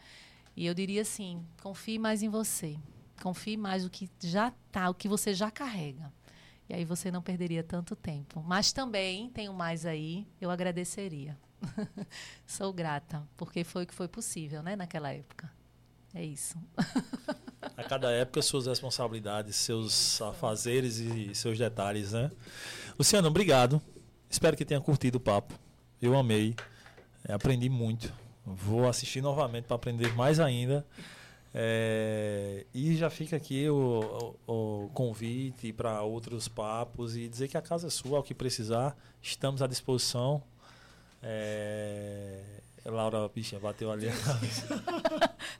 [0.55, 2.77] E eu diria assim: confie mais em você.
[3.21, 6.11] Confie mais no que já está, o que você já carrega.
[6.67, 8.43] E aí você não perderia tanto tempo.
[8.45, 11.37] Mas também tenho mais aí, eu agradeceria.
[12.47, 15.51] Sou grata, porque foi o que foi possível, né, naquela época.
[16.13, 16.57] É isso.
[17.77, 22.31] A cada época, suas responsabilidades, seus afazeres e seus detalhes, né?
[22.97, 23.81] Luciano, obrigado.
[24.29, 25.53] Espero que tenha curtido o papo.
[26.01, 26.55] Eu amei.
[27.27, 28.11] É, aprendi muito.
[28.45, 30.85] Vou assistir novamente para aprender mais ainda.
[31.53, 37.57] É, e já fica aqui o, o- o convite para outros papos e dizer que
[37.57, 40.41] a casa é sua, ao que precisar, estamos à disposição.
[41.21, 42.41] É,
[42.85, 44.07] Laura, bichinha, bateu ali.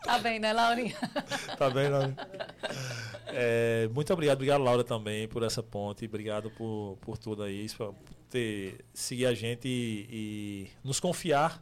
[0.03, 0.95] Tá bem, né, Laurinha?
[1.57, 2.15] Tá bem, Laura?
[3.27, 6.06] É, muito obrigado, obrigado, Laura, também, por essa ponte.
[6.06, 7.94] Obrigado por, por tudo aí, por
[8.30, 11.61] ter seguir a gente e, e nos confiar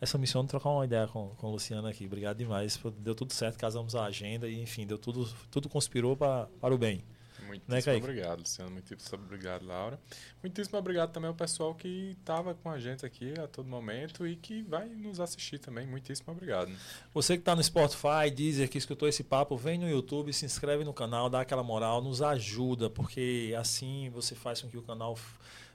[0.00, 2.04] essa missão de trocar uma ideia com, com o Luciano aqui.
[2.04, 2.78] Obrigado demais.
[2.98, 6.78] Deu tudo certo, casamos a agenda e, enfim, deu tudo, tudo conspirou pra, para o
[6.78, 7.02] bem.
[7.46, 8.70] Muitíssimo Né, obrigado, Luciano.
[8.70, 9.98] Muitíssimo obrigado, Laura.
[10.42, 14.36] Muitíssimo obrigado também ao pessoal que estava com a gente aqui a todo momento e
[14.36, 15.86] que vai nos assistir também.
[15.86, 16.70] Muitíssimo obrigado.
[17.14, 20.84] Você que está no Spotify, Deezer, que escutou esse papo, vem no YouTube, se inscreve
[20.84, 25.16] no canal, dá aquela moral, nos ajuda, porque assim você faz com que o canal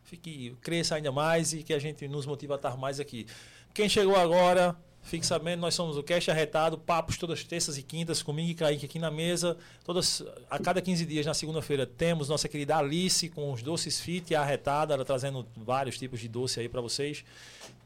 [0.04, 3.26] fique cresça ainda mais e que a gente nos motiva a estar mais aqui.
[3.74, 8.22] Quem chegou agora, fique sabendo, nós somos o Cash Arretado, papos todas terças e quintas,
[8.22, 9.58] comigo e Kaique aqui na mesa.
[9.84, 14.32] Todas, a cada 15 dias, na segunda-feira, temos nossa querida Alice com os doces fit
[14.32, 17.24] e arretada, ela trazendo vários tipos de doce aí para vocês.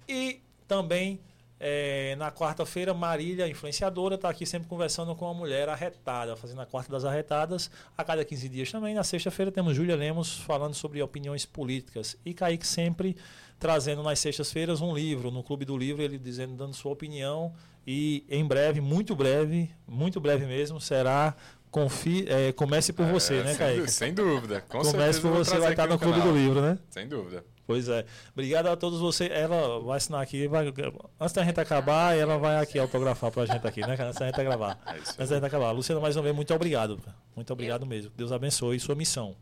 [0.07, 1.19] E também
[1.59, 6.65] é, na quarta-feira, Marília, influenciadora, está aqui sempre conversando com a mulher arretada, fazendo a
[6.65, 8.93] quarta das arretadas a cada 15 dias também.
[8.93, 12.17] Na sexta-feira temos Júlia Lemos falando sobre opiniões políticas.
[12.25, 13.15] E Kaique sempre
[13.59, 17.53] trazendo nas sextas-feiras um livro, no Clube do Livro, ele dizendo, dando sua opinião.
[17.87, 21.35] E em breve, muito breve, muito breve mesmo, será
[21.69, 24.61] confie, é, comece por você, É, né, dú- sem dúvida.
[24.61, 26.79] Com Comece por você, vai estar no Clube do Livro, né?
[26.89, 27.43] Sem dúvida.
[27.67, 28.05] Pois é.
[28.31, 29.29] Obrigado a todos vocês.
[29.31, 30.47] Ela vai assinar aqui.
[30.47, 30.71] Vai,
[31.19, 33.97] antes da gente acabar, ela vai aqui autografar pra gente aqui, né?
[33.99, 34.79] Antes da gente gravar.
[34.85, 34.91] É.
[34.91, 35.71] Antes da gente acabar.
[35.71, 36.99] Luciana, mais uma vez, muito obrigado.
[37.35, 38.11] Muito obrigado mesmo.
[38.15, 39.35] Deus abençoe sua missão.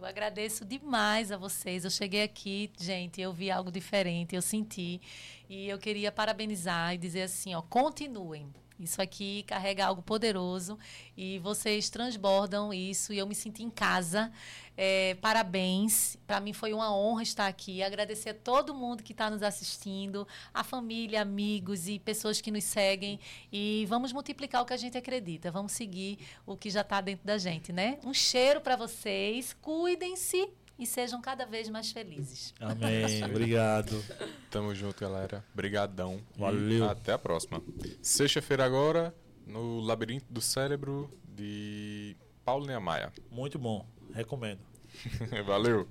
[0.00, 1.84] Eu agradeço demais a vocês.
[1.84, 4.98] Eu cheguei aqui, gente, eu vi algo diferente, eu senti.
[5.46, 8.50] E eu queria parabenizar e dizer assim, ó, continuem.
[8.78, 10.78] Isso aqui carrega algo poderoso
[11.14, 14.32] e vocês transbordam isso e eu me senti em casa.
[14.82, 16.16] É, parabéns.
[16.26, 17.82] Para mim foi uma honra estar aqui.
[17.82, 22.64] Agradecer a todo mundo que está nos assistindo, a família, amigos e pessoas que nos
[22.64, 23.20] seguem.
[23.52, 25.50] E vamos multiplicar o que a gente acredita.
[25.50, 27.98] Vamos seguir o que já está dentro da gente, né?
[28.02, 29.54] Um cheiro para vocês.
[29.60, 30.48] Cuidem-se
[30.78, 32.54] e sejam cada vez mais felizes.
[32.58, 33.22] Amém.
[33.28, 34.02] Obrigado.
[34.50, 35.44] Tamo junto, galera.
[35.54, 36.22] Brigadão.
[36.34, 36.88] E Valeu.
[36.88, 37.62] até a próxima.
[38.00, 39.14] Sexta-feira agora,
[39.46, 42.16] no Labirinto do Cérebro, de
[42.46, 43.12] Paulo Neamaia.
[43.30, 43.84] Muito bom.
[44.14, 44.69] Recomendo.
[45.46, 45.86] Valeu.